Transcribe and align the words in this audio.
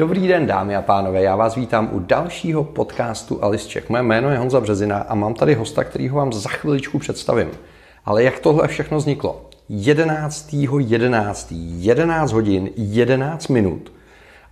Dobrý 0.00 0.28
den, 0.28 0.46
dámy 0.46 0.76
a 0.76 0.82
pánové, 0.82 1.22
já 1.22 1.36
vás 1.36 1.54
vítám 1.54 1.88
u 1.92 1.98
dalšího 1.98 2.64
podcastu 2.64 3.44
Alice. 3.44 3.82
Moje 3.88 4.02
jméno 4.02 4.30
je 4.30 4.38
Honza 4.38 4.60
Březina 4.60 4.98
a 4.98 5.14
mám 5.14 5.34
tady 5.34 5.54
hosta, 5.54 5.84
kterýho 5.84 6.16
vám 6.16 6.32
za 6.32 6.48
chviličku 6.48 6.98
představím. 6.98 7.50
Ale 8.04 8.22
jak 8.22 8.38
tohle 8.38 8.68
všechno 8.68 8.98
vzniklo? 8.98 9.40
11. 9.68 10.52
11. 10.78 11.48
11 11.52 12.32
hodin, 12.32 12.70
11 12.76 13.48
minut. 13.48 13.92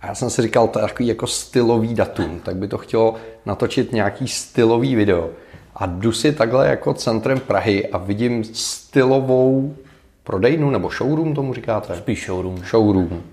A 0.01 0.07
já 0.07 0.15
jsem 0.15 0.29
si 0.29 0.41
říkal, 0.41 0.67
to 0.67 0.79
je 0.79 0.87
takový 0.87 1.07
jako 1.07 1.27
stylový 1.27 1.93
datum, 1.93 2.39
tak 2.43 2.55
by 2.55 2.67
to 2.67 2.77
chtělo 2.77 3.15
natočit 3.45 3.93
nějaký 3.93 4.27
stylový 4.27 4.95
video. 4.95 5.29
A 5.75 5.85
jdu 5.85 6.11
si 6.11 6.31
takhle 6.31 6.67
jako 6.67 6.93
centrem 6.93 7.39
Prahy 7.39 7.87
a 7.87 7.97
vidím 7.97 8.43
stylovou 8.43 9.75
prodejnu, 10.23 10.69
nebo 10.69 10.89
showroom 10.89 11.35
tomu 11.35 11.53
říkáte? 11.53 11.95
Spíš 11.95 12.25
showroom. 12.25 12.57
Showroom. 12.57 13.23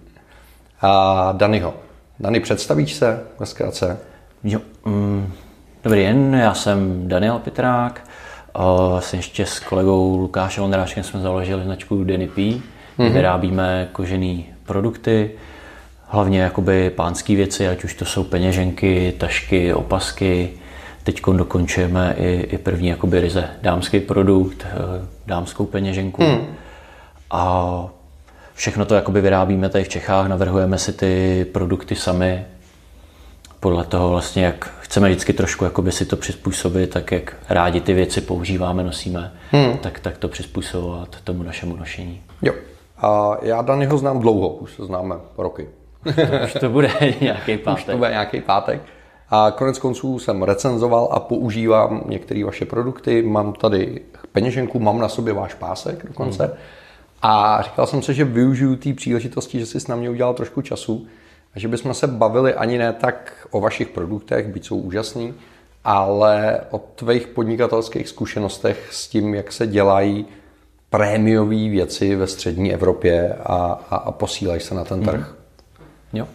A 0.81 1.33
Danyho. 1.33 1.86
Dany, 2.21 2.41
představíš 2.41 2.95
se 2.95 3.21
ve 3.39 3.47
zkrátce? 3.47 3.99
Jo, 4.45 4.61
mm, 4.85 5.33
dobrý 5.85 6.03
den, 6.03 6.35
já 6.35 6.55
jsem 6.55 7.09
Daniel 7.09 7.39
Pitrák. 7.39 8.09
Uh, 8.59 8.99
jsem 9.01 9.19
ještě 9.19 9.47
s 9.47 9.61
kolegou 9.61 10.17
Lukášem 10.17 10.65
Ondráškem 10.65 11.05
jsme 11.05 11.21
založili 11.21 11.65
značku 11.65 12.05
Denny 12.05 12.29
P. 12.29 12.41
Mm-hmm. 12.41 13.13
Vyrábíme 13.13 13.89
kožený 13.93 14.47
produkty, 14.67 15.31
hlavně 16.09 16.41
jakoby 16.41 16.91
pánské 16.91 17.37
věci, 17.37 17.69
ať 17.69 17.85
už 17.85 17.95
to 17.95 18.05
jsou 18.05 18.25
peněženky, 18.25 19.15
tašky, 19.19 19.75
opasky. 19.75 20.51
Teď 21.03 21.23
dokončujeme 21.33 22.15
i, 22.19 22.41
i 22.41 22.59
první 22.59 22.89
jakoby 22.89 23.21
ryze 23.21 23.45
dámský 23.63 24.01
produkt, 24.01 24.67
eh, 24.67 25.07
dámskou 25.27 25.67
peněženku. 25.67 26.23
Mm. 26.23 26.47
A 27.31 27.89
všechno 28.57 28.85
to 28.85 28.95
jakoby 28.95 29.21
vyrábíme 29.21 29.69
tady 29.69 29.85
v 29.85 29.89
Čechách, 29.89 30.29
navrhujeme 30.29 30.79
si 30.79 30.93
ty 30.93 31.47
produkty 31.53 31.97
sami. 31.97 32.47
Podle 33.61 33.85
toho 33.85 34.11
vlastně, 34.11 34.45
jak 34.45 34.71
chceme 34.81 35.09
vždycky 35.09 35.33
trošku 35.33 35.65
jakoby 35.65 35.93
si 35.93 36.07
to 36.07 36.17
přizpůsobit, 36.17 36.91
tak 36.91 37.13
jak 37.13 37.37
rádi 37.49 37.81
ty 37.81 37.95
věci 37.95 38.21
používáme, 38.21 38.83
nosíme, 38.83 39.33
hmm. 39.51 39.79
tak, 39.79 40.01
tak 40.01 40.19
to 40.19 40.29
přizpůsobovat 40.29 41.17
tomu 41.25 41.43
našemu 41.43 41.77
nošení. 41.77 42.23
Jo. 42.43 42.53
A 42.99 43.37
já 43.43 43.63
Danyho 43.63 43.99
znám 43.99 44.21
dlouho, 44.21 44.49
už 44.49 44.75
se 44.75 44.85
známe 44.85 45.15
roky. 45.39 45.69
To, 46.05 46.23
už 46.45 46.53
to 46.53 46.69
bude 46.69 46.91
nějaký 47.21 47.59
pátek. 47.59 47.79
Už 47.79 47.85
to 47.85 47.97
bude 47.97 48.11
nějaký 48.11 48.41
pátek. 48.41 48.83
A 49.31 49.51
konec 49.51 49.79
konců 49.79 50.19
jsem 50.19 50.43
recenzoval 50.43 51.09
a 51.13 51.21
používám 51.21 52.05
některé 52.07 52.45
vaše 52.45 52.65
produkty. 52.65 53.23
Mám 53.23 53.53
tady 53.53 54.01
peněženku, 54.33 54.79
mám 54.79 54.99
na 54.99 55.09
sobě 55.09 55.33
váš 55.33 55.55
pásek 55.55 56.07
dokonce. 56.07 56.45
Hmm. 56.45 56.55
A 57.23 57.63
říkal 57.63 57.87
jsem 57.87 58.03
si, 58.03 58.15
že 58.15 58.25
využiju 58.25 58.77
té 58.77 58.93
příležitosti, 58.93 59.59
že 59.59 59.67
jsi 59.67 59.81
s 59.81 59.87
námi 59.87 60.09
udělal 60.09 60.35
trošku 60.35 60.63
času 60.63 61.07
a 61.55 61.59
že 61.59 61.69
bychom 61.69 61.95
se 61.95 62.07
bavili 62.07 62.55
ani 62.55 62.79
ne 62.79 62.93
tak 62.93 63.47
o 63.51 63.61
vašich 63.61 63.89
produktech, 63.89 64.49
byť 64.49 64.67
jsou 64.67 64.77
úžasný, 64.77 65.35
ale 65.85 66.61
o 66.71 66.79
tvých 66.79 67.27
podnikatelských 67.27 68.09
zkušenostech 68.09 68.89
s 68.93 69.09
tím, 69.09 69.35
jak 69.35 69.53
se 69.53 69.67
dělají 69.67 70.27
prémiové 70.91 71.69
věci 71.69 72.17
ve 72.17 72.27
střední 72.27 72.75
Evropě 72.75 73.37
a, 73.45 73.81
a, 73.91 73.97
a 73.97 74.13
posílají 74.13 74.61
se 74.61 74.75
na 74.75 74.85
ten 74.85 75.03
trh. 75.03 75.35
Mm. 76.13 76.19
Jo. 76.19 76.29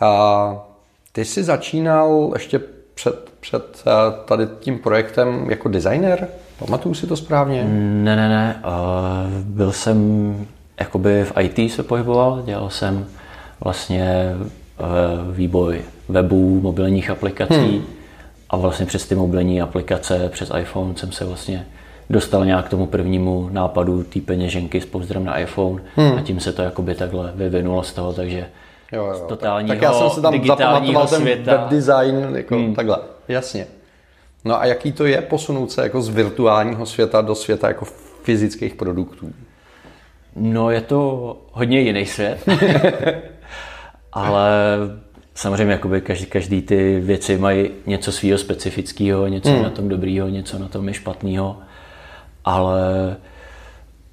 A 0.00 0.66
ty 1.12 1.24
jsi 1.24 1.44
začínal 1.44 2.30
ještě 2.32 2.60
před, 2.94 3.32
před 3.40 3.82
eh, 3.86 4.24
tady 4.24 4.46
tím 4.60 4.78
projektem 4.78 5.50
jako 5.50 5.68
designer? 5.68 6.28
Pamatuju 6.58 6.94
si 6.94 7.06
to 7.06 7.16
správně? 7.16 7.64
Ne, 7.64 8.16
ne, 8.16 8.28
ne. 8.28 8.62
Uh, 8.64 9.42
byl 9.44 9.72
jsem 9.72 10.46
jakoby 10.80 11.24
v 11.24 11.32
IT 11.40 11.72
se 11.72 11.82
pohyboval, 11.82 12.42
dělal 12.44 12.70
jsem 12.70 13.06
vlastně 13.64 14.34
uh, 14.80 15.34
výboj 15.34 15.80
webů, 16.08 16.60
mobilních 16.60 17.10
aplikací 17.10 17.54
hmm. 17.54 17.82
a 18.50 18.56
vlastně 18.56 18.86
přes 18.86 19.06
ty 19.06 19.14
mobilní 19.14 19.62
aplikace, 19.62 20.28
přes 20.28 20.52
iPhone 20.60 20.96
jsem 20.96 21.12
se 21.12 21.24
vlastně 21.24 21.66
dostal 22.10 22.44
nějak 22.44 22.66
k 22.66 22.68
tomu 22.68 22.86
prvnímu 22.86 23.48
nápadu 23.52 24.02
té 24.02 24.20
peněženky 24.20 24.80
s 24.80 24.86
pouzdrem 24.86 25.24
na 25.24 25.38
iPhone 25.38 25.82
hmm. 25.96 26.18
a 26.18 26.20
tím 26.20 26.40
se 26.40 26.52
to 26.52 26.62
jakoby 26.62 26.94
takhle 26.94 27.32
vyvinulo 27.34 27.82
z 27.82 27.92
toho, 27.92 28.12
takže 28.12 28.46
jo, 28.92 29.04
jo, 29.04 29.14
z 29.14 29.20
totálního 29.20 29.74
tak, 29.74 29.80
tak 29.80 29.94
já 29.94 29.98
jsem 29.98 30.10
se 30.10 30.20
tam 30.20 30.32
digitálního 30.32 31.06
ten 31.06 31.20
světa. 31.20 31.56
web 31.56 31.68
design, 31.68 32.26
jako 32.34 32.54
hmm. 32.54 32.74
takhle, 32.74 32.98
jasně. 33.28 33.66
No 34.46 34.60
a 34.60 34.66
jaký 34.66 34.92
to 34.92 35.06
je 35.06 35.20
posunout 35.20 35.72
se 35.72 35.82
jako 35.82 36.02
z 36.02 36.08
virtuálního 36.08 36.86
světa 36.86 37.20
do 37.20 37.34
světa 37.34 37.68
jako 37.68 37.84
fyzických 38.22 38.74
produktů? 38.74 39.32
No 40.36 40.70
je 40.70 40.80
to 40.80 41.36
hodně 41.52 41.80
jiný 41.80 42.06
svět, 42.06 42.38
ale 44.12 44.50
samozřejmě 45.34 45.72
jakoby 45.72 46.00
každý, 46.00 46.26
každý 46.26 46.62
ty 46.62 47.00
věci 47.00 47.38
mají 47.38 47.70
něco 47.86 48.12
svého 48.12 48.38
specifického, 48.38 49.26
něco 49.26 49.50
hmm. 49.50 49.62
na 49.62 49.70
tom 49.70 49.88
dobrýho, 49.88 50.28
něco 50.28 50.58
na 50.58 50.68
tom 50.68 50.88
je 50.88 50.94
špatného, 50.94 51.56
ale 52.44 53.16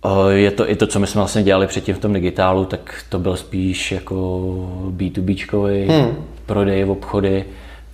eh, 0.05 0.33
je 0.33 0.51
to 0.51 0.69
i 0.69 0.75
to, 0.75 0.87
co 0.87 0.99
my 0.99 1.07
jsme 1.07 1.19
vlastně 1.19 1.43
dělali 1.43 1.67
předtím 1.67 1.95
v 1.95 1.99
tom 1.99 2.13
digitálu, 2.13 2.65
tak 2.65 3.05
to 3.09 3.19
byl 3.19 3.37
spíš 3.37 3.91
jako 3.91 4.15
B2B 4.89 5.87
hmm. 5.87 6.25
prodej 6.45 6.83
v 6.83 6.91
obchody, 6.91 7.45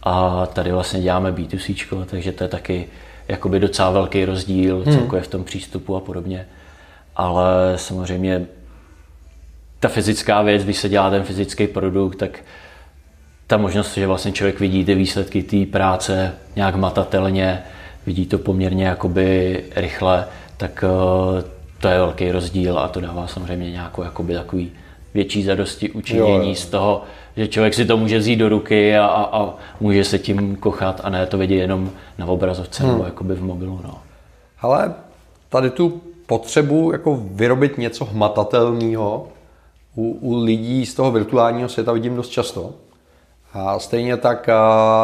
a 0.04 0.46
tady 0.46 0.72
vlastně 0.72 1.02
děláme 1.02 1.32
B2C, 1.32 2.06
takže 2.06 2.32
to 2.32 2.44
je 2.44 2.48
taky 2.48 2.88
jakoby 3.28 3.60
docela 3.60 3.90
velký 3.92 4.26
rozdíl 4.26 4.84
hmm. 4.86 4.94
celkově 4.94 5.24
v 5.24 5.28
tom 5.28 5.44
přístupu 5.44 5.96
a 5.96 6.00
podobně. 6.00 6.48
Ale 7.16 7.74
samozřejmě 7.76 8.46
ta 9.80 9.88
fyzická 9.88 10.42
věc, 10.42 10.64
když 10.64 10.78
se 10.78 10.90
dělá 10.90 11.10
ten 11.10 11.24
fyzický 11.24 11.68
produkt, 11.68 12.16
tak 12.16 12.40
ta 13.48 13.58
možnost, 13.58 13.94
že 13.94 14.08
vlastně 14.08 14.32
člověk 14.32 14.60
vidí 14.60 14.86
ty 14.86 14.96
výsledky 14.96 15.44
té 15.44 15.66
práce 15.66 16.34
nějak 16.56 16.76
matatelně, 16.76 17.64
vidí 18.06 18.26
to 18.26 18.38
poměrně 18.38 18.86
jakoby 18.86 19.64
rychle, 19.76 20.28
tak 20.58 20.84
eh, 20.84 21.44
to 21.80 21.88
je 21.88 21.98
velký 21.98 22.32
rozdíl 22.32 22.80
a 22.80 22.88
to 22.88 23.02
dává 23.02 23.28
samozřejmě 23.28 23.72
nějakou 23.72 24.04
jakoby 24.04 24.34
takový 24.34 24.72
větší 25.14 25.44
zadosti 25.44 25.90
učinění 25.90 26.30
jo, 26.30 26.44
jo. 26.44 26.56
z 26.56 26.66
toho, 26.66 27.04
že 27.38 27.48
člověk 27.48 27.74
si 27.74 27.86
to 27.86 27.98
může 27.98 28.20
vzít 28.20 28.36
do 28.36 28.50
ruky 28.50 28.98
a, 28.98 29.06
a, 29.06 29.42
a 29.42 29.54
může 29.80 30.04
se 30.04 30.20
tím 30.20 30.56
kochat 30.56 31.02
a 31.04 31.10
ne 31.10 31.26
to 31.26 31.38
vidět 31.38 31.56
jenom 31.56 31.92
na 32.18 32.26
obrazovce 32.26 32.84
hmm. 32.84 32.92
nebo 32.92 33.06
jakoby 33.06 33.36
v 33.36 33.44
mobilu. 33.44 33.82
No. 33.84 33.98
Ale 34.62 34.94
tady 35.50 35.70
tu 35.70 36.02
potřebu 36.26 36.92
jako 36.92 37.20
vyrobit 37.32 37.78
něco 37.78 38.06
hmatatelného 38.06 39.28
u, 39.96 40.18
u 40.22 40.44
lidí 40.44 40.86
z 40.86 40.94
toho 40.94 41.12
virtuálního 41.12 41.70
světa 41.70 41.92
vidím 41.92 42.16
dost 42.16 42.30
často. 42.30 42.74
A 43.54 43.80
stejně 43.80 44.18
tak 44.18 44.50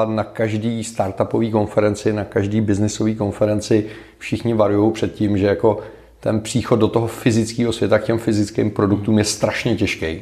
na 0.06 0.24
každý 0.24 0.84
startupové 0.84 1.52
konferenci, 1.52 2.14
na 2.14 2.24
každý 2.24 2.62
biznisové 2.62 3.14
konferenci 3.14 3.86
všichni 4.18 4.54
varují 4.54 4.92
před 4.92 5.14
tím, 5.14 5.38
že 5.38 5.48
jako 5.48 5.80
ten 6.26 6.42
příchod 6.42 6.80
do 6.80 6.88
toho 6.88 7.08
fyzického 7.08 7.74
světa 7.74 8.00
k 8.00 8.04
těm 8.04 8.18
fyzickým 8.18 8.72
produktům 8.72 9.18
je 9.18 9.24
strašně 9.24 9.76
těžký 9.76 10.22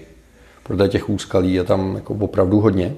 protože 0.63 0.89
těch 0.89 1.09
úskalí 1.09 1.53
je 1.53 1.63
tam 1.63 1.95
jako 1.95 2.13
opravdu 2.13 2.59
hodně. 2.59 2.95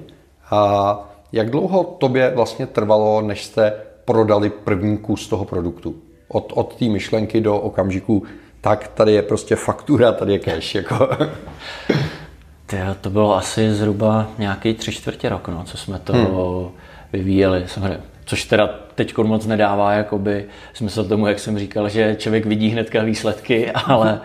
A 0.50 0.98
jak 1.32 1.50
dlouho 1.50 1.84
tobě 1.84 2.32
vlastně 2.34 2.66
trvalo, 2.66 3.22
než 3.22 3.44
jste 3.44 3.72
prodali 4.04 4.50
první 4.50 4.98
kus 4.98 5.28
toho 5.28 5.44
produktu? 5.44 5.94
Od, 6.28 6.52
od 6.56 6.74
té 6.74 6.84
myšlenky 6.84 7.40
do 7.40 7.58
okamžiku, 7.58 8.22
tak 8.60 8.88
tady 8.88 9.12
je 9.12 9.22
prostě 9.22 9.56
faktura, 9.56 10.12
tady 10.12 10.32
je 10.32 10.38
cash. 10.38 10.74
Jako. 10.74 11.08
to 13.00 13.10
bylo 13.10 13.36
asi 13.36 13.74
zhruba 13.74 14.30
nějaký 14.38 14.74
tři 14.74 14.92
čtvrtě 14.92 15.28
rok, 15.28 15.48
no, 15.48 15.64
co 15.64 15.76
jsme 15.76 15.98
to 15.98 16.12
hmm. 16.12 16.70
vyvíjeli. 17.12 17.64
Samozřejmě 17.66 18.00
což 18.26 18.44
teda 18.44 18.70
teď 18.94 19.18
moc 19.18 19.46
nedává 19.46 19.92
jakoby 19.92 20.44
smysl 20.74 21.04
tomu, 21.04 21.26
jak 21.26 21.38
jsem 21.38 21.58
říkal, 21.58 21.88
že 21.88 22.16
člověk 22.18 22.46
vidí 22.46 22.68
hnedka 22.68 23.02
výsledky, 23.02 23.70
ale 23.86 24.20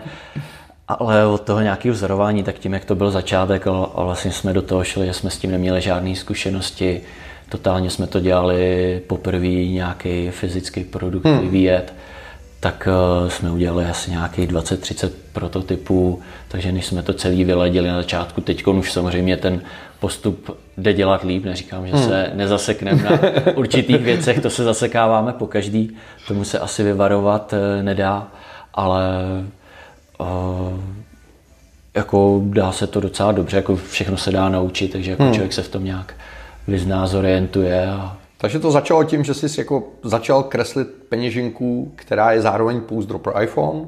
ale 0.88 1.26
od 1.26 1.40
toho 1.40 1.60
nějakého 1.60 1.92
vzorování, 1.92 2.42
tak 2.42 2.58
tím, 2.58 2.72
jak 2.72 2.84
to 2.84 2.94
byl 2.94 3.10
začátek 3.10 3.66
a 3.66 4.02
vlastně 4.02 4.32
jsme 4.32 4.52
do 4.52 4.62
toho 4.62 4.84
šli, 4.84 5.06
že 5.06 5.12
jsme 5.12 5.30
s 5.30 5.38
tím 5.38 5.50
neměli 5.50 5.80
žádné 5.80 6.16
zkušenosti, 6.16 7.00
totálně 7.48 7.90
jsme 7.90 8.06
to 8.06 8.20
dělali 8.20 9.00
poprvé 9.06 9.46
nějaký 9.48 10.30
fyzický 10.30 10.84
produkt 10.84 11.24
hmm. 11.24 11.40
vyvíjet, 11.40 11.94
tak 12.62 12.88
uh, 13.22 13.28
jsme 13.28 13.50
udělali 13.50 13.84
asi 13.84 14.10
nějakých 14.10 14.50
20-30 14.50 15.10
prototypů, 15.32 16.20
takže 16.48 16.72
než 16.72 16.86
jsme 16.86 17.02
to 17.02 17.12
celý 17.12 17.44
vyladili 17.44 17.88
na 17.88 17.96
začátku, 17.96 18.40
teď 18.40 18.66
už 18.66 18.92
samozřejmě 18.92 19.36
ten 19.36 19.62
postup 20.00 20.58
jde 20.76 20.92
dělat 20.92 21.22
líp, 21.22 21.44
neříkám, 21.44 21.86
že 21.86 21.92
hmm. 21.92 22.08
se 22.08 22.30
nezasekneme 22.34 23.02
na 23.02 23.18
určitých 23.54 24.02
věcech, 24.02 24.40
to 24.40 24.50
se 24.50 24.64
zasekáváme 24.64 25.32
po 25.32 25.46
každý, 25.46 25.96
tomu 26.28 26.44
se 26.44 26.58
asi 26.58 26.82
vyvarovat 26.82 27.52
uh, 27.52 27.82
nedá, 27.82 28.28
ale 28.74 29.02
jako 31.94 32.42
dá 32.44 32.72
se 32.72 32.86
to 32.86 33.00
docela 33.00 33.32
dobře, 33.32 33.56
jako 33.56 33.76
všechno 33.76 34.16
se 34.16 34.30
dá 34.30 34.48
naučit, 34.48 34.92
takže 34.92 35.10
jako 35.10 35.22
hmm. 35.22 35.32
člověk 35.32 35.52
se 35.52 35.62
v 35.62 35.68
tom 35.68 35.84
nějak 35.84 36.14
vyzná, 36.68 37.06
zorientuje. 37.06 37.86
A... 37.86 38.16
Takže 38.42 38.58
to 38.58 38.70
začalo 38.70 39.04
tím, 39.04 39.24
že 39.24 39.34
jsi 39.34 39.60
jako 39.60 39.88
začal 40.02 40.42
kreslit 40.42 40.88
peněženku, 41.08 41.92
která 41.96 42.32
je 42.32 42.40
zároveň 42.40 42.80
pouzdro 42.80 43.18
pro 43.18 43.42
iPhone 43.42 43.86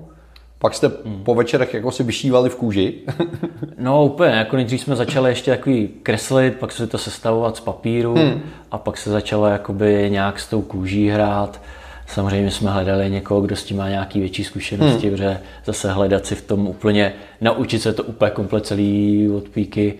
Pak 0.58 0.74
jste 0.74 0.90
hmm. 1.04 1.24
po 1.24 1.34
večerech 1.34 1.74
jako 1.74 1.90
si 1.90 2.02
vyšívali 2.02 2.50
v 2.50 2.56
kůži? 2.56 2.94
no 3.78 4.04
úplně, 4.04 4.30
jako 4.30 4.56
nejdřív 4.56 4.80
jsme 4.80 4.96
začali 4.96 5.30
ještě 5.30 5.50
takový 5.50 5.88
kreslit, 6.02 6.54
pak 6.54 6.72
se 6.72 6.86
to 6.86 6.98
sestavovat 6.98 7.56
z 7.56 7.60
papíru 7.60 8.14
hmm. 8.14 8.42
a 8.70 8.78
pak 8.78 8.96
se 8.96 9.10
začalo 9.10 9.46
jakoby 9.46 10.10
nějak 10.10 10.40
s 10.40 10.48
tou 10.48 10.62
kůží 10.62 11.08
hrát. 11.08 11.60
Samozřejmě 12.06 12.50
jsme 12.50 12.70
hledali 12.70 13.10
někoho, 13.10 13.40
kdo 13.40 13.56
s 13.56 13.64
tím 13.64 13.76
má 13.76 13.88
nějaký 13.88 14.20
větší 14.20 14.44
zkušenosti, 14.44 15.06
hmm. 15.06 15.16
protože 15.16 15.40
zase 15.64 15.92
hledat 15.92 16.26
si 16.26 16.34
v 16.34 16.42
tom 16.42 16.68
úplně, 16.68 17.12
naučit 17.40 17.82
se 17.82 17.92
to 17.92 18.04
úplně 18.04 18.30
komplet 18.30 18.66
celý 18.66 19.28
od 19.36 19.48
píky, 19.48 19.94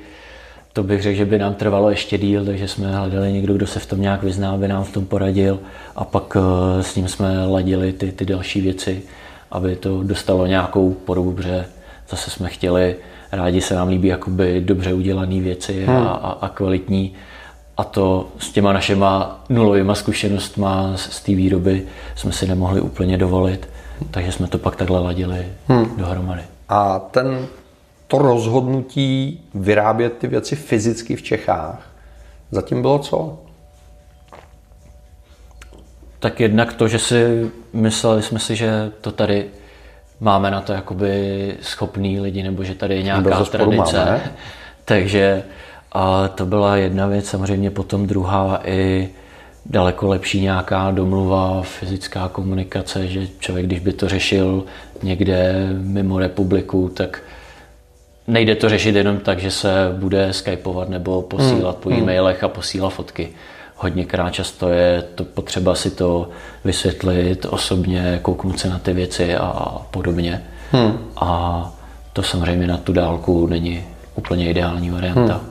to 0.75 0.83
bych 0.83 1.03
řekl, 1.03 1.17
že 1.17 1.25
by 1.25 1.39
nám 1.39 1.55
trvalo 1.55 1.91
ještě 1.91 2.19
díl, 2.19 2.45
takže 2.45 2.69
jsme 2.69 2.97
hledali 2.97 3.33
někdo, 3.33 3.55
kdo 3.55 3.67
se 3.67 3.81
v 3.81 3.87
tom 3.87 4.01
nějak 4.01 4.23
vyzná, 4.23 4.53
aby 4.53 4.69
nám 4.69 4.85
v 4.85 4.93
tom 4.93 5.07
poradil 5.07 5.59
a 5.97 6.05
pak 6.05 6.37
eh, 6.37 6.83
s 6.83 6.97
ním 6.97 7.09
jsme 7.09 7.47
ladili 7.47 7.93
ty, 7.93 8.13
ty 8.13 8.25
další 8.25 8.61
věci, 8.61 9.03
aby 9.51 9.77
to 9.77 10.03
dostalo 10.03 10.47
nějakou 10.47 10.93
podobu, 10.93 11.33
protože 11.33 11.67
zase 12.09 12.31
jsme 12.31 12.49
chtěli, 12.49 12.97
rádi 13.33 13.61
se 13.61 13.75
nám 13.75 13.89
líbí 13.89 14.09
jakoby 14.09 14.61
dobře 14.61 14.93
udělané 14.95 15.41
věci 15.41 15.85
hmm. 15.85 15.97
a, 15.97 16.11
a, 16.11 16.31
a 16.31 16.49
kvalitní 16.49 17.13
a 17.77 17.85
to 17.85 18.29
s 18.39 18.51
těma 18.51 18.73
našima 18.73 19.41
nulovými 19.49 19.93
zkušenostma 19.95 20.93
z, 20.97 21.01
z 21.01 21.21
té 21.21 21.35
výroby 21.35 21.83
jsme 22.17 22.33
si 22.33 22.47
nemohli 22.47 22.81
úplně 22.81 23.19
dovolit, 23.19 23.69
takže 24.11 24.33
jsme 24.33 24.47
to 24.47 24.59
pak 24.59 24.77
takhle 24.77 25.01
ladili 25.01 25.47
hmm. 25.69 25.97
dohromady. 25.97 26.43
A 26.69 26.99
ten 26.99 27.47
to 28.07 28.19
rozhodnutí 28.19 29.41
vyrábět 29.55 30.19
ty 30.19 30.27
věci 30.27 30.57
fyzicky 30.57 31.17
v 31.17 31.23
Čechách, 31.23 31.91
zatím 32.51 32.83
bylo 32.83 32.99
co? 32.99 33.39
Tak 36.19 36.41
jednak 36.41 36.73
to, 36.73 36.89
že 36.89 36.99
si 36.99 37.51
mysleli 37.73 38.23
jsme 38.23 38.39
si, 38.39 38.57
že 38.57 38.93
to 39.01 39.13
tady 39.13 39.47
máme 40.21 40.51
na 40.51 40.61
to 40.61 40.73
jakoby 40.73 41.55
schopný 41.61 42.21
lidi, 42.21 42.43
nebo 42.43 42.65
že 42.65 42.75
tady 42.75 42.95
je 42.95 43.03
nějaká 43.03 43.45
tradice. 43.45 43.97
Máme, 43.97 44.33
Takže 44.85 45.43
a 45.93 46.29
to 46.29 46.47
byla 46.47 46.77
jedna 46.77 47.07
věc, 47.07 47.27
samozřejmě 47.27 47.71
potom 47.71 48.07
druhá 48.07 48.61
i 48.65 49.09
daleko 49.67 50.09
lepší 50.09 50.41
nějaká 50.41 50.91
domluva, 50.91 51.63
fyzická 51.63 52.29
komunikace, 52.29 53.07
že 53.07 53.29
člověk, 53.39 53.67
když 53.67 53.79
by 53.79 53.93
to 53.93 54.09
řešil 54.09 54.65
někde 55.03 55.69
mimo 55.81 56.19
republiku, 56.19 56.89
tak 56.89 57.23
nejde 58.27 58.55
to 58.55 58.69
řešit 58.69 58.95
jenom 58.95 59.19
tak, 59.19 59.39
že 59.39 59.51
se 59.51 59.97
bude 59.99 60.33
skypovat 60.33 60.89
nebo 60.89 61.23
posílat 61.23 61.75
hmm. 61.75 61.83
po 61.83 61.91
e-mailech 61.91 62.45
a 62.45 62.49
posílat 62.49 62.91
fotky. 62.91 63.29
Hodněkrát 63.77 64.33
často 64.33 64.69
je 64.69 65.03
to 65.15 65.25
potřeba 65.25 65.75
si 65.75 65.91
to 65.91 66.29
vysvětlit 66.65 67.47
osobně, 67.51 68.19
kouknout 68.23 68.59
se 68.59 68.69
na 68.69 68.79
ty 68.79 68.93
věci 68.93 69.37
a 69.37 69.79
podobně. 69.91 70.45
Hmm. 70.73 70.99
A 71.17 71.73
to 72.13 72.23
samozřejmě 72.23 72.67
na 72.67 72.77
tu 72.77 72.93
dálku 72.93 73.47
není 73.47 73.85
úplně 74.15 74.51
ideální 74.51 74.91
varianta. 74.91 75.35
Hmm. 75.35 75.51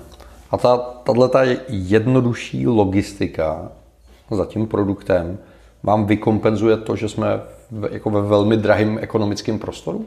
A 0.52 0.58
ta, 0.58 0.78
tato 0.78 1.28
ta 1.28 1.42
jednodušší 1.70 2.68
logistika 2.68 3.72
za 4.32 4.46
tím 4.46 4.68
produktem 4.68 5.38
vám 5.84 6.06
vykompenzuje 6.06 6.78
to, 6.78 6.96
že 6.96 7.10
jsme 7.10 7.28
v, 7.72 7.90
jako 7.92 8.10
ve 8.10 8.22
velmi 8.22 8.58
drahém 8.58 9.00
ekonomickém 9.02 9.60
prostoru? 9.60 10.06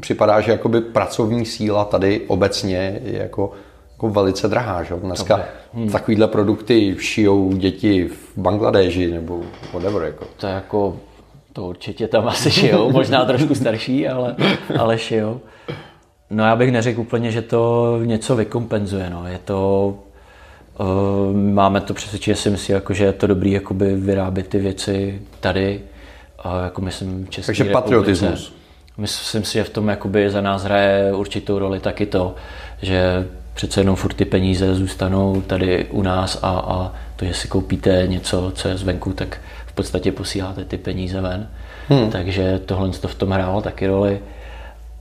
Připadá, 0.00 0.40
že 0.40 0.52
jakoby 0.52 0.80
pracovní 0.80 1.46
síla 1.46 1.84
tady 1.84 2.20
obecně 2.26 3.00
je 3.04 3.18
jako, 3.18 3.52
jako 3.92 4.08
velice 4.08 4.48
drahá. 4.48 4.82
Že? 4.82 4.94
Dneska 4.94 5.40
hmm. 5.74 5.88
takovýhle 5.88 6.28
produkty 6.28 6.96
šijou 6.98 7.52
děti 7.52 8.08
v 8.08 8.38
Bangladeži 8.38 9.10
nebo 9.10 9.40
whatever. 9.72 10.02
Jako. 10.02 10.26
To 10.36 10.46
je 10.46 10.52
jako, 10.52 10.96
to 11.52 11.62
určitě 11.66 12.08
tam 12.08 12.28
asi 12.28 12.50
šijou, 12.50 12.92
možná 12.92 13.24
trošku 13.24 13.54
starší, 13.54 14.08
ale, 14.08 14.36
ale 14.78 14.98
šijou. 14.98 15.40
No 16.30 16.44
já 16.44 16.56
bych 16.56 16.72
neřekl 16.72 17.00
úplně, 17.00 17.30
že 17.30 17.42
to 17.42 17.98
něco 18.04 18.36
vykompenzuje. 18.36 19.10
No. 19.10 19.26
Je 19.26 19.38
to, 19.44 19.94
uh, 20.80 21.36
máme 21.36 21.80
to 21.80 21.94
přesvědčení, 21.94 22.36
si 22.36 22.50
myslím, 22.50 22.74
jako, 22.74 22.94
že 22.94 23.04
je 23.04 23.12
to 23.12 23.26
dobrý 23.26 23.52
jakoby 23.52 23.94
vyrábět 23.94 24.48
ty 24.48 24.58
věci 24.58 25.22
tady, 25.40 25.80
uh, 26.44 26.64
jako 26.64 26.80
myslím 26.80 27.26
v 27.26 27.30
České 27.30 27.46
Takže 27.46 27.64
republice. 27.64 27.82
patriotismus. 27.82 28.59
Myslím 28.98 29.44
si, 29.44 29.52
že 29.52 29.64
v 29.64 29.70
tom 29.70 29.88
jakoby 29.88 30.30
za 30.30 30.40
nás 30.40 30.62
hraje 30.62 31.12
určitou 31.14 31.58
roli 31.58 31.80
taky 31.80 32.06
to, 32.06 32.34
že 32.82 33.26
přece 33.54 33.80
jenom 33.80 33.96
furt 33.96 34.14
ty 34.14 34.24
peníze 34.24 34.74
zůstanou 34.74 35.40
tady 35.40 35.86
u 35.90 36.02
nás 36.02 36.38
a, 36.42 36.48
a 36.48 36.92
to, 37.16 37.24
že 37.24 37.34
si 37.34 37.48
koupíte 37.48 38.02
něco, 38.06 38.52
co 38.54 38.68
je 38.68 38.76
zvenku, 38.76 39.12
tak 39.12 39.40
v 39.66 39.72
podstatě 39.72 40.12
posíláte 40.12 40.64
ty 40.64 40.78
peníze 40.78 41.20
ven. 41.20 41.48
Hmm. 41.88 42.10
Takže 42.10 42.60
tohle 42.66 42.88
to 42.88 43.08
v 43.08 43.14
tom 43.14 43.30
hrálo 43.30 43.62
taky 43.62 43.86
roli. 43.86 44.20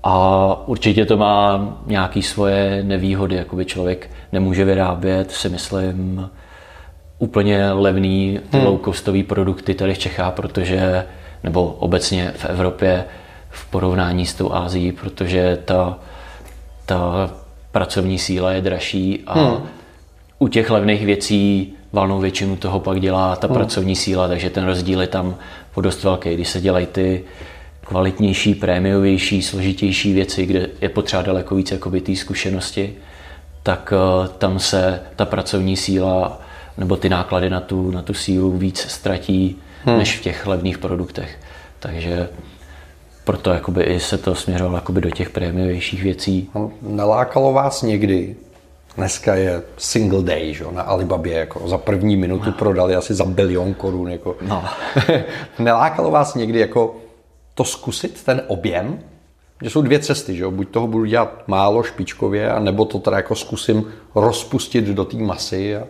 A 0.04 0.68
určitě 0.68 1.06
to 1.06 1.18
má 1.18 1.68
nějaké 1.86 2.22
svoje 2.22 2.84
nevýhody, 2.84 3.36
jakoby 3.36 3.66
člověk 3.66 4.10
nemůže 4.32 4.66
vyrábět, 4.66 5.32
si 5.32 5.50
myslím, 5.50 6.30
úplně 7.20 7.72
levný 7.72 8.40
hmm. 8.52 8.64
low-costový 8.64 9.24
produkty 9.24 9.74
tady 9.74 9.94
v 9.94 9.98
Čechách, 9.98 10.34
protože, 10.34 11.06
nebo 11.44 11.66
obecně 11.66 12.34
v 12.36 12.46
Evropě, 12.46 13.06
v 13.50 13.66
porovnání 13.66 14.26
s 14.26 14.34
tou 14.34 14.54
Ázií, 14.54 14.92
protože 14.92 15.58
ta, 15.66 16.00
ta 16.86 17.32
pracovní 17.72 18.20
síla 18.20 18.52
je 18.52 18.62
dražší 18.62 19.24
a 19.28 19.40
hmm. 19.40 19.68
u 20.40 20.48
těch 20.48 20.70
levných 20.70 21.06
věcí 21.06 21.74
valnou 21.94 22.20
většinu 22.20 22.56
toho 22.56 22.80
pak 22.80 23.00
dělá 23.00 23.36
ta 23.36 23.48
hmm. 23.48 23.56
pracovní 23.56 23.96
síla, 23.96 24.28
takže 24.28 24.50
ten 24.50 24.66
rozdíl 24.66 25.02
je 25.02 25.08
tam 25.08 25.36
o 25.74 25.82
dost 25.82 26.04
velký. 26.04 26.34
Když 26.34 26.50
se 26.50 26.62
dělají 26.62 26.86
ty 26.86 27.24
kvalitnější, 27.86 28.56
prémiovější, 28.56 29.42
složitější 29.42 30.14
věci, 30.14 30.46
kde 30.46 30.68
je 30.82 30.90
potřeba 30.90 31.22
daleko 31.22 31.56
víc 31.56 31.72
jakoby 31.72 32.02
té 32.02 32.16
zkušenosti, 32.16 32.94
tak 33.64 33.94
uh, 34.22 34.28
tam 34.28 34.60
se 34.60 35.02
ta 35.16 35.26
pracovní 35.26 35.78
síla 35.78 36.42
nebo 36.78 36.98
ty 36.98 37.10
náklady 37.10 37.50
na 37.50 37.60
tu, 37.60 37.92
na 37.92 38.02
tu 38.02 38.14
sílu 38.14 38.58
víc 38.58 38.80
ztratí 38.80 39.56
hmm. 39.86 39.98
než 39.98 40.18
v 40.18 40.22
těch 40.22 40.48
levných 40.48 40.78
produktech. 40.78 41.40
Takže 41.80 42.30
proto 43.30 43.50
jakoby 43.50 43.84
i 43.84 44.00
se 44.00 44.18
to 44.18 44.36
směřovalo 44.36 44.76
jakoby 44.76 45.02
do 45.02 45.10
těch 45.10 45.30
prémiovějších 45.30 46.04
věcí. 46.04 46.50
Nalákalo 46.82 47.54
vás 47.54 47.82
někdy, 47.82 48.36
dneska 48.98 49.36
je 49.36 49.62
single 49.78 50.24
day, 50.24 50.54
že? 50.54 50.66
na 50.72 50.82
Alibabě, 50.82 51.34
jako 51.34 51.68
za 51.68 51.78
první 51.78 52.16
minutu 52.16 52.46
no. 52.46 52.52
prodali 52.52 52.96
asi 52.96 53.14
za 53.14 53.26
bilion 53.26 53.74
korun. 53.74 54.12
Jako. 54.12 54.36
No. 54.42 54.64
Nelákalo 55.60 56.12
vás 56.12 56.36
někdy 56.36 56.60
jako 56.60 56.96
to 57.54 57.64
zkusit, 57.64 58.24
ten 58.24 58.42
objem? 58.48 59.00
Že 59.62 59.70
jsou 59.70 59.82
dvě 59.82 60.00
cesty, 60.00 60.36
že 60.36 60.44
jo? 60.44 60.52
buď 60.52 60.70
toho 60.70 60.88
budu 60.88 61.06
dělat 61.06 61.48
málo 61.48 61.84
špičkově, 61.84 62.52
a 62.52 62.60
nebo 62.60 62.86
to 62.86 63.00
teda 63.00 63.18
jako 63.18 63.36
zkusím 63.36 63.86
rozpustit 64.16 64.86
do 64.86 65.06
té 65.06 65.18
masy 65.18 65.78
a, 65.78 65.84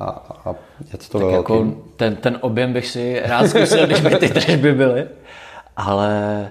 a, 0.00 0.06
a 0.44 0.54
jet 0.92 1.08
to 1.08 1.18
tak 1.18 1.30
jako 1.30 1.74
ten, 1.96 2.16
ten 2.16 2.38
objem 2.40 2.72
bych 2.72 2.86
si 2.86 3.20
rád 3.24 3.48
zkusil, 3.48 3.86
když 3.86 4.00
by 4.00 4.16
ty 4.16 4.28
tržby 4.28 4.72
byly, 4.72 5.06
ale 5.78 6.48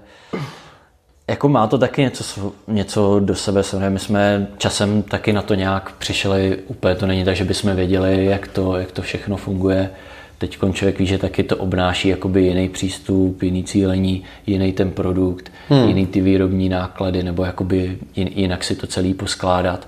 jako 1.30 1.50
má 1.50 1.68
to 1.68 1.78
taky 1.78 2.02
něco, 2.02 2.54
něco 2.68 3.20
do 3.20 3.36
sebe. 3.36 3.62
My 3.90 4.00
jsme 4.00 4.48
časem 4.58 5.04
taky 5.04 5.34
na 5.34 5.42
to 5.42 5.54
nějak 5.54 5.92
přišli, 5.92 6.58
úplně 6.68 6.96
to 6.96 7.06
není 7.06 7.26
tak, 7.26 7.36
že 7.36 7.44
bychom 7.44 7.76
věděli, 7.76 8.26
jak 8.26 8.48
to, 8.48 8.78
jak 8.78 8.92
to 8.92 9.02
všechno 9.02 9.38
funguje. 9.38 9.90
Teď 10.38 10.58
člověk 10.74 11.00
ví, 11.00 11.06
že 11.06 11.18
taky 11.18 11.44
to 11.44 11.58
obnáší 11.58 12.08
jakoby 12.08 12.42
jiný 12.42 12.70
přístup, 12.70 13.44
jiný 13.44 13.64
cílení, 13.64 14.24
jiný 14.48 14.74
ten 14.74 14.92
produkt, 14.92 15.52
hmm. 15.70 15.88
jiný 15.88 16.08
ty 16.08 16.22
výrobní 16.22 16.70
náklady, 16.70 17.24
nebo 17.24 17.46
jakoby 17.46 17.98
jinak 18.16 18.64
si 18.64 18.76
to 18.76 18.88
celý 18.88 19.14
poskládat. 19.14 19.88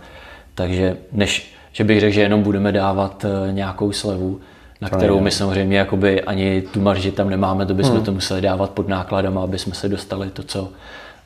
Takže 0.55 0.98
než, 1.12 1.53
že 1.72 1.84
bych 1.84 2.00
řekl, 2.00 2.13
že 2.13 2.22
jenom 2.22 2.43
budeme 2.43 2.72
dávat 2.72 3.25
eh, 3.25 3.51
nějakou 3.51 3.91
slevu, 3.91 4.39
na 4.81 4.89
kterou 4.89 5.19
my 5.19 5.31
samozřejmě 5.31 5.77
jakoby 5.77 6.21
ani 6.21 6.62
tu 6.62 6.81
marži 6.81 7.12
tam 7.12 7.29
nemáme, 7.29 7.65
to 7.65 7.74
bychom 7.74 7.95
hmm. 7.95 8.05
to 8.05 8.12
museli 8.12 8.41
dávat 8.41 8.69
pod 8.69 8.88
nákladama, 8.88 9.43
aby 9.43 9.59
jsme 9.59 9.75
se 9.75 9.89
dostali 9.89 10.29
to, 10.29 10.43
co, 10.43 10.69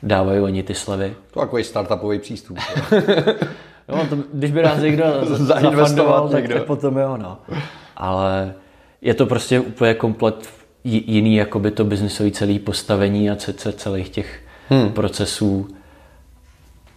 dávají 0.02 0.40
oni 0.40 0.62
ty 0.62 0.74
slevy. 0.74 1.14
To 1.30 1.40
je 1.40 1.46
takový 1.46 1.64
startupový 1.64 2.18
přístup. 2.18 2.58
no, 3.88 4.06
to, 4.06 4.16
když 4.32 4.52
by 4.52 4.62
nás 4.62 4.78
někdo 4.78 5.04
zainvestoval, 5.24 6.28
tak, 6.28 6.48
tak 6.48 6.64
potom 6.64 6.96
jo, 6.96 7.16
no. 7.16 7.38
Ale 7.96 8.54
je 9.02 9.14
to 9.14 9.26
prostě 9.26 9.60
úplně 9.60 9.94
komplet 9.94 10.48
jiný 10.84 11.36
jakoby 11.36 11.70
to 11.70 11.84
biznisový 11.84 12.32
celý 12.32 12.58
postavení 12.58 13.30
a 13.30 13.36
celých 13.76 14.08
těch 14.08 14.40
hmm. 14.68 14.92
procesů. 14.92 15.68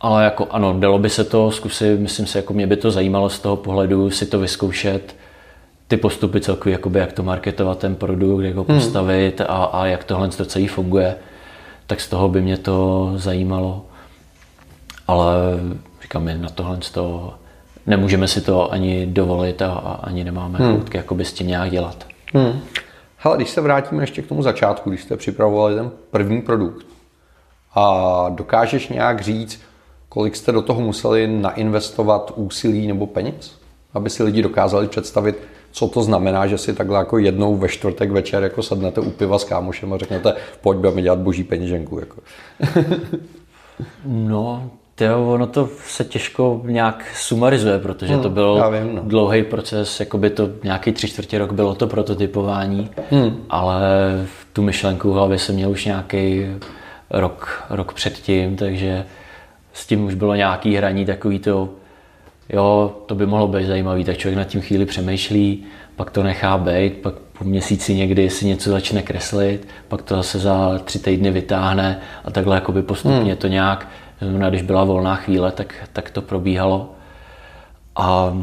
Ale 0.01 0.23
jako 0.23 0.47
ano, 0.51 0.79
dalo 0.79 0.99
by 0.99 1.09
se 1.09 1.23
to 1.23 1.51
zkusit, 1.51 1.99
myslím 1.99 2.25
si, 2.25 2.37
jako 2.37 2.53
mě 2.53 2.67
by 2.67 2.75
to 2.75 2.91
zajímalo 2.91 3.29
z 3.29 3.39
toho 3.39 3.55
pohledu 3.55 4.09
si 4.09 4.25
to 4.25 4.39
vyzkoušet, 4.39 5.15
ty 5.87 5.97
postupy 5.97 6.41
celkově, 6.41 6.71
jakoby 6.71 6.99
jak 6.99 7.13
to 7.13 7.23
marketovat 7.23 7.79
ten 7.79 7.95
produkt, 7.95 8.43
jak 8.43 8.55
ho 8.55 8.65
hmm. 8.69 8.79
postavit 8.79 9.41
a, 9.41 9.45
a 9.45 9.85
jak 9.85 10.03
tohle 10.03 10.27
to 10.27 10.45
celý 10.45 10.67
funguje 10.67 11.15
tak 11.87 12.01
z 12.01 12.09
toho 12.09 12.29
by 12.29 12.41
mě 12.41 12.57
to 12.57 13.11
zajímalo. 13.15 13.85
Ale 15.07 15.33
říkám, 16.01 16.23
my 16.23 16.37
na 16.37 16.49
tohle 16.49 16.77
toho 16.77 17.33
nemůžeme 17.85 18.27
si 18.27 18.41
to 18.41 18.71
ani 18.71 19.05
dovolit 19.05 19.61
a, 19.61 19.71
a 19.71 19.93
ani 19.93 20.23
nemáme 20.23 20.59
hmm. 20.59 20.75
choutky 20.75 20.97
jakoby 20.97 21.25
s 21.25 21.33
tím 21.33 21.47
nějak 21.47 21.71
dělat. 21.71 22.07
Hmm. 22.33 22.59
Hele, 23.17 23.37
když 23.37 23.49
se 23.49 23.61
vrátíme 23.61 24.03
ještě 24.03 24.21
k 24.21 24.27
tomu 24.27 24.43
začátku, 24.43 24.89
když 24.89 25.03
jste 25.03 25.17
připravovali 25.17 25.75
ten 25.75 25.91
první 26.11 26.41
produkt, 26.41 26.85
A 27.73 28.25
dokážeš 28.29 28.89
nějak 28.89 29.21
říct, 29.21 29.61
kolik 30.09 30.35
jste 30.35 30.51
do 30.51 30.61
toho 30.61 30.81
museli 30.81 31.27
nainvestovat 31.27 32.33
úsilí 32.35 32.87
nebo 32.87 33.07
peněz? 33.07 33.59
Aby 33.93 34.09
si 34.09 34.23
lidi 34.23 34.41
dokázali 34.41 34.87
představit, 34.87 35.37
co 35.71 35.87
to 35.87 36.03
znamená, 36.03 36.47
že 36.47 36.57
si 36.57 36.73
takhle 36.73 36.97
jako 36.97 37.17
jednou 37.17 37.55
ve 37.55 37.67
čtvrtek 37.67 38.11
večer 38.11 38.43
jako 38.43 38.63
sednete 38.63 39.01
u 39.01 39.11
piva 39.11 39.39
s 39.39 39.43
kámošem 39.43 39.93
a 39.93 39.97
řeknete, 39.97 40.33
pojď 40.61 40.77
budeme 40.77 41.01
dělat 41.01 41.19
boží 41.19 41.43
peněženku. 41.43 41.99
Jako. 41.99 42.21
no, 44.05 44.69
to, 44.95 45.31
ono 45.33 45.47
to 45.47 45.69
se 45.87 46.03
těžko 46.03 46.61
nějak 46.65 47.05
sumarizuje, 47.15 47.79
protože 47.79 48.13
hmm, 48.13 48.23
to 48.23 48.29
byl 48.29 48.71
vím, 48.71 48.95
no. 48.95 49.01
dlouhý 49.05 49.43
proces, 49.43 49.99
jako 49.99 50.17
by 50.17 50.29
to 50.29 50.49
nějaký 50.63 50.91
tři 50.91 51.07
čtvrtě 51.07 51.37
rok 51.37 51.53
bylo 51.53 51.75
to 51.75 51.87
prototypování, 51.87 52.89
hmm. 53.11 53.45
ale 53.49 53.81
tu 54.53 54.61
myšlenku 54.61 55.11
v 55.11 55.13
hlavě 55.13 55.39
jsem 55.39 55.55
měl 55.55 55.69
už 55.69 55.85
nějaký 55.85 56.45
rok, 57.09 57.63
rok 57.69 57.93
předtím, 57.93 58.55
takže 58.55 59.05
s 59.73 59.87
tím 59.87 60.05
už 60.05 60.13
bylo 60.13 60.35
nějaký 60.35 60.75
hraní 60.75 61.05
takový 61.05 61.39
to, 61.39 61.69
jo, 62.49 62.97
to 63.05 63.15
by 63.15 63.25
mohlo 63.25 63.47
být 63.47 63.65
zajímavý, 63.65 64.03
tak 64.03 64.17
člověk 64.17 64.37
nad 64.37 64.47
tím 64.47 64.61
chvíli 64.61 64.85
přemýšlí, 64.85 65.63
pak 65.95 66.11
to 66.11 66.23
nechá 66.23 66.57
být, 66.57 66.97
pak 66.97 67.13
po 67.13 67.43
měsíci 67.43 67.95
někdy 67.95 68.29
si 68.29 68.45
něco 68.45 68.69
začne 68.69 69.01
kreslit, 69.01 69.67
pak 69.87 70.01
to 70.01 70.15
zase 70.15 70.39
za 70.39 70.79
tři 70.79 70.99
týdny 70.99 71.31
vytáhne 71.31 71.99
a 72.25 72.31
takhle 72.31 72.55
jakoby 72.55 72.81
postupně 72.81 73.31
hmm. 73.31 73.35
to 73.35 73.47
nějak, 73.47 73.87
znamená, 74.21 74.49
když 74.49 74.61
byla 74.61 74.83
volná 74.83 75.15
chvíle, 75.15 75.51
tak, 75.51 75.75
tak 75.93 76.11
to 76.11 76.21
probíhalo. 76.21 76.91
A 77.95 78.37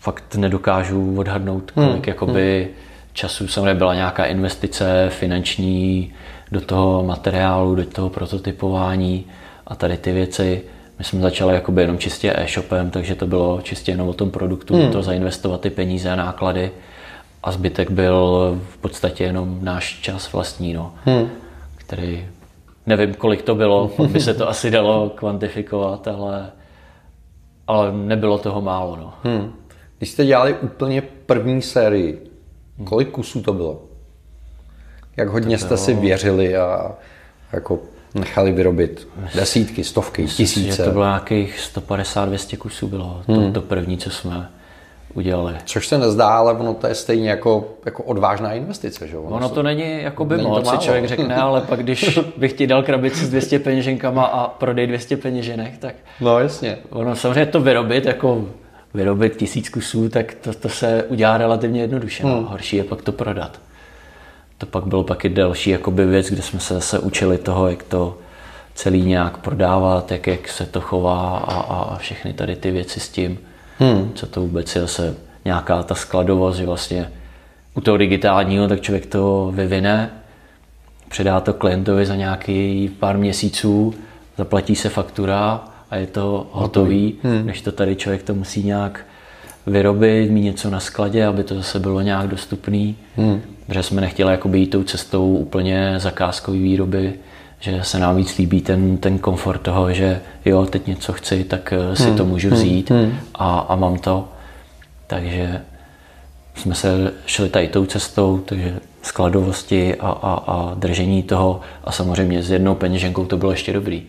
fakt 0.00 0.34
nedokážu 0.34 1.18
odhadnout, 1.18 1.70
kolik 1.70 1.90
hmm. 1.90 2.02
jakoby 2.06 2.62
hmm. 2.64 2.74
času 3.12 3.48
samozřejmě 3.48 3.74
byla 3.74 3.94
nějaká 3.94 4.24
investice 4.24 5.06
finanční 5.10 6.12
do 6.52 6.60
toho 6.60 7.04
materiálu, 7.04 7.74
do 7.74 7.84
toho 7.84 8.10
prototypování 8.10 9.24
a 9.66 9.74
tady 9.74 9.96
ty 9.96 10.12
věci. 10.12 10.62
My 10.98 11.04
jsme 11.04 11.20
začali 11.20 11.54
jakoby 11.54 11.82
jenom 11.82 11.98
čistě 11.98 12.32
e-shopem, 12.36 12.90
takže 12.90 13.14
to 13.14 13.26
bylo 13.26 13.60
čistě 13.62 13.92
jenom 13.92 14.08
o 14.08 14.12
tom 14.12 14.30
produktu, 14.30 14.76
hmm. 14.76 14.92
to 14.92 15.02
zainvestovat 15.02 15.60
ty 15.60 15.70
peníze 15.70 16.10
a 16.10 16.16
náklady 16.16 16.70
a 17.42 17.52
zbytek 17.52 17.90
byl 17.90 18.58
v 18.68 18.76
podstatě 18.76 19.24
jenom 19.24 19.58
náš 19.62 20.00
čas 20.00 20.32
vlastní, 20.32 20.72
no, 20.72 20.94
hmm. 21.04 21.28
který 21.76 22.26
nevím, 22.86 23.14
kolik 23.14 23.42
to 23.42 23.54
bylo, 23.54 23.90
by 24.12 24.20
se 24.20 24.34
to 24.34 24.48
asi 24.48 24.70
dalo 24.70 25.10
kvantifikovat, 25.10 26.08
ale, 26.08 26.52
ale 27.66 27.92
nebylo 27.92 28.38
toho 28.38 28.60
málo. 28.60 28.96
No. 28.96 29.14
Hmm. 29.24 29.52
Když 29.98 30.10
jste 30.10 30.24
dělali 30.24 30.54
úplně 30.54 31.02
první 31.02 31.62
sérii, 31.62 32.30
kolik 32.84 33.10
kusů 33.10 33.42
to 33.42 33.52
bylo? 33.52 33.82
Jak 35.16 35.28
hodně 35.28 35.58
to 35.58 35.64
bylo... 35.64 35.76
jste 35.76 35.84
si 35.84 35.94
věřili 35.94 36.56
a 36.56 36.94
jako 37.52 37.78
nechali 38.14 38.52
vyrobit 38.52 39.08
desítky, 39.34 39.84
stovky, 39.84 40.22
Myslím, 40.22 40.46
tisíce. 40.46 40.76
Že 40.76 40.82
to 40.82 40.90
bylo 40.90 41.04
nějakých 41.04 41.70
150-200 41.74 42.56
kusů 42.56 42.88
bylo, 42.88 43.22
hmm. 43.28 43.52
to, 43.52 43.60
to 43.60 43.66
první, 43.66 43.98
co 43.98 44.10
jsme 44.10 44.48
udělali. 45.16 45.54
Což 45.64 45.88
se 45.88 45.98
nezdá, 45.98 46.28
ale 46.28 46.52
ono 46.52 46.74
to 46.74 46.86
je 46.86 46.94
stejně 46.94 47.30
jako, 47.30 47.68
jako 47.84 48.02
odvážná 48.02 48.52
investice. 48.52 49.08
Že? 49.08 49.18
Ono, 49.18 49.36
ono 49.36 49.48
to 49.48 49.62
není 49.62 50.02
jako 50.02 50.24
by 50.24 50.36
moc, 50.36 50.70
si 50.70 50.78
člověk 50.78 51.04
řekne, 51.04 51.36
ale 51.42 51.60
pak 51.60 51.82
když 51.82 52.18
bych 52.36 52.52
ti 52.52 52.66
dal 52.66 52.82
krabici 52.82 53.24
s 53.24 53.30
200 53.30 53.58
peněženkama 53.58 54.24
a 54.24 54.48
prodej 54.48 54.86
200 54.86 55.16
peněženek, 55.16 55.78
tak 55.78 55.94
no, 56.20 56.38
jasně. 56.38 56.78
ono 56.90 57.16
samozřejmě 57.16 57.46
to 57.46 57.60
vyrobit, 57.60 58.06
jako 58.06 58.44
vyrobit 58.94 59.36
tisíc 59.36 59.68
kusů, 59.68 60.08
tak 60.08 60.34
to, 60.34 60.52
to 60.52 60.68
se 60.68 61.04
udělá 61.08 61.38
relativně 61.38 61.80
jednoduše. 61.80 62.24
No. 62.24 62.34
Hmm. 62.34 62.42
No. 62.42 62.48
Horší 62.50 62.76
je 62.76 62.84
pak 62.84 63.02
to 63.02 63.12
prodat. 63.12 63.60
To 64.58 64.66
pak 64.66 64.86
bylo 64.86 65.04
pak 65.04 65.24
i 65.24 65.28
další 65.28 65.70
jakoby 65.70 66.06
věc, 66.06 66.26
kde 66.26 66.42
jsme 66.42 66.60
se 66.60 66.74
zase 66.74 66.98
učili 66.98 67.38
toho, 67.38 67.68
jak 67.68 67.82
to 67.82 68.18
celý 68.74 69.02
nějak 69.02 69.38
prodávat, 69.38 70.12
jak, 70.12 70.26
jak 70.26 70.48
se 70.48 70.66
to 70.66 70.80
chová 70.80 71.38
a, 71.38 71.54
a 71.54 71.96
všechny 71.98 72.32
tady 72.32 72.56
ty 72.56 72.70
věci 72.70 73.00
s 73.00 73.08
tím, 73.08 73.38
hmm. 73.78 74.12
co 74.14 74.26
to 74.26 74.40
vůbec 74.40 74.74
je 74.74 74.80
zase 74.80 75.14
nějaká 75.44 75.82
ta 75.82 75.94
skladovost, 75.94 76.58
že 76.58 76.66
vlastně 76.66 77.12
u 77.74 77.80
toho 77.80 77.96
digitálního 77.96 78.68
tak 78.68 78.80
člověk 78.80 79.06
to 79.06 79.52
vyvine, 79.54 80.10
předá 81.08 81.40
to 81.40 81.52
klientovi 81.52 82.06
za 82.06 82.16
nějaký 82.16 82.90
pár 83.00 83.18
měsíců, 83.18 83.94
zaplatí 84.38 84.76
se 84.76 84.88
faktura 84.88 85.64
a 85.90 85.96
je 85.96 86.06
to 86.06 86.46
hotový, 86.52 87.14
hmm. 87.22 87.46
než 87.46 87.62
to 87.62 87.72
tady 87.72 87.96
člověk 87.96 88.22
to 88.22 88.34
musí 88.34 88.62
nějak 88.62 89.06
vyrobit, 89.66 90.30
mít 90.30 90.42
něco 90.42 90.70
na 90.70 90.80
skladě, 90.80 91.26
aby 91.26 91.44
to 91.44 91.54
zase 91.54 91.78
bylo 91.78 92.00
nějak 92.00 92.28
dostupný. 92.28 92.96
Hmm. 93.16 93.42
Protože 93.66 93.82
jsme 93.82 94.00
nechtěli 94.00 94.32
jakoby 94.32 94.58
jít 94.58 94.66
tou 94.66 94.82
cestou 94.82 95.36
úplně 95.36 95.94
zakázkové 95.96 96.58
výroby, 96.58 97.14
že 97.60 97.84
se 97.84 97.98
nám 97.98 98.16
víc 98.16 98.38
líbí 98.38 98.60
ten, 98.60 98.96
ten 98.96 99.18
komfort 99.18 99.60
toho, 99.60 99.92
že 99.92 100.20
jo, 100.44 100.66
teď 100.66 100.86
něco 100.86 101.12
chci, 101.12 101.44
tak 101.44 101.72
eh, 101.72 101.96
si 101.96 102.02
hmm. 102.02 102.16
to 102.16 102.24
můžu 102.24 102.48
hmm. 102.48 102.56
vzít 102.56 102.90
hmm. 102.90 103.18
A, 103.34 103.58
a 103.58 103.76
mám 103.76 103.98
to. 103.98 104.28
Takže 105.06 105.60
jsme 106.54 106.74
se 106.74 107.12
šli 107.26 107.48
tady 107.48 107.68
tou 107.68 107.86
cestou, 107.86 108.42
takže 108.46 108.76
skladovosti 109.02 109.94
a, 109.94 110.08
a, 110.08 110.34
a 110.34 110.74
držení 110.74 111.22
toho 111.22 111.60
a 111.84 111.92
samozřejmě 111.92 112.42
s 112.42 112.50
jednou 112.50 112.74
peněženkou 112.74 113.24
to 113.24 113.36
bylo 113.36 113.50
ještě 113.50 113.72
dobrý 113.72 114.02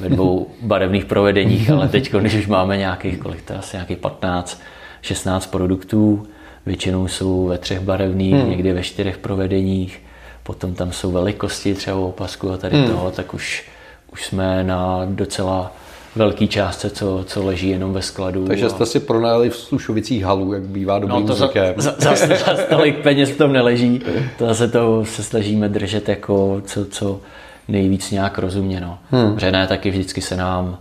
ve 0.00 0.08
dvou 0.08 0.46
barevných 0.62 1.04
provedeních, 1.04 1.70
ale 1.70 1.88
teď, 1.88 2.12
když 2.12 2.34
už 2.34 2.46
máme 2.46 2.76
nějakých, 2.76 3.18
kolik 3.18 3.42
to 3.42 3.58
asi 3.58 3.76
nějakých 3.76 3.98
15, 3.98 4.62
16 5.02 5.46
produktů, 5.46 6.26
většinou 6.66 7.08
jsou 7.08 7.46
ve 7.46 7.58
třech 7.58 7.80
barevných, 7.80 8.34
hmm. 8.34 8.50
někdy 8.50 8.72
ve 8.72 8.82
čtyřech 8.82 9.18
provedeních, 9.18 10.02
potom 10.42 10.74
tam 10.74 10.92
jsou 10.92 11.12
velikosti 11.12 11.74
třeba 11.74 11.96
opasku 11.96 12.50
a 12.50 12.56
tady 12.56 12.76
hmm. 12.76 12.86
toho, 12.86 13.10
tak 13.10 13.34
už, 13.34 13.64
už 14.12 14.26
jsme 14.26 14.64
na 14.64 15.06
docela 15.10 15.72
velký 16.16 16.48
částce, 16.48 16.90
co, 16.90 17.24
co 17.26 17.44
leží 17.44 17.68
jenom 17.68 17.92
ve 17.92 18.02
skladu. 18.02 18.46
Takže 18.46 18.70
jste 18.70 18.82
a... 18.82 18.86
si 18.86 19.00
pronajali 19.00 19.50
v 19.50 19.56
Slušovicích 19.56 20.24
halu, 20.24 20.52
jak 20.52 20.62
bývá 20.62 20.98
dobrým 20.98 21.20
no, 21.20 21.26
to 21.26 21.34
zvykem. 21.34 21.74
Za, 21.76 21.94
za, 21.98 22.14
za, 22.14 22.26
za 22.36 22.56
tolik 22.70 22.98
peněz 22.98 23.30
v 23.30 23.36
tom 23.36 23.52
neleží. 23.52 24.02
To 24.38 24.46
zase 24.46 24.68
to 24.68 25.04
se 25.04 25.22
snažíme 25.22 25.68
držet 25.68 26.08
jako 26.08 26.62
co, 26.66 26.84
co 26.84 27.20
nejvíc 27.68 28.10
nějak 28.10 28.38
rozuměno. 28.38 28.98
Hmm. 29.10 29.38
Že 29.38 29.52
ne, 29.52 29.66
taky 29.66 29.90
vždycky 29.90 30.20
se 30.20 30.36
nám 30.36 30.78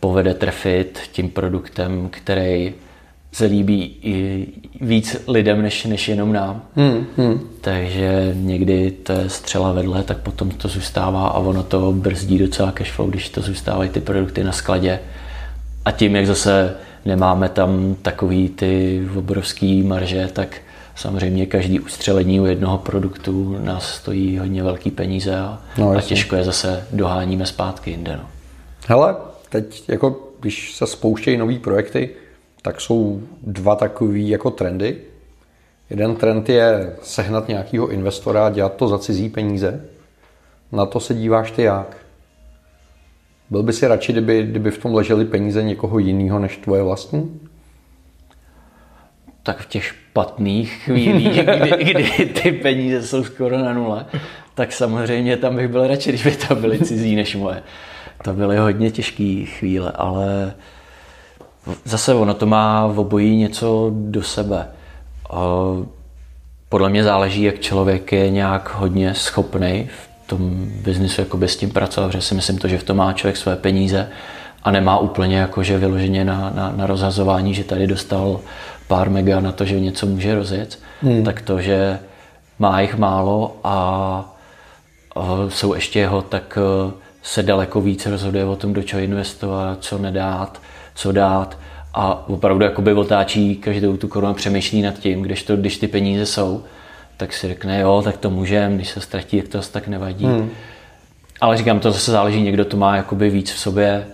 povede 0.00 0.34
trefit 0.34 0.98
tím 1.12 1.28
produktem, 1.28 2.08
který 2.10 2.74
se 3.32 3.44
líbí 3.44 3.96
i 4.02 4.46
víc 4.80 5.16
lidem, 5.28 5.62
než, 5.62 5.84
než 5.84 6.08
jenom 6.08 6.32
nám. 6.32 6.62
Hmm, 6.76 7.06
hmm. 7.16 7.40
Takže 7.60 8.32
někdy 8.34 8.90
to 8.90 9.12
je 9.12 9.28
střela 9.28 9.72
vedle, 9.72 10.02
tak 10.02 10.18
potom 10.18 10.50
to 10.50 10.68
zůstává 10.68 11.28
a 11.28 11.38
ono 11.38 11.62
to 11.62 11.92
brzdí 11.92 12.38
docela 12.38 12.72
cashflow, 12.72 13.10
když 13.10 13.28
to 13.28 13.40
zůstávají 13.40 13.90
ty 13.90 14.00
produkty 14.00 14.44
na 14.44 14.52
skladě. 14.52 15.00
A 15.84 15.90
tím, 15.90 16.16
jak 16.16 16.26
zase 16.26 16.74
nemáme 17.04 17.48
tam 17.48 17.96
takový 18.02 18.48
ty 18.48 19.02
obrovský 19.16 19.82
marže, 19.82 20.28
tak 20.32 20.56
samozřejmě 20.94 21.46
každý 21.46 21.80
ustřelení 21.80 22.40
u 22.40 22.46
jednoho 22.46 22.78
produktu 22.78 23.56
nás 23.58 23.94
stojí 23.94 24.38
hodně 24.38 24.62
velký 24.62 24.90
peníze 24.90 25.36
a, 25.36 25.58
no, 25.78 25.90
a 25.90 26.00
těžko 26.00 26.36
je 26.36 26.44
zase 26.44 26.86
doháníme 26.92 27.46
zpátky 27.46 27.90
jinde. 27.90 28.16
No. 28.16 28.28
Hele, 28.86 29.16
teď 29.48 29.88
jako 29.88 30.28
když 30.40 30.74
se 30.76 30.86
spouštějí 30.86 31.36
nové 31.36 31.58
projekty, 31.58 32.10
tak 32.62 32.80
jsou 32.80 33.22
dva 33.42 33.76
takové 33.76 34.18
jako 34.18 34.50
trendy. 34.50 34.96
Jeden 35.90 36.16
trend 36.16 36.48
je 36.48 36.96
sehnat 37.02 37.48
nějakého 37.48 37.88
investora 37.88 38.46
a 38.46 38.50
dělat 38.50 38.76
to 38.76 38.88
za 38.88 38.98
cizí 38.98 39.28
peníze. 39.28 39.84
Na 40.72 40.86
to 40.86 41.00
se 41.00 41.14
díváš 41.14 41.50
ty 41.50 41.62
jak? 41.62 41.96
Byl 43.50 43.62
by 43.62 43.72
si 43.72 43.86
radši, 43.86 44.12
kdyby, 44.12 44.42
kdyby 44.42 44.70
v 44.70 44.78
tom 44.78 44.94
ležely 44.94 45.24
peníze 45.24 45.62
někoho 45.62 45.98
jiného 45.98 46.38
než 46.38 46.56
tvoje 46.56 46.82
vlastní? 46.82 47.40
Tak 49.42 49.58
v 49.58 49.68
těch 49.68 49.84
špatných 49.84 50.72
chvílích, 50.72 51.44
kdy, 51.44 51.84
kdy 51.84 52.26
ty 52.26 52.52
peníze 52.52 53.02
jsou 53.02 53.24
skoro 53.24 53.58
na 53.58 53.72
nule, 53.72 54.06
tak 54.54 54.72
samozřejmě 54.72 55.36
tam 55.36 55.56
bych 55.56 55.68
byl 55.68 55.86
radši, 55.86 56.08
když 56.08 56.24
by 56.24 56.36
to 56.36 56.54
byly 56.54 56.78
cizí 56.78 57.16
než 57.16 57.36
moje. 57.36 57.62
To 58.24 58.32
byly 58.32 58.56
hodně 58.56 58.90
těžké 58.90 59.44
chvíle, 59.46 59.92
ale 59.94 60.54
Zase 61.84 62.14
ono 62.14 62.34
to 62.34 62.46
má 62.46 62.86
v 62.86 62.98
obojí 62.98 63.36
něco 63.36 63.90
do 63.94 64.22
sebe. 64.22 64.68
Podle 66.68 66.88
mě 66.90 67.04
záleží, 67.04 67.42
jak 67.42 67.60
člověk 67.60 68.12
je 68.12 68.30
nějak 68.30 68.74
hodně 68.74 69.14
schopný 69.14 69.88
v 70.24 70.26
tom 70.26 70.66
biznisu 70.66 71.20
jako 71.20 71.38
s 71.42 71.56
tím 71.56 71.70
pracovat, 71.70 72.08
protože 72.08 72.22
si 72.22 72.34
myslím 72.34 72.58
to, 72.58 72.68
že 72.68 72.78
v 72.78 72.84
tom 72.84 72.96
má 72.96 73.12
člověk 73.12 73.36
své 73.36 73.56
peníze 73.56 74.08
a 74.62 74.70
nemá 74.70 74.98
úplně 74.98 75.36
jakože 75.36 75.78
vyloženě 75.78 76.24
na, 76.24 76.50
na, 76.54 76.72
na 76.76 76.86
rozhazování, 76.86 77.54
že 77.54 77.64
tady 77.64 77.86
dostal 77.86 78.40
pár 78.88 79.10
mega 79.10 79.40
na 79.40 79.52
to, 79.52 79.64
že 79.64 79.80
něco 79.80 80.06
může 80.06 80.34
rozjet, 80.34 80.78
hmm. 81.02 81.24
tak 81.24 81.42
to, 81.42 81.60
že 81.60 81.98
má 82.58 82.80
jich 82.80 82.96
málo 82.96 83.56
a, 83.64 83.74
a 85.16 85.20
jsou 85.48 85.74
ještě 85.74 85.98
jeho, 85.98 86.22
tak 86.22 86.58
e, 86.58 86.92
se 87.22 87.42
daleko 87.42 87.80
víc 87.80 88.06
rozhoduje 88.06 88.44
o 88.44 88.56
tom, 88.56 88.72
do 88.72 88.82
čeho 88.82 89.02
investovat, 89.02 89.78
co 89.80 89.98
nedát, 89.98 90.60
co 90.94 91.12
dát 91.12 91.58
a 91.94 92.28
opravdu 92.28 92.64
jakoby 92.64 92.92
otáčí 92.92 93.56
každou 93.56 93.96
tu 93.96 94.08
korunu 94.08 94.32
a 94.32 94.34
přemýšlí 94.34 94.82
nad 94.82 94.98
tím, 94.98 95.22
když, 95.22 95.42
to, 95.42 95.56
když 95.56 95.78
ty 95.78 95.88
peníze 95.88 96.26
jsou, 96.26 96.64
tak 97.16 97.32
si 97.32 97.48
řekne, 97.48 97.80
jo, 97.80 98.02
tak 98.04 98.16
to 98.16 98.30
můžeme, 98.30 98.74
když 98.74 98.88
se 98.88 99.00
ztratí, 99.00 99.36
jak 99.36 99.48
to 99.48 99.60
tak 99.72 99.88
nevadí. 99.88 100.24
Hmm. 100.24 100.50
Ale 101.40 101.56
říkám, 101.56 101.80
to 101.80 101.92
zase 101.92 102.10
záleží, 102.10 102.42
někdo 102.42 102.64
to 102.64 102.76
má 102.76 102.96
jakoby 102.96 103.30
víc 103.30 103.52
v 103.52 103.58
sobě, 103.58 104.06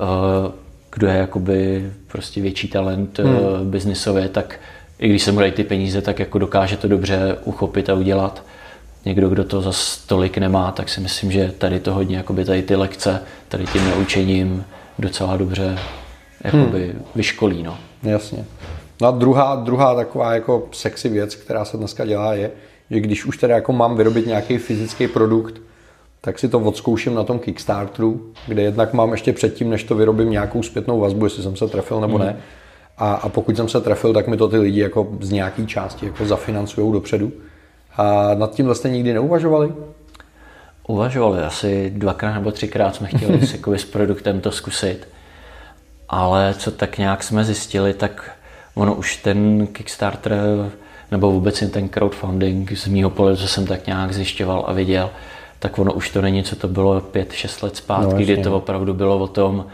uh, 0.00 0.52
kdo 0.94 1.06
je 1.06 1.16
jakoby 1.16 1.90
prostě 2.08 2.40
větší 2.40 2.68
talent 2.68 3.18
hmm. 3.18 3.34
uh, 3.34 3.60
biznisově, 3.60 4.28
tak 4.28 4.60
i 4.98 5.08
když 5.08 5.22
se 5.22 5.32
mu 5.32 5.40
dají 5.40 5.52
ty 5.52 5.64
peníze, 5.64 6.02
tak 6.02 6.18
jako 6.18 6.38
dokáže 6.38 6.76
to 6.76 6.88
dobře 6.88 7.36
uchopit 7.44 7.90
a 7.90 7.94
udělat. 7.94 8.42
Někdo, 9.04 9.28
kdo 9.28 9.44
to 9.44 9.60
za 9.60 9.72
tolik 10.06 10.38
nemá, 10.38 10.72
tak 10.72 10.88
si 10.88 11.00
myslím, 11.00 11.32
že 11.32 11.52
tady 11.58 11.80
to 11.80 11.94
hodně, 11.94 12.16
jakoby 12.16 12.44
tady 12.44 12.62
ty 12.62 12.76
lekce, 12.76 13.22
tady 13.48 13.66
tím 13.66 13.90
naučením 13.90 14.64
docela 14.98 15.36
dobře 15.36 15.78
jakoby 16.44 16.88
hmm. 16.88 17.02
vyškolí. 17.14 17.62
No. 17.62 17.78
Jasně. 18.02 18.44
No 19.00 19.08
a 19.08 19.10
druhá, 19.10 19.56
druhá 19.56 19.94
taková 19.94 20.34
jako 20.34 20.68
sexy 20.72 21.08
věc, 21.08 21.34
která 21.34 21.64
se 21.64 21.76
dneska 21.76 22.04
dělá, 22.04 22.34
je, 22.34 22.50
že 22.90 23.00
když 23.00 23.24
už 23.24 23.36
teda 23.36 23.54
jako 23.54 23.72
mám 23.72 23.96
vyrobit 23.96 24.26
nějaký 24.26 24.58
fyzický 24.58 25.08
produkt, 25.08 25.60
tak 26.20 26.38
si 26.38 26.48
to 26.48 26.60
odzkouším 26.60 27.14
na 27.14 27.24
tom 27.24 27.38
Kickstarteru, 27.38 28.32
kde 28.46 28.62
jednak 28.62 28.92
mám 28.92 29.12
ještě 29.12 29.32
předtím, 29.32 29.70
než 29.70 29.84
to 29.84 29.94
vyrobím 29.94 30.30
nějakou 30.30 30.62
zpětnou 30.62 31.00
vazbu, 31.00 31.26
jestli 31.26 31.42
jsem 31.42 31.56
se 31.56 31.68
trefil 31.68 32.00
nebo 32.00 32.18
hmm. 32.18 32.26
ne. 32.26 32.36
A, 32.98 33.14
a 33.14 33.28
pokud 33.28 33.56
jsem 33.56 33.68
se 33.68 33.80
trefil, 33.80 34.12
tak 34.12 34.28
mi 34.28 34.36
to 34.36 34.48
ty 34.48 34.58
lidi 34.58 34.80
jako 34.80 35.08
z 35.20 35.30
nějaký 35.30 35.66
části 35.66 36.06
jako 36.06 36.26
zafinancují 36.26 36.92
dopředu. 36.92 37.32
A 37.96 38.34
nad 38.34 38.54
tímhle 38.54 38.74
jste 38.74 38.90
nikdy 38.90 39.12
neuvažovali? 39.12 39.72
Uvažovali, 40.88 41.38
asi 41.38 41.92
dvakrát 41.96 42.34
nebo 42.34 42.52
třikrát 42.52 42.94
jsme 42.94 43.08
chtěli 43.08 43.46
s, 43.46 43.54
s 43.76 43.84
produktem 43.84 44.40
to 44.40 44.50
zkusit. 44.52 45.08
Ale 46.08 46.54
co 46.54 46.70
tak 46.70 46.98
nějak 46.98 47.22
jsme 47.22 47.44
zjistili, 47.44 47.94
tak 47.94 48.30
ono 48.74 48.94
už 48.94 49.16
ten 49.16 49.66
Kickstarter 49.66 50.70
nebo 51.10 51.32
vůbec 51.32 51.62
ten 51.70 51.88
crowdfunding 51.88 52.72
z 52.76 52.86
mýho 52.86 53.10
pohledu, 53.10 53.36
co 53.36 53.48
jsem 53.48 53.66
tak 53.66 53.86
nějak 53.86 54.12
zjišťoval 54.12 54.64
a 54.68 54.72
viděl, 54.72 55.10
tak 55.58 55.78
ono 55.78 55.92
už 55.92 56.10
to 56.10 56.22
není, 56.22 56.42
co 56.42 56.56
to 56.56 56.68
bylo 56.68 57.00
5-6 57.00 57.64
let 57.64 57.76
zpátky, 57.76 58.14
no, 58.14 58.20
kdy 58.20 58.36
to 58.36 58.56
opravdu 58.56 58.94
bylo 58.94 59.18
o 59.18 59.26
tom, 59.26 59.66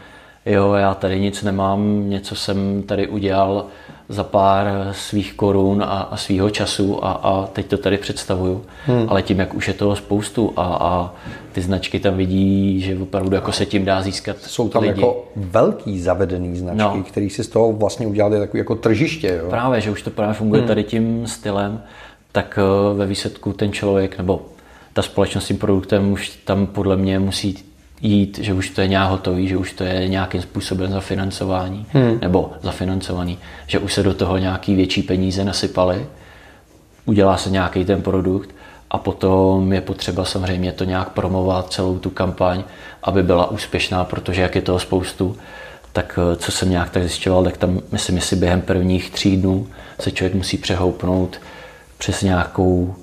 jo, 0.46 0.72
já 0.72 0.94
tady 0.94 1.20
nic 1.20 1.42
nemám, 1.42 2.10
něco 2.10 2.34
jsem 2.34 2.82
tady 2.82 3.08
udělal 3.08 3.66
za 4.12 4.24
pár 4.24 4.66
svých 4.92 5.34
korun 5.34 5.82
a, 5.82 5.86
a 5.86 6.16
svýho 6.16 6.50
času 6.50 7.04
a, 7.04 7.12
a 7.12 7.46
teď 7.46 7.66
to 7.66 7.76
tady 7.76 7.98
představuju. 7.98 8.64
Hmm. 8.86 9.06
Ale 9.08 9.22
tím, 9.22 9.38
jak 9.38 9.54
už 9.54 9.68
je 9.68 9.74
toho 9.74 9.96
spoustu 9.96 10.52
a, 10.56 10.62
a 10.62 11.14
ty 11.52 11.60
značky 11.60 12.00
tam 12.00 12.16
vidí, 12.16 12.80
že 12.80 12.98
opravdu 12.98 13.34
jako 13.34 13.52
se 13.52 13.66
tím 13.66 13.84
dá 13.84 14.02
získat 14.02 14.36
Jsou 14.40 14.68
tam 14.68 14.82
lidi. 14.82 15.00
jako 15.00 15.24
velký 15.36 16.00
zavedený 16.00 16.56
značky, 16.56 16.98
no. 16.98 17.04
který 17.04 17.30
si 17.30 17.44
z 17.44 17.48
toho 17.48 17.72
vlastně 17.72 18.06
udělali 18.06 18.38
takový 18.38 18.58
jako 18.58 18.74
tržiště. 18.74 19.38
Jo? 19.42 19.50
Právě, 19.50 19.80
že 19.80 19.90
už 19.90 20.02
to 20.02 20.10
právě 20.10 20.34
funguje 20.34 20.60
hmm. 20.60 20.68
tady 20.68 20.84
tím 20.84 21.26
stylem, 21.26 21.82
tak 22.32 22.58
eh, 22.58 22.94
ve 22.94 23.06
výsledku 23.06 23.52
ten 23.52 23.72
člověk 23.72 24.18
nebo 24.18 24.42
ta 24.92 25.02
společnost 25.02 25.44
s 25.44 25.48
tím 25.48 25.58
produktem 25.58 26.12
už 26.12 26.28
tam 26.44 26.66
podle 26.66 26.96
mě 26.96 27.18
musí 27.18 27.71
jít, 28.02 28.38
že 28.38 28.54
už 28.54 28.70
to 28.70 28.80
je 28.80 28.88
nějak 28.88 29.10
hotový, 29.10 29.48
že 29.48 29.56
už 29.56 29.72
to 29.72 29.84
je 29.84 30.08
nějakým 30.08 30.42
způsobem 30.42 30.92
zafinancování, 30.92 31.86
hmm. 31.88 32.18
nebo 32.20 32.52
zafinancovaný, 32.62 33.38
že 33.66 33.78
už 33.78 33.92
se 33.92 34.02
do 34.02 34.14
toho 34.14 34.38
nějaký 34.38 34.74
větší 34.74 35.02
peníze 35.02 35.44
nasypaly, 35.44 36.06
udělá 37.06 37.36
se 37.36 37.50
nějaký 37.50 37.84
ten 37.84 38.02
produkt 38.02 38.50
a 38.90 38.98
potom 38.98 39.72
je 39.72 39.80
potřeba 39.80 40.24
samozřejmě 40.24 40.72
to 40.72 40.84
nějak 40.84 41.08
promovat, 41.08 41.72
celou 41.72 41.98
tu 41.98 42.10
kampaň, 42.10 42.64
aby 43.02 43.22
byla 43.22 43.50
úspěšná, 43.50 44.04
protože 44.04 44.42
jak 44.42 44.54
je 44.54 44.62
toho 44.62 44.78
spoustu, 44.78 45.36
tak 45.92 46.18
eh, 46.32 46.36
co 46.36 46.52
jsem 46.52 46.70
nějak 46.70 46.90
tak 46.90 47.02
zjišťoval, 47.02 47.44
tak 47.44 47.56
tam 47.56 47.80
myslím, 47.92 48.16
jestli 48.16 48.36
během 48.36 48.60
prvních 48.60 49.10
tří 49.10 49.36
dnů 49.36 49.66
se 50.00 50.10
člověk 50.10 50.34
musí 50.34 50.58
přehoupnout 50.58 51.40
přes 51.98 52.22
nějakou 52.22 52.94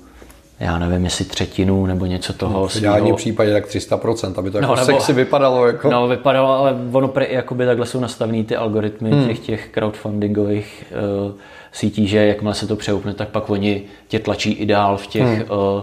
já 0.60 0.78
nevím, 0.78 1.04
jestli 1.04 1.24
třetinu 1.24 1.86
nebo 1.86 2.06
něco 2.06 2.32
toho. 2.32 2.52
No, 2.52 2.68
v 2.68 2.76
ideálním 2.76 3.14
případě 3.14 3.52
tak 3.52 3.66
300%, 3.66 4.34
aby 4.36 4.50
to 4.50 4.60
no, 4.60 4.68
jako 4.68 4.74
nebo, 4.74 4.86
sexy 4.86 5.12
vypadalo. 5.12 5.66
Jako... 5.66 5.90
No, 5.90 6.08
vypadalo, 6.08 6.48
ale 6.48 6.74
ono 6.92 7.08
pre, 7.08 7.26
jakoby 7.30 7.66
takhle 7.66 7.86
jsou 7.86 8.00
nastavený 8.00 8.44
ty 8.44 8.56
algoritmy 8.56 9.10
hmm. 9.10 9.26
těch, 9.26 9.38
těch 9.38 9.68
crowdfundingových 9.68 10.84
uh, 11.26 11.32
sítí, 11.72 12.06
že 12.06 12.26
jakmile 12.26 12.54
se 12.54 12.66
to 12.66 12.76
přeupne, 12.76 13.14
tak 13.14 13.28
pak 13.28 13.50
oni 13.50 13.82
tě 14.08 14.18
tlačí 14.18 14.52
i 14.52 14.66
dál 14.66 14.96
v 14.96 15.06
těch 15.06 15.26
hmm. 15.26 15.42
uh, 15.42 15.82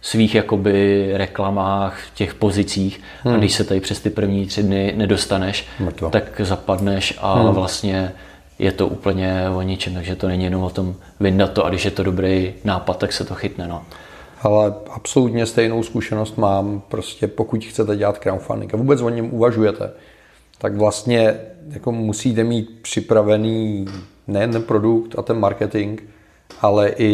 svých 0.00 0.34
jakoby 0.34 1.10
reklamách, 1.14 2.00
v 2.00 2.14
těch 2.14 2.34
pozicích 2.34 3.00
hmm. 3.24 3.34
a 3.34 3.38
když 3.38 3.52
se 3.52 3.64
tady 3.64 3.80
přes 3.80 4.00
ty 4.00 4.10
první 4.10 4.46
tři 4.46 4.62
dny 4.62 4.94
nedostaneš, 4.96 5.66
Mrtvo. 5.80 6.10
tak 6.10 6.40
zapadneš 6.44 7.14
a 7.20 7.34
hmm. 7.34 7.54
vlastně 7.54 8.12
je 8.58 8.72
to 8.72 8.88
úplně 8.88 9.44
o 9.54 9.62
ničem, 9.62 9.94
takže 9.94 10.16
to 10.16 10.28
není 10.28 10.44
jenom 10.44 10.62
o 10.62 10.70
tom 10.70 10.94
vyndat 11.20 11.52
to 11.52 11.64
a 11.64 11.68
když 11.68 11.84
je 11.84 11.90
to 11.90 12.02
dobrý 12.02 12.54
nápad, 12.64 12.98
tak 12.98 13.12
se 13.12 13.24
to 13.24 13.34
chytne. 13.34 13.68
No 13.68 13.82
ale 14.42 14.74
absolutně 14.90 15.46
stejnou 15.46 15.82
zkušenost 15.82 16.38
mám, 16.38 16.82
prostě 16.88 17.26
pokud 17.26 17.64
chcete 17.64 17.96
dělat 17.96 18.18
crowdfunding 18.18 18.74
a 18.74 18.76
vůbec 18.76 19.00
o 19.00 19.08
něm 19.08 19.34
uvažujete, 19.34 19.90
tak 20.58 20.76
vlastně 20.76 21.40
jako 21.70 21.92
musíte 21.92 22.44
mít 22.44 22.78
připravený 22.82 23.86
nejen 24.26 24.52
ten 24.52 24.62
produkt 24.62 25.18
a 25.18 25.22
ten 25.22 25.40
marketing, 25.40 26.00
ale 26.60 26.88
i, 26.88 27.06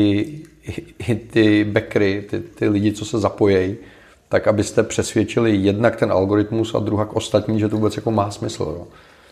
i, 0.63 0.85
i 0.99 1.15
ty 1.15 1.65
backry, 1.65 2.27
ty, 2.31 2.41
ty 2.41 2.69
lidi, 2.69 2.93
co 2.93 3.05
se 3.05 3.19
zapojejí, 3.19 3.77
tak 4.29 4.49
abyste 4.49 4.83
přesvědčili 4.83 5.57
jednak 5.57 5.97
ten 5.97 6.13
algoritmus 6.13 6.75
a 6.75 6.79
druhak 6.79 7.17
ostatní, 7.17 7.61
že 7.61 7.69
to 7.69 7.77
vůbec 7.77 7.97
jako 7.97 8.11
má 8.11 8.31
smysl. 8.31 8.63
Jo. 8.63 8.87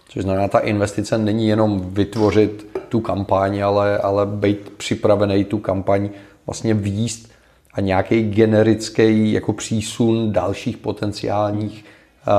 Což 0.09 0.22
znamená, 0.22 0.48
ta 0.48 0.59
investice 0.59 1.18
není 1.18 1.48
jenom 1.48 1.81
vytvořit 1.90 2.79
tu 2.88 3.00
kampaň, 3.00 3.62
ale, 3.62 3.98
ale 3.98 4.26
být 4.26 4.72
připravený 4.76 5.44
tu 5.44 5.59
kampaň 5.59 6.11
vlastně 6.46 6.74
výst 6.74 7.29
a 7.74 7.80
nějaký 7.80 8.22
generický 8.22 9.33
jako 9.33 9.52
přísun 9.52 10.33
dalších 10.33 10.76
potenciálních 10.76 11.85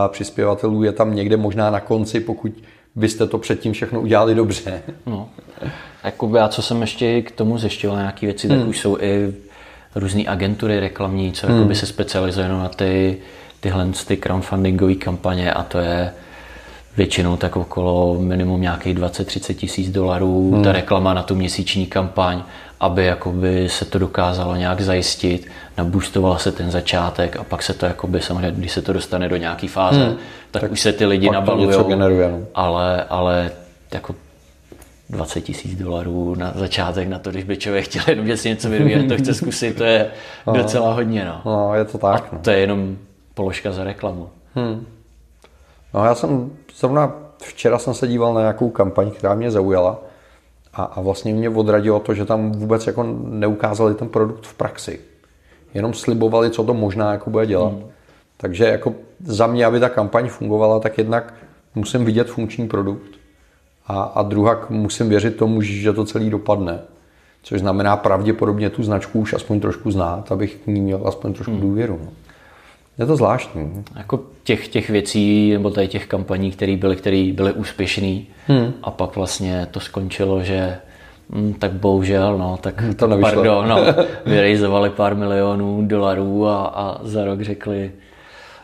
přispěvatelů 0.08 0.84
je 0.84 0.92
tam 0.92 1.16
někde 1.16 1.38
možná 1.38 1.70
na 1.70 1.80
konci, 1.80 2.20
pokud 2.20 2.52
byste 2.96 3.28
to 3.28 3.38
předtím 3.38 3.74
všechno 3.74 4.02
udělali 4.02 4.36
dobře. 4.36 4.82
No. 5.06 5.30
Jako 6.04 6.36
já, 6.38 6.48
co 6.48 6.62
jsem 6.62 6.82
ještě 6.82 7.22
k 7.22 7.32
tomu 7.32 7.58
zjišťoval 7.58 7.98
nějaké 7.98 8.26
věci, 8.26 8.48
hmm. 8.48 8.60
tak 8.60 8.68
už 8.68 8.80
jsou 8.80 8.98
i 8.98 9.34
různé 9.96 10.24
agentury 10.28 10.80
reklamní, 10.80 11.32
co 11.32 11.48
hmm. 11.48 11.76
se 11.76 11.86
specializují 11.86 12.48
na 12.48 12.70
ty, 12.70 13.18
tyhle 13.60 13.88
ty 14.08 14.18
crowdfundingové 14.18 14.96
kampaně 14.96 15.54
a 15.54 15.64
to 15.64 15.80
je 15.80 16.14
většinou 16.98 17.38
tak 17.38 17.56
okolo 17.56 18.18
minimum 18.20 18.62
nějakých 18.62 18.98
20-30 18.98 19.54
tisíc 19.54 19.92
dolarů 19.92 20.52
hmm. 20.52 20.64
ta 20.64 20.72
reklama 20.72 21.14
na 21.14 21.24
tu 21.24 21.36
měsíční 21.36 21.86
kampaň 21.86 22.44
aby 22.82 23.06
jakoby 23.06 23.70
se 23.70 23.86
to 23.86 24.00
dokázalo 24.00 24.56
nějak 24.56 24.82
zajistit, 24.82 25.48
naboostoval 25.78 26.38
se 26.38 26.52
ten 26.52 26.72
začátek 26.72 27.36
a 27.36 27.44
pak 27.44 27.64
se 27.64 27.74
to 27.74 27.86
jakoby 27.86 28.22
samozřejmě, 28.22 28.52
když 28.52 28.72
se 28.72 28.82
to 28.82 28.94
dostane 28.94 29.30
do 29.30 29.38
nějaké 29.38 29.68
fáze, 29.68 30.06
hmm. 30.06 30.18
tak, 30.52 30.62
tak 30.62 30.72
už 30.72 30.82
se 30.82 30.94
ty 30.94 31.06
lidi 31.06 31.30
nabalují, 31.30 31.78
no. 31.78 32.40
ale, 32.56 33.04
ale 33.04 33.52
jako 33.94 34.16
20 35.10 35.42
tisíc 35.42 35.80
dolarů 35.80 36.36
na 36.36 36.54
začátek 36.56 37.08
na 37.08 37.20
to, 37.20 37.32
když 37.32 37.44
by 37.44 37.58
člověk 37.58 37.86
chtěl 37.86 38.04
jenom, 38.08 38.28
že 38.28 38.38
si 38.38 38.50
něco 38.50 38.70
vyrobil, 38.70 39.08
to 39.08 39.18
chce 39.18 39.34
zkusit, 39.34 39.78
to 39.78 39.84
je 39.84 40.08
no. 40.48 40.54
docela 40.54 40.94
hodně. 40.94 41.26
No. 41.26 41.42
no 41.46 41.76
je 41.76 41.86
to 41.86 41.98
tak. 41.98 42.28
A 42.32 42.36
no. 42.36 42.40
to 42.42 42.52
je 42.52 42.60
jenom 42.60 42.98
položka 43.34 43.72
za 43.72 43.84
reklamu. 43.84 44.30
Hmm. 44.56 44.86
No 45.94 46.06
já 46.06 46.16
jsem 46.16 46.52
zrovna 46.76 47.14
včera 47.42 47.80
jsem 47.80 47.94
se 47.94 48.08
díval 48.08 48.34
na 48.34 48.42
nějakou 48.42 48.70
kampaň, 48.70 49.12
která 49.12 49.36
mě 49.36 49.52
zaujala 49.52 50.00
a, 50.74 50.84
a 50.84 51.02
vlastně 51.02 51.34
mě 51.34 51.50
odradilo 51.50 52.00
to, 52.00 52.14
že 52.14 52.26
tam 52.26 52.52
vůbec 52.52 52.88
jako 52.88 53.04
neukázali 53.24 53.96
ten 53.96 54.10
produkt 54.10 54.46
v 54.46 54.54
praxi. 54.54 55.00
Jenom 55.74 55.94
slibovali, 55.94 56.50
co 56.50 56.64
to 56.64 56.74
možná 56.74 57.12
jako 57.12 57.30
bude 57.30 57.46
dělat. 57.46 57.74
Hmm. 57.74 57.84
Takže 58.38 58.66
jako 58.66 58.94
za 59.26 59.48
mě, 59.48 59.66
aby 59.66 59.80
ta 59.80 59.90
kampaň 59.90 60.30
fungovala, 60.30 60.80
tak 60.80 60.98
jednak 60.98 61.34
musím 61.76 62.06
vidět 62.06 62.30
funkční 62.30 62.68
produkt 62.68 63.12
a, 63.88 64.02
a 64.02 64.22
druhak 64.22 64.70
musím 64.70 65.10
věřit 65.10 65.36
tomu, 65.36 65.62
že 65.62 65.94
to 65.94 66.06
celý 66.06 66.30
dopadne. 66.30 66.80
Což 67.44 67.60
znamená 67.60 67.98
pravděpodobně 67.98 68.70
tu 68.70 68.84
značku 68.84 69.20
už 69.20 69.34
aspoň 69.34 69.60
trošku 69.60 69.92
znát, 69.92 70.32
abych 70.32 70.56
k 70.56 70.68
ní 70.68 70.82
měl 70.82 71.08
aspoň 71.08 71.34
trošku 71.34 71.52
hmm. 71.52 71.62
důvěru. 71.62 72.00
No. 72.06 72.12
Je 73.02 73.08
to 73.08 73.16
zvláštní. 73.16 73.84
Jako 73.96 74.20
těch, 74.44 74.68
těch 74.68 74.90
věcí, 74.90 75.52
nebo 75.52 75.70
tady 75.70 75.88
těch 75.88 76.08
kampaní, 76.08 76.52
které 76.52 76.78
byly, 76.78 76.96
které 76.96 77.32
byly 77.34 77.54
úspěšné 77.54 78.22
hmm. 78.48 78.74
a 78.84 78.92
pak 78.92 79.16
vlastně 79.16 79.68
to 79.72 79.80
skončilo, 79.80 80.44
že 80.44 80.78
hm, 81.30 81.54
tak 81.54 81.72
bohužel, 81.72 82.38
no, 82.38 82.58
tak 82.62 82.84
to 82.96 83.08
nevyšlo. 83.08 83.32
pardon, 83.32 83.68
no, 83.68 83.86
vyrejzovali 84.26 84.90
pár 84.90 85.16
milionů 85.16 85.88
dolarů 85.88 86.48
a, 86.48 86.66
a 86.66 87.00
za 87.04 87.26
rok 87.26 87.42
řekli, 87.42 87.92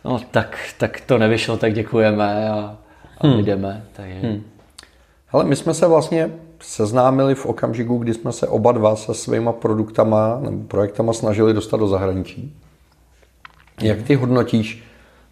no 0.06 0.20
tak, 0.32 0.58
tak 0.78 1.02
to 1.02 1.18
nevyšlo, 1.18 1.58
tak 1.58 1.74
děkujeme 1.74 2.50
a, 2.50 2.78
a 3.18 3.28
hmm. 3.28 3.44
jdeme. 3.44 3.84
Takže... 3.94 4.20
Hmm. 4.20 4.44
Ale 5.32 5.44
my 5.44 5.56
jsme 5.56 5.74
se 5.74 5.88
vlastně 5.88 6.32
seznámili 6.60 7.36
v 7.36 7.46
okamžiku, 7.46 7.98
kdy 7.98 8.14
jsme 8.14 8.32
se 8.32 8.48
oba 8.48 8.72
dva 8.72 8.96
se 8.96 9.14
svýma 9.14 9.52
produktama 9.52 10.40
nebo 10.42 10.64
projektama 10.68 11.14
snažili 11.14 11.54
dostat 11.54 11.78
do 11.78 11.88
zahraničí. 11.88 12.54
Jak 13.82 14.02
ty 14.02 14.16
hodnotíš 14.16 14.84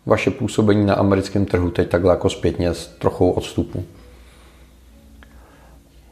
vaše 0.05 0.31
působení 0.31 0.85
na 0.85 0.93
americkém 0.93 1.45
trhu 1.45 1.69
teď 1.69 1.89
takhle 1.89 2.13
jako 2.13 2.29
zpětně 2.29 2.73
s 2.73 2.87
trochou 2.87 3.29
odstupu? 3.31 3.85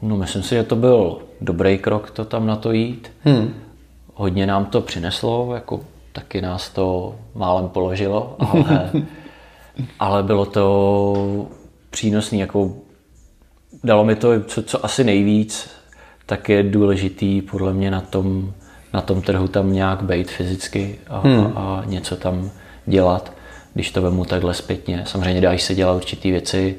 No 0.02 0.16
myslím 0.16 0.42
si, 0.42 0.54
že 0.54 0.62
to 0.62 0.76
byl 0.76 1.18
dobrý 1.40 1.78
krok 1.78 2.10
to 2.10 2.24
tam 2.24 2.46
na 2.46 2.56
to 2.56 2.72
jít. 2.72 3.12
Hmm. 3.24 3.54
Hodně 4.14 4.46
nám 4.46 4.66
to 4.66 4.80
přineslo, 4.80 5.54
jako 5.54 5.80
taky 6.12 6.40
nás 6.40 6.70
to 6.70 7.14
málem 7.34 7.68
položilo, 7.68 8.36
ale, 8.38 8.90
ale 9.98 10.22
bylo 10.22 10.46
to 10.46 11.48
přínosný, 11.90 12.38
jako 12.38 12.72
dalo 13.84 14.04
mi 14.04 14.16
to, 14.16 14.40
co, 14.44 14.62
co 14.62 14.84
asi 14.84 15.04
nejvíc, 15.04 15.70
tak 16.26 16.48
je 16.48 16.62
důležitý 16.62 17.42
podle 17.42 17.72
mě 17.72 17.90
na 17.90 18.00
tom, 18.00 18.52
na 18.94 19.00
tom 19.00 19.22
trhu 19.22 19.48
tam 19.48 19.72
nějak 19.72 20.02
být 20.02 20.30
fyzicky 20.30 20.98
a, 21.08 21.20
hmm. 21.20 21.52
a 21.56 21.82
něco 21.86 22.16
tam 22.16 22.50
dělat, 22.86 23.32
když 23.74 23.90
to 23.90 24.02
vemu 24.02 24.24
takhle 24.24 24.54
zpětně. 24.54 25.02
Samozřejmě 25.06 25.40
dají 25.40 25.58
se 25.58 25.74
dělat 25.74 25.94
určitý 25.94 26.30
věci 26.30 26.74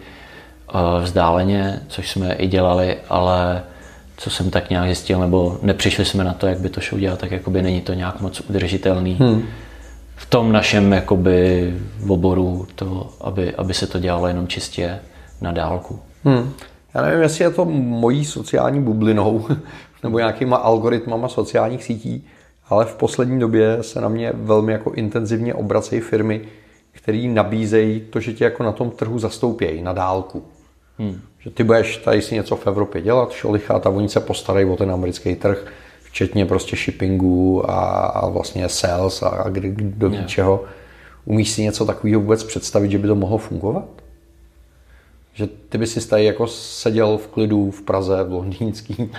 uh, 0.73 1.03
vzdáleně, 1.03 1.81
což 1.87 2.11
jsme 2.11 2.33
i 2.33 2.47
dělali, 2.47 2.97
ale 3.09 3.63
co 4.17 4.29
jsem 4.29 4.49
tak 4.49 4.69
nějak 4.69 4.85
zjistil, 4.85 5.19
nebo 5.19 5.57
nepřišli 5.61 6.05
jsme 6.05 6.23
na 6.23 6.33
to, 6.33 6.47
jak 6.47 6.59
by 6.59 6.69
to 6.69 6.81
šlo 6.81 6.99
dělat, 6.99 7.19
tak 7.19 7.31
jakoby 7.31 7.61
není 7.61 7.81
to 7.81 7.93
nějak 7.93 8.21
moc 8.21 8.41
udržitelný. 8.49 9.13
Hmm. 9.13 9.43
V 10.15 10.25
tom 10.25 10.51
našem 10.51 10.93
jakoby 10.93 11.73
oboru, 12.07 12.67
to, 12.75 13.09
aby, 13.21 13.55
aby 13.55 13.73
se 13.73 13.87
to 13.87 13.99
dělalo 13.99 14.27
jenom 14.27 14.47
čistě 14.47 14.99
na 15.41 15.51
dálku. 15.51 15.99
Hmm. 16.23 16.53
Já 16.93 17.01
nevím, 17.01 17.21
jestli 17.21 17.43
je 17.43 17.49
to 17.49 17.65
mojí 17.65 18.25
sociální 18.25 18.81
bublinou 18.81 19.47
nebo 20.05 20.17
nějakýma 20.17 20.57
algoritmama 20.57 21.29
sociálních 21.29 21.83
sítí, 21.83 22.27
ale 22.69 22.85
v 22.85 22.95
poslední 22.95 23.39
době 23.39 23.77
se 23.81 24.01
na 24.01 24.09
mě 24.09 24.31
velmi 24.33 24.71
jako 24.71 24.91
intenzivně 24.91 25.53
obracejí 25.53 26.01
firmy, 26.01 26.41
které 26.91 27.27
nabízejí 27.27 28.01
to, 28.01 28.19
že 28.19 28.33
tě 28.33 28.43
jako 28.43 28.63
na 28.63 28.71
tom 28.71 28.91
trhu 28.91 29.19
zastoupějí 29.19 29.81
na 29.81 29.93
dálku. 29.93 30.43
Hmm. 30.97 31.21
Že 31.39 31.49
ty 31.49 31.63
budeš 31.63 31.97
tady 31.97 32.21
si 32.21 32.35
něco 32.35 32.55
v 32.55 32.67
Evropě 32.67 33.01
dělat, 33.01 33.31
šolichat 33.31 33.87
a 33.87 33.89
oni 33.89 34.09
se 34.09 34.19
postarají 34.19 34.65
o 34.65 34.75
ten 34.75 34.91
americký 34.91 35.35
trh, 35.35 35.65
včetně 36.03 36.45
prostě 36.45 36.75
shippingu 36.75 37.71
a, 37.71 37.89
a 38.05 38.29
vlastně 38.29 38.69
sales 38.69 39.23
a 39.23 39.45
kdy, 39.49 39.69
kdo 39.69 40.09
ví 40.09 40.15
yeah. 40.15 40.29
čeho. 40.29 40.63
Umíš 41.25 41.49
si 41.49 41.61
něco 41.61 41.85
takového 41.85 42.21
vůbec 42.21 42.43
představit, 42.43 42.91
že 42.91 42.97
by 42.97 43.07
to 43.07 43.15
mohlo 43.15 43.37
fungovat? 43.37 43.85
Že 45.37 45.47
ty 45.69 45.77
by 45.77 45.87
si 45.87 46.09
tady 46.09 46.25
jako 46.25 46.47
seděl 46.47 47.17
v 47.17 47.27
klidu 47.27 47.71
v 47.71 47.81
Praze, 47.81 48.23
v 48.23 48.33
Londýnský 48.33 49.11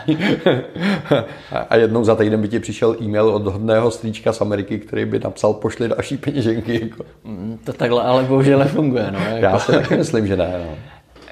a 1.69 1.77
jednou 1.77 2.05
za 2.05 2.15
týden 2.15 2.43
by 2.43 2.49
ti 2.49 2.61
přišel 2.61 2.97
e-mail 3.03 3.29
od 3.29 3.47
hodného 3.47 3.91
strýčka 3.91 4.33
z 4.33 4.41
Ameriky, 4.41 4.79
který 4.79 5.05
by 5.05 5.19
napsal 5.19 5.53
pošli 5.53 5.89
další 5.89 6.17
peněženky. 6.17 6.81
Jako. 6.83 7.05
Mm, 7.25 7.59
to 7.65 7.73
takhle 7.73 8.03
ale 8.03 8.23
bohužel 8.23 8.59
nefunguje. 8.59 9.11
No, 9.11 9.19
jako. 9.19 9.45
Já 9.45 9.59
si 9.59 9.73
taky 9.73 9.97
myslím, 9.97 10.27
že 10.27 10.37
ne. 10.37 10.65
No. 10.67 10.75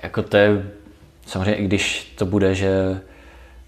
Jako 0.03 0.23
to 0.23 0.37
je, 0.37 0.63
samozřejmě 1.27 1.55
i 1.55 1.65
když 1.65 2.15
to 2.19 2.27
bude, 2.27 2.55
že 2.55 3.01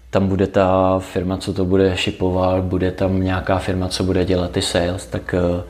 tam 0.09 0.27
bude 0.27 0.47
ta 0.47 0.99
firma, 0.99 1.37
co 1.37 1.53
to 1.53 1.65
bude 1.65 1.95
shipovat, 1.95 2.63
bude 2.63 2.91
tam 2.91 3.23
nějaká 3.23 3.57
firma, 3.57 3.87
co 3.87 4.03
bude 4.03 4.25
dělat 4.25 4.51
ty 4.51 4.61
sales, 4.61 5.05
tak 5.05 5.35
uh, 5.57 5.63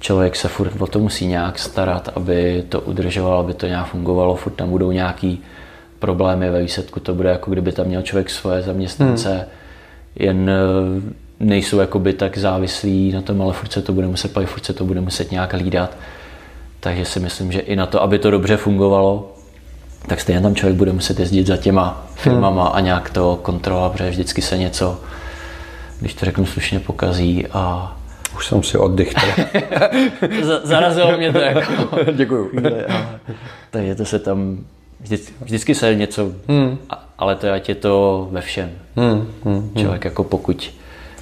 člověk 0.00 0.36
se 0.36 0.48
furt 0.48 0.72
o 0.78 0.86
to 0.86 0.98
musí 0.98 1.26
nějak 1.26 1.58
starat, 1.58 2.08
aby 2.14 2.64
to 2.68 2.80
udržovalo, 2.80 3.38
aby 3.38 3.54
to 3.54 3.66
nějak 3.66 3.86
fungovalo, 3.86 4.36
furt 4.36 4.52
tam 4.52 4.70
budou 4.70 4.92
nějaký 4.92 5.42
problémy 5.98 6.50
ve 6.50 6.62
výsledku, 6.62 7.00
to 7.00 7.14
bude 7.14 7.28
jako 7.28 7.50
kdyby 7.50 7.72
tam 7.72 7.86
měl 7.86 8.02
člověk 8.02 8.30
svoje 8.30 8.62
zaměstnance, 8.62 9.34
hmm. 9.34 9.46
jen 10.16 10.50
eh, 10.50 11.12
nejsou 11.40 11.78
jakoby 11.78 12.12
tak 12.12 12.38
závislí 12.38 13.12
na 13.12 13.22
tom, 13.22 13.42
ale 13.42 13.52
furt 13.52 13.72
se 13.72 13.82
to 13.82 13.92
bude 13.92 14.06
muset 14.06 14.32
platit, 14.32 14.46
furt 14.46 14.64
se 14.64 14.72
to 14.72 14.84
bude 14.84 15.00
muset 15.00 15.30
nějak 15.30 15.52
lídat. 15.52 15.96
Takže 16.80 17.04
si 17.04 17.20
myslím, 17.20 17.52
že 17.52 17.60
i 17.60 17.76
na 17.76 17.86
to, 17.86 18.02
aby 18.02 18.18
to 18.18 18.30
dobře 18.30 18.56
fungovalo, 18.56 19.32
tak 20.06 20.20
stejně 20.20 20.40
tam 20.40 20.54
člověk 20.54 20.76
bude 20.76 20.92
muset 20.92 21.18
jezdit 21.20 21.46
za 21.46 21.56
těma 21.56 22.06
firmama 22.14 22.64
hmm. 22.64 22.76
a 22.76 22.80
nějak 22.80 23.10
to 23.10 23.38
kontrolovat, 23.42 23.92
protože 23.92 24.10
vždycky 24.10 24.42
se 24.42 24.58
něco, 24.58 25.00
když 26.00 26.14
to 26.14 26.24
řeknu 26.24 26.46
slušně, 26.46 26.80
pokazí 26.80 27.46
a 27.52 27.96
už 28.36 28.46
jsem 28.46 28.62
si 28.62 28.78
oddychl. 28.78 29.26
Zarazilo 30.62 31.16
mě 31.16 31.32
to 31.32 31.38
jako. 31.38 31.72
Děkuju. 32.12 32.50
Takže 33.70 33.94
to 33.94 34.04
se 34.04 34.18
tam, 34.18 34.58
vždycky, 35.00 35.34
vždycky 35.40 35.74
se 35.74 35.94
něco, 35.94 36.32
hmm. 36.48 36.78
ale 37.18 37.36
to 37.36 37.52
ať 37.52 37.68
je 37.68 37.74
to 37.74 38.28
ve 38.30 38.40
všem. 38.40 38.70
Hmm. 38.96 39.28
Hmm. 39.44 39.72
Člověk 39.76 40.04
jako 40.04 40.24
pokud 40.24 40.74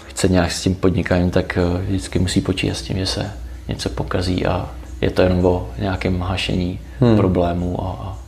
chce 0.07 0.29
nějak 0.29 0.53
s 0.53 0.63
tím 0.63 0.75
podnikáním, 0.75 1.31
tak 1.31 1.59
eh, 1.59 1.83
vždycky 1.83 2.19
musí 2.19 2.41
počítat 2.41 2.75
s 2.75 2.83
tím, 2.83 2.99
že 2.99 3.07
se 3.07 3.33
něco 3.69 3.89
pokazí 3.89 4.47
a 4.47 4.71
je 5.01 5.11
to 5.11 5.23
jenom 5.23 5.45
o 5.45 5.71
nějakém 5.79 6.21
hašení 6.21 6.81
hmm. 7.01 7.17
problémů. 7.17 7.85
A... 7.85 8.19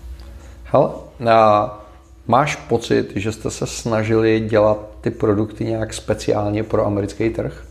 Hele, 0.64 0.90
a 1.30 1.78
máš 2.26 2.56
pocit, 2.56 3.12
že 3.14 3.32
jste 3.32 3.50
se 3.50 3.66
snažili 3.66 4.40
dělat 4.40 4.78
ty 5.00 5.10
produkty 5.10 5.64
nějak 5.64 5.94
speciálně 5.94 6.62
pro 6.62 6.86
americký 6.86 7.30
trh? 7.30 7.64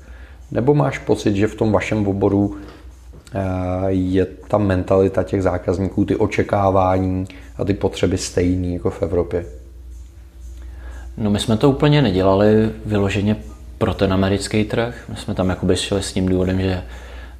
Nebo 0.52 0.74
máš 0.74 0.98
pocit, 0.98 1.36
že 1.36 1.48
v 1.48 1.56
tom 1.56 1.72
vašem 1.72 2.08
oboru 2.08 2.58
eh, 2.58 3.40
je 3.88 4.26
ta 4.26 4.58
mentalita 4.58 5.24
těch 5.24 5.44
zákazníků, 5.44 6.06
ty 6.06 6.16
očekávání 6.16 7.28
a 7.58 7.66
ty 7.66 7.74
potřeby 7.74 8.18
stejný 8.18 8.74
jako 8.74 8.90
v 8.90 9.02
Evropě? 9.02 9.46
No 11.18 11.30
my 11.30 11.40
jsme 11.40 11.58
to 11.58 11.70
úplně 11.70 12.02
nedělali 12.02 12.70
vyloženě 12.86 13.36
pro 13.78 13.94
ten 13.94 14.14
americký 14.14 14.64
trh. 14.64 15.06
My 15.10 15.16
jsme 15.16 15.36
tam 15.36 15.50
jakoby 15.50 15.76
šli 15.76 16.04
s 16.04 16.14
tím 16.14 16.30
důvodem, 16.30 16.62
že 16.62 16.84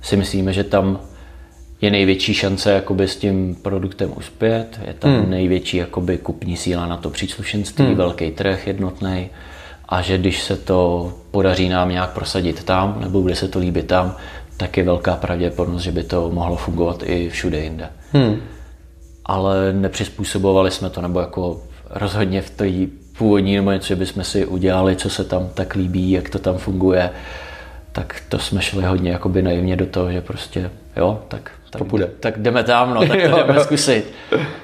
si 0.02 0.18
myslíme, 0.18 0.54
že 0.54 0.64
tam 0.64 1.00
je 1.82 1.92
největší 1.92 2.34
šance 2.34 2.72
jakoby 2.72 3.08
s 3.08 3.16
tím 3.16 3.56
produktem 3.56 4.14
uspět, 4.18 4.80
je 4.88 4.94
tam 4.94 5.12
hmm. 5.12 5.30
největší 5.30 5.78
jakoby 5.78 6.18
kupní 6.18 6.58
síla 6.58 6.88
na 6.88 6.98
to 6.98 7.10
příslušenství, 7.10 7.86
hmm. 7.86 7.96
velký 7.96 8.32
trh 8.32 8.68
jednotný 8.68 9.30
a 9.90 10.02
že 10.02 10.18
když 10.18 10.44
se 10.44 10.58
to 10.58 11.12
podaří 11.32 11.70
nám 11.70 11.90
nějak 11.90 12.10
prosadit 12.14 12.64
tam, 12.64 12.98
nebo 13.02 13.22
bude 13.22 13.36
se 13.36 13.48
to 13.48 13.60
líbit 13.60 13.88
tam, 13.88 14.16
tak 14.58 14.78
je 14.78 14.84
velká 14.84 15.16
pravděpodobnost, 15.16 15.84
že 15.84 15.92
by 15.92 16.04
to 16.04 16.30
mohlo 16.30 16.56
fungovat 16.56 17.04
i 17.06 17.30
všude 17.30 17.60
jinde. 17.60 17.90
Hmm. 18.14 18.42
Ale 19.26 19.74
nepřizpůsobovali 19.74 20.72
jsme 20.72 20.90
to, 20.90 21.02
nebo 21.02 21.20
jako 21.20 21.62
rozhodně 21.90 22.42
v 22.42 22.50
té 22.50 22.66
původní 23.18 23.56
nebo 23.56 23.72
něco, 23.72 23.88
že 23.88 23.96
bychom 23.96 24.24
si 24.24 24.46
udělali, 24.46 24.96
co 24.96 25.10
se 25.10 25.24
tam 25.24 25.50
tak 25.54 25.76
líbí, 25.76 26.12
jak 26.12 26.30
to 26.30 26.40
tam 26.40 26.58
funguje, 26.58 27.10
tak 27.92 28.22
to 28.30 28.40
jsme 28.40 28.62
šli 28.62 28.84
hodně 28.84 29.12
jakoby 29.12 29.42
naivně 29.42 29.76
do 29.76 29.86
toho, 29.86 30.12
že 30.12 30.22
prostě 30.22 30.72
jo, 30.98 31.22
tak, 31.28 31.52
tak, 31.70 31.80
to 31.80 31.86
půjde. 31.86 32.10
tak 32.20 32.42
jdeme 32.42 32.64
tam, 32.64 32.94
no, 32.94 33.08
tak 33.08 33.22
to 33.30 33.38
jdeme 33.48 33.60
zkusit. 33.60 34.14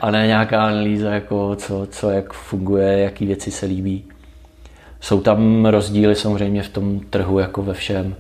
A 0.01 0.11
ne 0.11 0.27
nějaká 0.27 0.63
analýza, 0.63 1.09
jako 1.11 1.55
co, 1.55 1.87
co 1.91 2.09
jak 2.09 2.33
funguje, 2.33 2.99
jaký 2.99 3.25
věci 3.25 3.51
se 3.51 3.65
líbí. 3.65 4.03
Jsou 5.05 5.21
tam 5.21 5.65
rozdíly 5.65 6.15
samozřejmě 6.15 6.63
v 6.63 6.69
tom 6.69 6.99
trhu 6.99 7.39
jako 7.39 7.63
ve 7.63 7.73
všem. 7.73 8.15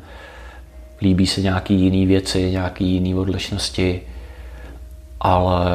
Líbí 1.01 1.27
se 1.27 1.41
nějaký 1.41 1.73
jiný 1.81 2.05
věci, 2.05 2.51
nějaký 2.51 2.85
jiný 2.85 3.15
odlišnosti, 3.15 4.01
ale 5.19 5.65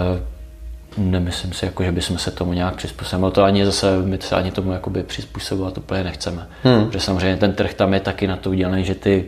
nemyslím 0.99 1.53
si, 1.53 1.65
jako, 1.65 1.85
že 1.85 1.93
bychom 1.93 2.19
se 2.19 2.31
tomu 2.31 2.53
nějak 2.53 2.77
přizpůsobili. 2.77 3.33
To 3.33 3.43
ani 3.43 3.67
zase, 3.67 4.03
my 4.05 4.19
se 4.21 4.37
ani 4.37 4.51
tomu 4.51 4.73
jakoby 4.73 5.03
přizpůsobovat 5.03 5.79
úplně 5.79 6.05
nechceme. 6.05 6.47
Hmm. 6.63 6.87
Protože 6.87 7.01
samozřejmě 7.01 7.37
ten 7.37 7.53
trh 7.53 7.75
tam 7.75 7.95
je 7.95 8.01
taky 8.01 8.27
na 8.27 8.37
to 8.37 8.51
udělaný, 8.51 8.85
že 8.85 8.95
ty 8.95 9.25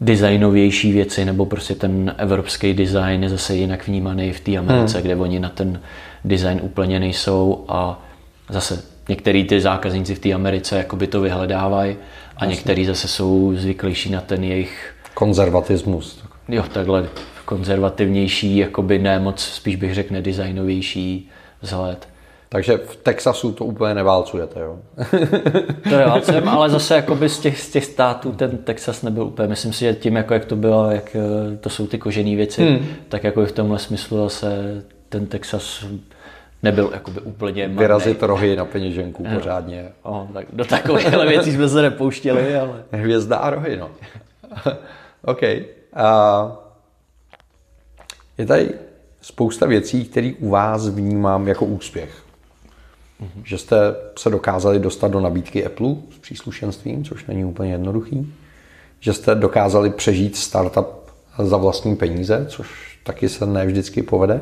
designovější 0.00 0.92
věci, 0.92 1.24
nebo 1.24 1.46
prostě 1.46 1.74
ten 1.74 2.14
evropský 2.18 2.74
design 2.74 3.22
je 3.22 3.28
zase 3.28 3.56
jinak 3.56 3.86
vnímaný 3.86 4.32
v 4.32 4.40
té 4.40 4.56
Americe, 4.56 4.98
hmm. 4.98 5.04
kde 5.04 5.16
oni 5.16 5.40
na 5.40 5.48
ten 5.48 5.80
design 6.24 6.60
úplně 6.62 7.00
nejsou 7.00 7.64
a 7.68 8.02
zase 8.48 8.82
Některý 9.08 9.44
ty 9.44 9.60
zákazníci 9.60 10.14
v 10.14 10.18
té 10.18 10.32
Americe 10.32 10.78
jakoby 10.78 11.06
to 11.06 11.20
vyhledávají 11.20 11.96
a 12.36 12.44
některý 12.44 12.84
zase 12.86 13.08
jsou 13.08 13.52
zvyklejší 13.56 14.10
na 14.10 14.20
ten 14.20 14.44
jejich... 14.44 14.94
Konzervatismus. 15.14 16.24
Jo, 16.48 16.64
takhle 16.72 17.08
konzervativnější, 17.44 18.56
jakoby 18.56 18.98
ne 18.98 19.18
moc, 19.18 19.40
spíš 19.40 19.76
bych 19.76 19.94
řekl 19.94 20.14
nedesignovější 20.14 21.28
vzhled. 21.62 22.08
Takže 22.48 22.76
v 22.76 22.96
Texasu 22.96 23.52
to 23.52 23.64
úplně 23.64 23.94
neválcujete, 23.94 24.60
jo? 24.60 24.78
to 25.90 25.96
neválcujeme, 25.96 26.50
ale 26.50 26.70
zase 26.70 26.94
jakoby 26.94 27.28
z 27.28 27.38
těch, 27.38 27.60
z 27.60 27.70
těch 27.70 27.84
států 27.84 28.32
ten 28.32 28.56
Texas 28.56 29.02
nebyl 29.02 29.24
úplně. 29.24 29.48
Myslím 29.48 29.72
si, 29.72 29.80
že 29.80 29.94
tím, 29.94 30.16
jako 30.16 30.34
jak 30.34 30.44
to 30.44 30.56
bylo, 30.56 30.90
jak 30.90 31.16
eh, 31.16 31.56
to 31.56 31.70
jsou 31.70 31.86
ty 31.86 31.98
kožené 31.98 32.36
věci, 32.36 32.62
hmm. 32.62 32.86
tak 33.08 33.24
jako 33.24 33.46
v 33.46 33.52
tomhle 33.52 33.78
smyslu 33.78 34.18
zase 34.18 34.82
ten 35.08 35.26
Texas 35.26 35.84
nebyl 36.62 36.90
jakoby 36.92 37.20
úplně 37.20 37.62
marný. 37.62 37.78
Vyrazit 37.78 38.22
rohy 38.22 38.56
na 38.56 38.64
peněženku 38.64 39.24
no. 39.28 39.34
pořádně. 39.34 39.88
O, 40.02 40.28
tak 40.32 40.46
do 40.52 40.64
takovéhle 40.64 41.26
věcí 41.26 41.52
jsme 41.52 41.68
se 41.68 41.82
nepouštěli, 41.82 42.56
ale... 42.58 42.84
Hvězda 42.92 43.36
a 43.36 43.50
rohy, 43.50 43.76
no. 43.76 43.90
OK. 45.22 45.42
A 45.94 46.52
je 48.38 48.46
tady 48.46 48.74
spousta 49.22 49.66
věcí, 49.66 50.04
které 50.04 50.32
u 50.38 50.48
vás 50.48 50.88
vnímám 50.88 51.48
jako 51.48 51.64
úspěch. 51.64 52.22
Mm-hmm. 53.22 53.42
Že 53.44 53.58
jste 53.58 53.76
se 54.18 54.30
dokázali 54.30 54.78
dostat 54.78 55.10
do 55.10 55.20
nabídky 55.20 55.66
Apple 55.66 55.94
s 56.14 56.18
příslušenstvím, 56.18 57.04
což 57.04 57.26
není 57.26 57.44
úplně 57.44 57.72
jednoduchý. 57.72 58.34
Že 59.00 59.12
jste 59.12 59.34
dokázali 59.34 59.90
přežít 59.90 60.36
startup 60.36 60.86
za 61.38 61.56
vlastní 61.56 61.96
peníze, 61.96 62.46
což 62.48 62.98
taky 63.04 63.28
se 63.28 63.46
ne 63.46 63.66
vždycky 63.66 64.02
povede. 64.02 64.40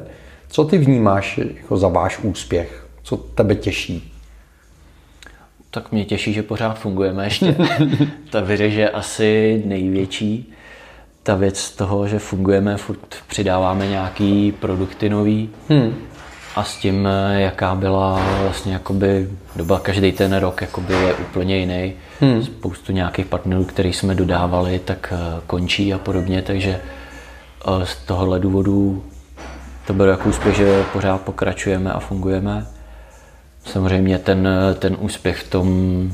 Co 0.48 0.64
ty 0.64 0.78
vnímáš 0.78 1.38
jako 1.38 1.76
za 1.76 1.88
váš 1.88 2.18
úspěch? 2.18 2.86
Co 3.02 3.16
tebe 3.16 3.54
těší? 3.54 4.12
Tak 5.70 5.92
mě 5.92 6.04
těší, 6.04 6.32
že 6.32 6.42
pořád 6.42 6.78
fungujeme 6.78 7.26
ještě. 7.26 7.56
Ta 8.30 8.40
viře 8.40 8.64
je 8.64 8.90
asi 8.90 9.62
největší. 9.66 10.52
ta 11.22 11.34
věc 11.34 11.70
toho, 11.70 12.08
že 12.08 12.18
fungujeme, 12.18 12.76
furt 12.76 13.16
přidáváme 13.26 13.86
nějaký 13.86 14.52
produkty 14.52 15.08
nový 15.08 15.50
hmm. 15.68 15.94
a 16.56 16.64
s 16.64 16.76
tím, 16.76 17.08
jaká 17.36 17.74
byla 17.74 18.22
vlastně 18.42 18.72
jakoby 18.72 19.28
doba, 19.56 19.80
každý 19.80 20.12
ten 20.12 20.36
rok 20.36 20.60
jakoby 20.60 20.94
je 20.94 21.14
úplně 21.14 21.56
jiný. 21.58 21.92
Hmm. 22.20 22.44
Spoustu 22.44 22.92
nějakých 22.92 23.26
partnerů, 23.26 23.64
který 23.64 23.92
jsme 23.92 24.14
dodávali, 24.14 24.78
tak 24.78 25.12
eh, 25.16 25.40
končí 25.46 25.94
a 25.94 25.98
podobně, 25.98 26.42
takže 26.42 26.80
eh, 26.80 27.86
z 27.86 27.96
tohohle 27.96 28.40
důvodu 28.40 29.04
to 29.88 29.94
bylo 29.94 30.08
jako 30.08 30.28
úspěch, 30.28 30.56
že 30.56 30.84
pořád 30.92 31.20
pokračujeme 31.20 31.92
a 31.92 32.00
fungujeme. 32.00 32.66
Samozřejmě 33.64 34.18
ten, 34.18 34.48
ten 34.78 34.96
úspěch 35.00 35.36
v 35.36 35.50
tom, 35.50 35.68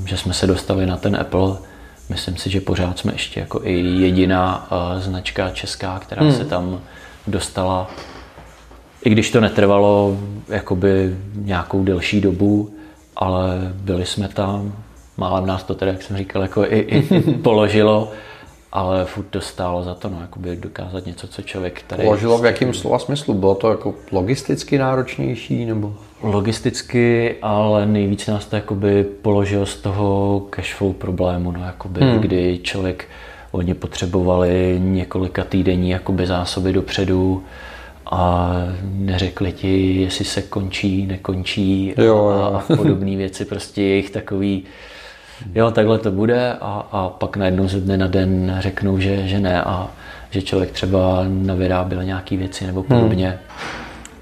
že 0.07 0.17
jsme 0.17 0.35
se 0.35 0.47
dostali 0.47 0.87
na 0.87 0.97
ten 0.97 1.17
Apple, 1.17 1.57
myslím 2.09 2.37
si, 2.37 2.51
že 2.51 2.61
pořád 2.61 2.99
jsme 2.99 3.13
ještě 3.13 3.41
jako 3.41 3.61
i 3.65 3.73
jediná 3.81 4.69
uh, 4.71 5.01
značka 5.01 5.51
česká, 5.51 5.99
která 5.99 6.23
hmm. 6.23 6.33
se 6.33 6.45
tam 6.45 6.81
dostala. 7.27 7.91
I 9.05 9.11
když 9.11 9.31
to 9.31 9.41
netrvalo 9.41 10.19
jakoby 10.49 11.17
nějakou 11.35 11.85
delší 11.85 12.21
dobu, 12.21 12.75
ale 13.17 13.73
byli 13.75 14.07
jsme 14.07 14.29
tam, 14.29 14.73
málem 15.17 15.47
nás 15.47 15.63
to 15.63 15.75
tedy, 15.75 15.91
jak 15.91 16.03
jsem 16.03 16.17
říkal, 16.17 16.43
jako 16.43 16.65
i, 16.65 16.79
i, 16.79 17.15
i 17.15 17.21
položilo 17.43 18.13
ale 18.75 19.05
furt 19.05 19.25
to 19.25 19.41
stálo 19.41 19.83
za 19.83 19.95
to, 19.95 20.09
no, 20.09 20.21
jakoby 20.21 20.57
dokázat 20.57 21.07
něco, 21.07 21.29
co 21.29 21.43
člověk 21.43 21.83
tady... 21.83 22.03
Položilo 22.03 22.39
v 22.39 22.45
jakém 22.45 22.75
slova 22.75 22.99
smyslu? 22.99 23.35
Bylo 23.35 23.55
to 23.55 23.71
jako 23.71 23.95
logisticky 24.13 24.79
náročnější, 24.79 25.65
nebo? 25.65 25.95
Logisticky, 26.23 27.35
ale 27.43 27.87
nejvíc 27.87 28.27
nás 28.27 28.47
to 28.47 28.57
jakoby 28.57 29.05
položilo 29.05 29.67
z 29.67 29.77
toho 29.77 30.41
cashflow 30.51 30.93
problému, 30.93 31.53
no, 31.53 31.65
jakoby, 31.65 32.01
hmm. 32.01 32.19
kdy 32.19 32.59
člověk, 32.63 33.09
oni 33.51 33.75
potřebovali 33.75 34.77
několika 34.81 35.45
týdení 35.45 35.91
jakoby 35.91 36.27
zásoby 36.27 36.73
dopředu, 36.73 37.43
a 38.11 38.53
neřekli 38.83 39.53
ti, 39.53 40.01
jestli 40.03 40.25
se 40.25 40.43
končí, 40.43 41.07
nekončí 41.07 41.95
jo, 41.99 42.05
jo. 42.05 42.29
a 42.29 42.77
podobné 42.77 43.17
věci, 43.17 43.45
prostě 43.45 43.83
jejich 43.83 44.11
takový 44.11 44.65
jo, 45.55 45.71
takhle 45.71 45.99
to 45.99 46.11
bude 46.11 46.53
a, 46.53 46.87
a 46.93 47.09
pak 47.09 47.37
najednou 47.37 47.69
ze 47.69 47.81
dne 47.81 47.97
na 47.97 48.07
den 48.07 48.57
řeknou, 48.59 48.99
že, 48.99 49.29
že 49.29 49.41
ne 49.41 49.63
a 49.63 49.91
že 50.31 50.43
člověk 50.43 50.71
třeba 50.73 51.25
navyráběl 51.29 52.05
nějaké 52.05 52.37
věci 52.37 52.67
nebo 52.67 52.85
hmm. 52.89 53.01
podobně. 53.01 53.29
Hmm. 53.29 53.39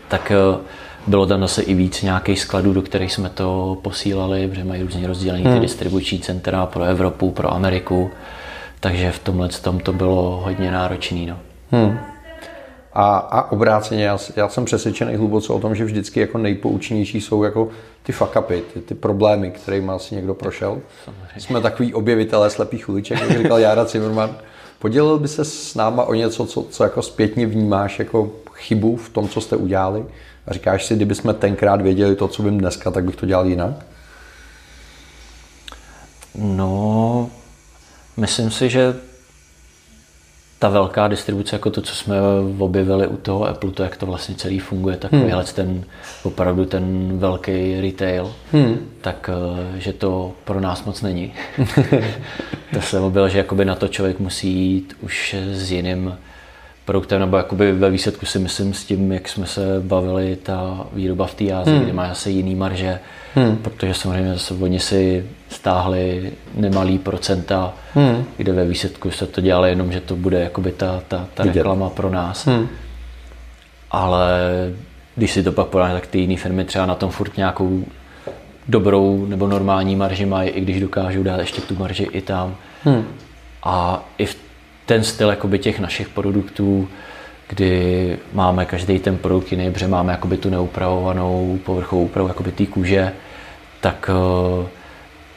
Tak 0.08 0.30
eh, 0.30 0.58
bylo 1.06 1.26
tam 1.26 1.40
zase 1.40 1.62
i 1.62 1.74
víc 1.74 2.02
nějakých 2.02 2.40
skladů, 2.40 2.72
do 2.72 2.82
kterých 2.82 3.12
jsme 3.12 3.28
to 3.28 3.78
posílali, 3.82 4.48
protože 4.48 4.64
mají 4.64 4.82
různě 4.82 5.06
rozdělené 5.06 5.44
hmm. 5.44 5.54
ty 5.54 5.60
distribuční 5.60 6.18
centra 6.18 6.66
pro 6.66 6.84
Evropu, 6.84 7.30
pro 7.30 7.52
Ameriku, 7.54 8.10
takže 8.80 9.12
v 9.12 9.18
tomhle 9.18 9.48
tom 9.48 9.80
to 9.80 9.92
bylo 9.92 10.40
hodně 10.44 10.70
náročné. 10.70 11.26
No. 11.26 11.36
Hmm. 11.70 11.98
A, 12.94 13.16
a 13.16 13.52
obráceně, 13.52 14.04
já, 14.04 14.18
já 14.36 14.48
jsem 14.48 14.64
přesvědčený 14.64 15.16
hluboce 15.16 15.52
o 15.52 15.60
tom, 15.60 15.74
že 15.74 15.84
vždycky 15.84 16.20
jako 16.20 16.38
nejpoučnější 16.38 17.20
jsou 17.20 17.42
jako 17.44 17.68
ty 18.02 18.12
fuck 18.12 18.36
upy, 18.38 18.62
ty, 18.74 18.80
ty 18.80 18.94
problémy, 18.94 19.50
kterými 19.50 19.92
asi 19.92 20.14
někdo 20.14 20.34
prošel. 20.34 20.80
Samozřejmě. 21.04 21.40
Jsme 21.40 21.60
takový 21.60 21.94
objevitelé 21.94 22.50
slepých 22.50 22.88
uliček, 22.88 23.20
jak 23.20 23.38
říkal 23.38 23.58
Jára 23.58 23.84
Zimmerman. 23.84 24.36
Podělil 24.78 25.18
by 25.18 25.28
se 25.28 25.44
s 25.44 25.74
náma 25.74 26.04
o 26.04 26.14
něco, 26.14 26.46
co, 26.46 26.62
co 26.62 26.84
jako 26.84 27.02
zpětně 27.02 27.46
vnímáš 27.46 27.98
jako 27.98 28.30
chybu 28.54 28.96
v 28.96 29.08
tom, 29.08 29.28
co 29.28 29.40
jste 29.40 29.56
udělali? 29.56 30.04
A 30.46 30.52
říkáš 30.52 30.86
si, 30.86 30.96
kdyby 30.96 31.14
jsme 31.14 31.34
tenkrát 31.34 31.80
věděli 31.80 32.16
to, 32.16 32.28
co 32.28 32.42
vím 32.42 32.58
dneska, 32.58 32.90
tak 32.90 33.04
bych 33.04 33.16
to 33.16 33.26
dělal 33.26 33.46
jinak? 33.46 33.74
No, 36.34 37.30
myslím 38.16 38.50
si, 38.50 38.70
že 38.70 38.94
ta 40.62 40.68
velká 40.68 41.08
distribuce, 41.08 41.56
jako 41.56 41.70
to, 41.70 41.82
co 41.82 41.94
jsme 41.94 42.14
objevili 42.58 43.06
u 43.06 43.16
toho 43.16 43.48
Apple, 43.48 43.70
to, 43.70 43.82
jak 43.82 43.96
to 43.96 44.06
vlastně 44.06 44.34
celý 44.34 44.58
funguje, 44.58 44.96
takovýhle 44.96 45.42
hmm. 45.42 45.52
ten 45.54 45.84
opravdu 46.22 46.64
ten 46.64 47.12
velký 47.18 47.80
retail, 47.80 48.32
hmm. 48.52 48.78
tak 49.00 49.30
eh, 49.32 49.80
že 49.80 49.92
to 49.92 50.32
pro 50.44 50.60
nás 50.60 50.84
moc 50.84 51.02
není. 51.02 51.32
to 52.74 52.80
jsem 52.80 53.02
objevil, 53.02 53.28
že 53.28 53.38
jakoby 53.38 53.64
na 53.64 53.74
to 53.74 53.88
člověk 53.88 54.20
musí 54.20 54.52
jít 54.52 54.94
už 55.00 55.36
s 55.52 55.72
jiným 55.72 56.18
produktem, 56.84 57.20
nebo 57.20 57.36
jakoby 57.36 57.72
ve 57.72 57.90
výsledku 57.90 58.26
si 58.26 58.38
myslím 58.38 58.74
s 58.74 58.84
tím, 58.84 59.12
jak 59.12 59.28
jsme 59.28 59.46
se 59.46 59.80
bavili, 59.80 60.36
ta 60.36 60.86
výroba 60.92 61.26
v 61.26 61.34
té 61.34 61.52
Ázii, 61.52 61.76
hmm. 61.76 61.84
kde 61.84 61.92
má 61.92 62.08
zase 62.08 62.30
jiný 62.30 62.54
marže, 62.54 63.00
hmm. 63.34 63.56
protože 63.56 63.94
samozřejmě 63.94 64.32
zase 64.32 64.54
oni 64.54 64.80
si 64.80 65.26
stáhli 65.52 66.32
nemalý 66.54 66.98
procenta, 66.98 67.72
hmm. 67.94 68.24
kde 68.36 68.52
ve 68.52 68.64
výsledku 68.64 69.10
se 69.10 69.26
to 69.26 69.40
dělalo 69.40 69.66
jenom, 69.66 69.92
že 69.92 70.00
to 70.00 70.16
bude 70.16 70.40
jakoby 70.40 70.72
ta, 70.72 71.02
ta, 71.08 71.26
ta 71.34 71.44
reklama 71.44 71.90
pro 71.90 72.10
nás. 72.10 72.46
Hmm. 72.46 72.68
Ale 73.90 74.30
když 75.16 75.32
si 75.32 75.42
to 75.42 75.52
pak 75.52 75.66
podáš, 75.66 75.92
tak 75.92 76.06
ty 76.06 76.18
jiné 76.18 76.36
firmy 76.36 76.64
třeba 76.64 76.86
na 76.86 76.94
tom 76.94 77.10
furt 77.10 77.36
nějakou 77.36 77.84
dobrou 78.68 79.26
nebo 79.26 79.46
normální 79.46 79.96
marži 79.96 80.26
mají, 80.26 80.50
i 80.50 80.60
když 80.60 80.80
dokážou 80.80 81.22
dát 81.22 81.40
ještě 81.40 81.60
tu 81.60 81.76
marži 81.76 82.08
i 82.12 82.20
tam. 82.20 82.56
Hmm. 82.84 83.04
A 83.62 84.04
i 84.18 84.26
v 84.26 84.36
ten 84.86 85.04
styl 85.04 85.30
jakoby 85.30 85.58
těch 85.58 85.80
našich 85.80 86.08
produktů, 86.08 86.88
kdy 87.48 88.18
máme 88.32 88.64
každý 88.64 88.98
ten 88.98 89.18
produkt 89.18 89.52
jiný, 89.52 89.70
protože 89.70 89.88
máme 89.88 90.12
jakoby 90.12 90.36
tu 90.36 90.50
neupravovanou 90.50 91.58
povrchovou 91.64 92.04
úpravu 92.04 92.28
jakoby 92.28 92.52
té 92.52 92.66
kůže, 92.66 93.12
tak 93.80 94.10
eh, 94.12 94.68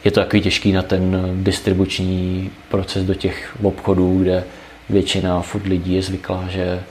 je 0.06 0.12
to 0.12 0.20
takový 0.20 0.42
těžký 0.42 0.72
na 0.72 0.82
ten 0.82 1.30
distribuční 1.34 2.50
proces 2.68 3.04
do 3.04 3.14
těch 3.14 3.56
obchodů, 3.62 4.18
kde 4.18 4.44
většina 4.90 5.40
food 5.40 5.66
lidí 5.66 5.94
je 5.94 6.02
zvyklá, 6.02 6.44
že 6.48 6.82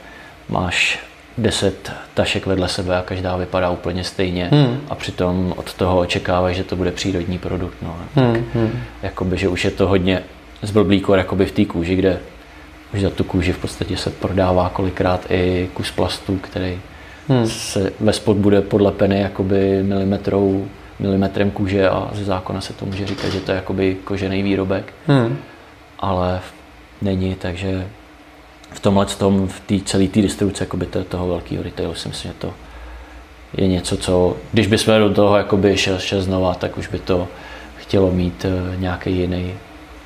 máš 0.50 1.00
deset 1.38 1.92
tašek 2.14 2.46
vedle 2.46 2.68
sebe 2.70 2.98
a 2.98 3.02
každá 3.02 3.38
vypadá 3.38 3.70
úplně 3.70 4.04
stejně 4.04 4.50
hmm. 4.52 4.80
a 4.90 4.96
přitom 4.96 5.54
od 5.58 5.74
toho 5.74 6.00
očekáváš, 6.00 6.56
že 6.56 6.64
to 6.64 6.76
bude 6.76 6.92
přírodní 6.92 7.38
produkt. 7.38 7.78
No. 7.82 7.98
Tak 8.16 8.24
hmm. 8.26 8.46
hmm. 8.54 8.80
Jakoby, 9.04 9.38
že 9.38 9.48
už 9.48 9.66
je 9.66 9.72
to 9.72 9.88
hodně 9.88 10.24
zblblý 10.62 11.02
kor 11.02 11.18
jakoby 11.18 11.46
v 11.46 11.52
té 11.52 11.66
kůži, 11.66 11.96
kde 11.96 12.20
už 12.94 13.02
za 13.02 13.10
tu 13.10 13.24
kůži 13.24 13.54
v 13.54 13.58
podstatě 13.58 13.98
se 13.98 14.10
prodává 14.10 14.70
kolikrát 14.70 15.26
i 15.30 15.70
kus 15.74 15.92
plastu, 15.92 16.38
který 16.38 16.80
hmm. 17.28 17.48
se 17.48 17.92
ve 18.00 18.14
spod 18.14 18.38
bude 18.38 18.62
podlepený 18.62 19.20
jakoby 19.20 19.84
milimetrou, 19.84 20.68
milimetrem 21.00 21.52
kůže 21.52 21.90
a 21.90 22.10
ze 22.14 22.26
zákona 22.26 22.62
se 22.62 22.74
to 22.74 22.86
může 22.86 23.08
říkat, 23.08 23.30
že 23.30 23.40
to 23.40 23.52
je 23.52 23.56
jakoby 23.56 23.98
kožený 24.04 24.44
výrobek. 24.44 24.94
Hmm. 25.08 25.38
Ale 26.00 26.42
není, 27.02 27.36
takže 27.36 27.88
v 28.72 28.80
tomhle 28.80 29.06
tom, 29.06 29.48
v 29.48 29.60
té 29.60 29.80
celé 29.86 30.08
té 30.08 30.22
distribuce 30.22 30.64
jakoby 30.64 30.86
toho 30.86 31.28
velkého 31.28 31.64
retailu 31.64 31.96
si 31.96 32.08
myslím, 32.08 32.32
že 32.32 32.38
to 32.38 32.54
je 33.58 33.68
něco, 33.68 33.98
co, 33.98 34.38
když 34.54 34.68
bychom 34.68 35.00
do 35.00 35.14
toho 35.14 35.38
jakoby 35.38 35.78
šel, 35.78 36.00
šel 36.00 36.22
znova, 36.22 36.54
tak 36.54 36.78
už 36.78 36.88
by 36.88 37.00
to 37.00 37.28
chtělo 37.78 38.12
mít 38.12 38.46
eh, 38.46 38.78
nějaký 38.78 39.18
jiný 39.18 39.54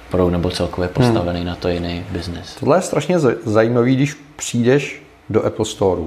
produkt 0.10 0.32
nebo 0.32 0.50
celkově 0.50 0.88
hmm. 0.88 0.94
postavený 0.94 1.40
hmm. 1.40 1.48
na 1.48 1.56
to 1.56 1.70
jiný 1.70 2.04
biznis. 2.12 2.56
Tohle 2.60 2.78
je 2.78 2.82
strašně 2.82 3.20
zajímavý, 3.44 3.96
když 3.96 4.18
přijdeš 4.36 5.04
do 5.30 5.46
Apple 5.46 5.66
Store. 5.66 6.02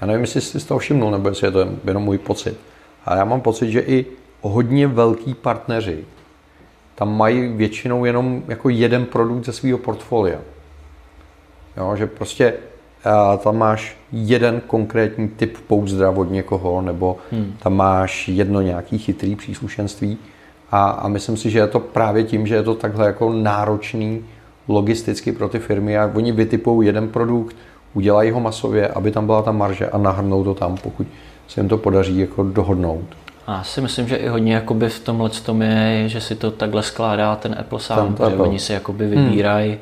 Já 0.00 0.06
nevím, 0.06 0.20
jestli 0.20 0.40
jsi 0.40 0.60
z 0.60 0.64
toho 0.64 0.78
všimnul, 0.78 1.10
nebo 1.10 1.28
jestli 1.28 1.46
je 1.46 1.50
to 1.50 1.68
jenom 1.84 2.02
můj 2.02 2.18
pocit. 2.18 2.56
Ale 3.04 3.18
já 3.18 3.24
mám 3.24 3.40
pocit, 3.40 3.70
že 3.70 3.80
i 3.80 4.06
hodně 4.40 4.86
velký 4.86 5.34
partneři 5.34 6.04
tam 6.94 7.16
mají 7.16 7.48
většinou 7.48 8.04
jenom 8.04 8.42
jako 8.48 8.68
jeden 8.68 9.06
produkt 9.06 9.44
ze 9.44 9.52
svého 9.52 9.78
portfolia. 9.78 10.38
Jo, 11.76 11.96
že 11.96 12.06
prostě 12.06 12.54
a 13.04 13.36
tam 13.36 13.56
máš 13.56 13.96
jeden 14.12 14.60
konkrétní 14.66 15.28
typ 15.28 15.58
pouzdra 15.66 16.10
od 16.10 16.30
někoho, 16.30 16.82
nebo 16.82 17.16
hmm. 17.32 17.54
tam 17.62 17.76
máš 17.76 18.28
jedno 18.28 18.60
nějaký 18.60 18.98
chytrý 18.98 19.36
příslušenství 19.36 20.18
a, 20.70 20.90
a 20.90 21.08
myslím 21.08 21.36
si, 21.36 21.50
že 21.50 21.58
je 21.58 21.66
to 21.66 21.80
právě 21.80 22.24
tím, 22.24 22.46
že 22.46 22.54
je 22.54 22.62
to 22.62 22.74
takhle 22.74 23.06
jako 23.06 23.32
náročný 23.32 24.24
logisticky 24.68 25.32
pro 25.32 25.48
ty 25.48 25.58
firmy 25.58 25.98
a 25.98 26.10
oni 26.14 26.32
vytipují 26.32 26.86
jeden 26.86 27.08
produkt, 27.08 27.56
udělají 27.94 28.30
ho 28.30 28.40
masově, 28.40 28.88
aby 28.88 29.10
tam 29.10 29.26
byla 29.26 29.42
ta 29.42 29.52
marže 29.52 29.88
a 29.88 29.98
nahrnou 29.98 30.44
to 30.44 30.54
tam, 30.54 30.76
pokud 30.76 31.06
se 31.48 31.60
jim 31.60 31.68
to 31.68 31.78
podaří 31.78 32.18
jako 32.18 32.42
dohodnout. 32.42 33.04
Já 33.48 33.62
si 33.62 33.80
myslím, 33.80 34.08
že 34.08 34.16
i 34.16 34.28
hodně 34.28 34.54
jakoby 34.54 34.88
v 34.88 35.00
tomhle 35.00 35.30
tom 35.30 35.62
je, 35.62 36.08
že 36.08 36.20
si 36.20 36.34
to 36.34 36.50
takhle 36.50 36.82
skládá 36.82 37.36
ten 37.36 37.56
Apple 37.58 37.80
sám, 37.80 38.14
protože 38.14 38.32
Apple. 38.32 38.48
oni 38.48 38.58
si 38.58 38.72
jakoby 38.72 39.06
vybírají 39.06 39.70
hmm. 39.70 39.78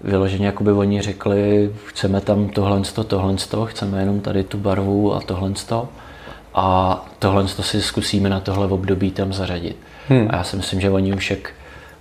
vyloženě, 0.00 0.46
jakoby 0.46 0.72
oni 0.72 1.02
řekli, 1.02 1.70
chceme 1.86 2.20
tam 2.20 2.48
tohle, 2.48 2.82
tohle, 3.06 3.36
chceme 3.66 4.00
jenom 4.00 4.20
tady 4.20 4.44
tu 4.44 4.58
barvu 4.58 5.14
a 5.14 5.20
tohle. 5.20 5.52
A 6.54 7.06
tohle 7.18 7.48
si 7.48 7.82
zkusíme 7.82 8.28
na 8.28 8.40
tohle 8.40 8.66
období 8.66 9.10
tam 9.10 9.32
zařadit. 9.32 9.76
Hmm. 10.08 10.28
A 10.30 10.36
já 10.36 10.44
si 10.44 10.56
myslím, 10.56 10.80
že 10.80 10.90
oni 10.90 11.14
už 11.14 11.30
jak 11.30 11.50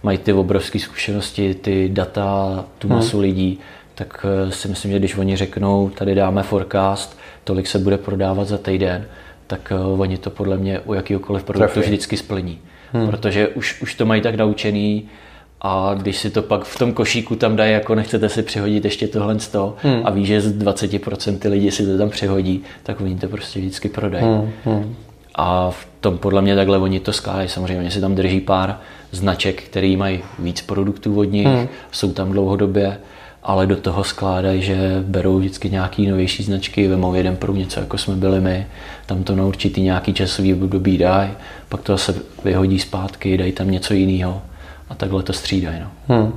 mají 0.03 0.17
ty 0.17 0.33
obrovské 0.33 0.79
zkušenosti, 0.79 1.53
ty 1.53 1.89
data, 1.89 2.65
tu 2.77 2.87
hmm. 2.87 2.97
masu 2.97 3.17
hmm. 3.17 3.21
lidí, 3.21 3.59
tak 3.95 4.25
eh, 4.47 4.51
si 4.51 4.67
myslím, 4.67 4.91
že 4.91 4.99
když 4.99 5.17
oni 5.17 5.37
řeknou, 5.37 5.89
tady 5.89 6.15
dáme 6.15 6.43
forecast, 6.43 7.17
tolik 7.45 7.67
se 7.67 7.79
bude 7.79 7.97
prodávat 7.97 8.47
za 8.47 8.57
týden, 8.57 9.05
tak 9.47 9.73
uh, 9.75 10.01
oni 10.01 10.17
to 10.17 10.29
podle 10.29 10.57
mě 10.57 10.79
u 10.79 10.93
jakýkoliv 10.93 11.43
produktu 11.43 11.73
Trefí. 11.73 11.87
vždycky 11.87 12.17
splní. 12.17 12.59
Hmm. 12.93 13.07
Protože 13.07 13.47
už, 13.47 13.81
už 13.81 13.95
to 13.95 14.05
mají 14.05 14.21
tak 14.21 14.35
naučený 14.35 15.09
a 15.61 15.95
když 15.97 16.17
si 16.17 16.29
to 16.29 16.41
pak 16.41 16.63
v 16.63 16.79
tom 16.79 16.93
košíku 16.93 17.35
tam 17.35 17.55
dají, 17.55 17.73
jako 17.73 17.95
nechcete 17.95 18.29
si 18.29 18.43
přihodit 18.43 18.85
ještě 18.85 19.07
tohle 19.07 19.39
z 19.39 19.47
toho 19.47 19.75
hmm. 19.81 20.01
a 20.03 20.09
ví, 20.09 20.25
že 20.25 20.41
z 20.41 20.57
20% 20.57 21.39
ty 21.39 21.47
lidi 21.47 21.71
si 21.71 21.85
to 21.85 21.97
tam 21.97 22.09
přihodí, 22.09 22.63
tak 22.83 23.01
oni 23.01 23.15
to 23.15 23.27
prostě 23.27 23.59
vždycky 23.59 23.89
prodají. 23.89 24.25
Hmm. 24.25 24.51
Hmm. 24.65 24.95
A 25.35 25.69
v 25.71 25.87
tom 26.01 26.17
podle 26.17 26.41
mě 26.41 26.55
takhle 26.55 26.77
oni 26.77 26.99
to 26.99 27.13
skládají. 27.13 27.49
Samozřejmě 27.49 27.79
oni 27.79 27.91
si 27.91 28.01
tam 28.01 28.15
drží 28.15 28.41
pár 28.41 28.77
značek, 29.11 29.63
který 29.63 29.97
mají 29.97 30.23
víc 30.39 30.61
produktů 30.61 31.19
od 31.19 31.23
nich, 31.23 31.47
hmm. 31.47 31.67
jsou 31.91 32.11
tam 32.11 32.31
dlouhodobě, 32.31 32.97
ale 33.45 33.67
do 33.67 33.75
toho 33.75 34.03
skládají, 34.03 34.61
že 34.61 35.03
berou 35.07 35.39
vždycky 35.39 35.69
nějaký 35.69 36.07
novější 36.07 36.43
značky, 36.43 36.87
vemou 36.87 37.13
jeden 37.13 37.35
pro 37.35 37.53
něco, 37.53 37.79
jako 37.79 37.97
jsme 37.97 38.15
byli 38.15 38.41
my, 38.41 38.67
tam 39.05 39.23
to 39.23 39.35
na 39.35 39.45
určitý 39.45 39.81
nějaký 39.81 40.13
časový 40.13 40.53
období 40.53 40.97
dají, 40.97 41.29
pak 41.69 41.81
to 41.81 41.93
zase 41.93 42.15
vyhodí 42.43 42.79
zpátky, 42.79 43.37
dají 43.37 43.51
tam 43.51 43.71
něco 43.71 43.93
jiného 43.93 44.41
a 44.89 44.95
takhle 44.95 45.23
to 45.23 45.33
střídají. 45.33 45.79
No. 45.79 45.91
Hmm. 46.07 46.33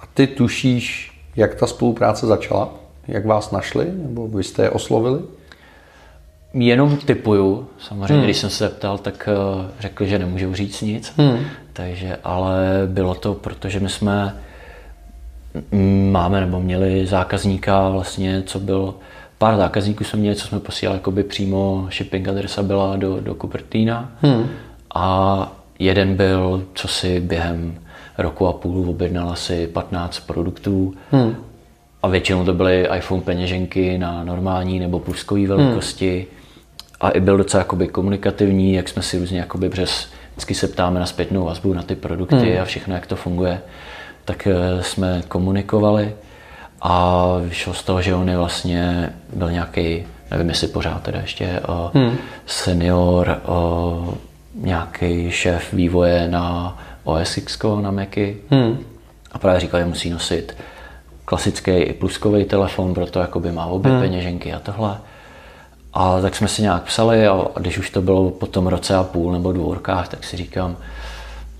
A 0.00 0.02
ty 0.14 0.26
tušíš, 0.26 1.12
jak 1.36 1.54
ta 1.54 1.66
spolupráce 1.66 2.26
začala? 2.26 2.74
Jak 3.08 3.26
vás 3.26 3.50
našli? 3.50 3.86
Nebo 3.94 4.28
vy 4.28 4.44
jste 4.44 4.62
je 4.62 4.70
oslovili? 4.70 5.20
Jenom 6.54 6.96
typuju. 6.96 7.66
Samozřejmě, 7.78 8.14
hmm. 8.14 8.24
když 8.24 8.36
jsem 8.36 8.50
se 8.50 8.68
ptal, 8.68 8.98
tak 8.98 9.28
eh, 9.28 9.68
řekli, 9.80 10.08
že 10.08 10.18
nemůžou 10.18 10.54
říct 10.54 10.82
nic. 10.82 11.12
Hmm. 11.16 11.38
Takže, 11.72 12.16
ale 12.24 12.82
bylo 12.86 13.14
to, 13.14 13.34
protože 13.34 13.80
my 13.80 13.88
jsme 13.88 14.36
máme 16.10 16.40
nebo 16.40 16.60
měli 16.60 17.06
zákazníka 17.06 17.88
vlastně, 17.88 18.42
co 18.46 18.60
byl 18.60 18.94
pár 19.38 19.56
zákazníků 19.56 20.04
jsme 20.04 20.18
měli, 20.18 20.36
co 20.36 20.46
jsme 20.46 20.60
posílali 20.60 20.98
jakoby 20.98 21.22
přímo 21.22 21.88
shipping 21.92 22.28
adresa 22.28 22.62
byla 22.62 22.96
do, 22.96 23.20
do 23.20 23.34
Cupertina 23.34 24.12
hmm. 24.22 24.48
a 24.94 25.52
jeden 25.78 26.16
byl, 26.16 26.64
co 26.74 26.88
si 26.88 27.20
během 27.20 27.74
roku 28.18 28.46
a 28.46 28.52
půl 28.52 28.90
objednal 28.90 29.30
asi 29.30 29.66
15 29.66 30.20
produktů 30.20 30.94
hmm. 31.10 31.36
a 32.02 32.08
většinou 32.08 32.44
to 32.44 32.54
byly 32.54 32.88
iPhone 32.96 33.22
peněženky 33.22 33.98
na 33.98 34.24
normální 34.24 34.78
nebo 34.78 34.98
pluskové 34.98 35.46
velikosti 35.46 36.16
hmm. 36.18 36.26
a 37.00 37.10
i 37.10 37.20
byl 37.20 37.36
docela 37.36 37.60
jakoby 37.60 37.88
komunikativní, 37.88 38.72
jak 38.72 38.88
jsme 38.88 39.02
si 39.02 39.18
různě 39.18 39.38
jakoby 39.38 39.68
přes 39.68 40.08
vždycky 40.32 40.54
se 40.54 40.68
ptáme 40.68 41.00
na 41.00 41.06
zpětnou 41.06 41.44
vazbu 41.44 41.74
na 41.74 41.82
ty 41.82 41.94
produkty 41.94 42.50
hmm. 42.50 42.62
a 42.62 42.64
všechno, 42.64 42.94
jak 42.94 43.06
to 43.06 43.16
funguje, 43.16 43.60
tak 44.24 44.46
eh, 44.46 44.82
jsme 44.82 45.22
komunikovali 45.28 46.14
a 46.80 47.26
vyšlo 47.40 47.74
z 47.74 47.82
toho, 47.82 48.02
že 48.02 48.14
on 48.14 48.28
je 48.28 48.36
vlastně 48.36 49.12
byl 49.32 49.50
nějaký, 49.50 50.06
nevím 50.30 50.48
jestli 50.48 50.68
pořád 50.68 51.02
teda 51.02 51.20
ještě, 51.20 51.44
eh, 51.44 51.60
hmm. 51.94 52.16
senior, 52.46 53.28
eh, 53.30 54.16
nějaký 54.54 55.30
šéf 55.30 55.72
vývoje 55.72 56.28
na 56.28 56.78
OS 57.04 57.36
X, 57.36 57.58
na 57.80 57.90
Macy 57.90 58.36
hmm. 58.50 58.78
a 59.32 59.38
právě 59.38 59.60
říkal, 59.60 59.80
že 59.80 59.86
musí 59.86 60.10
nosit 60.10 60.56
klasický 61.24 61.70
i 61.70 61.92
pluskový 61.92 62.44
telefon, 62.44 62.94
proto 62.94 63.18
jakoby 63.18 63.52
má 63.52 63.66
obě 63.66 63.92
hmm. 63.92 64.00
peněženky 64.00 64.52
a 64.52 64.58
tohle. 64.58 64.98
A 65.94 66.20
tak 66.20 66.36
jsme 66.36 66.48
si 66.48 66.62
nějak 66.62 66.82
psali 66.82 67.26
a 67.26 67.46
když 67.60 67.78
už 67.78 67.90
to 67.90 68.02
bylo 68.02 68.30
po 68.30 68.46
tom 68.46 68.66
roce 68.66 68.94
a 68.94 69.04
půl 69.04 69.32
nebo 69.32 69.52
dvou 69.52 69.74
rokách, 69.74 70.08
tak 70.08 70.24
si 70.24 70.36
říkám, 70.36 70.76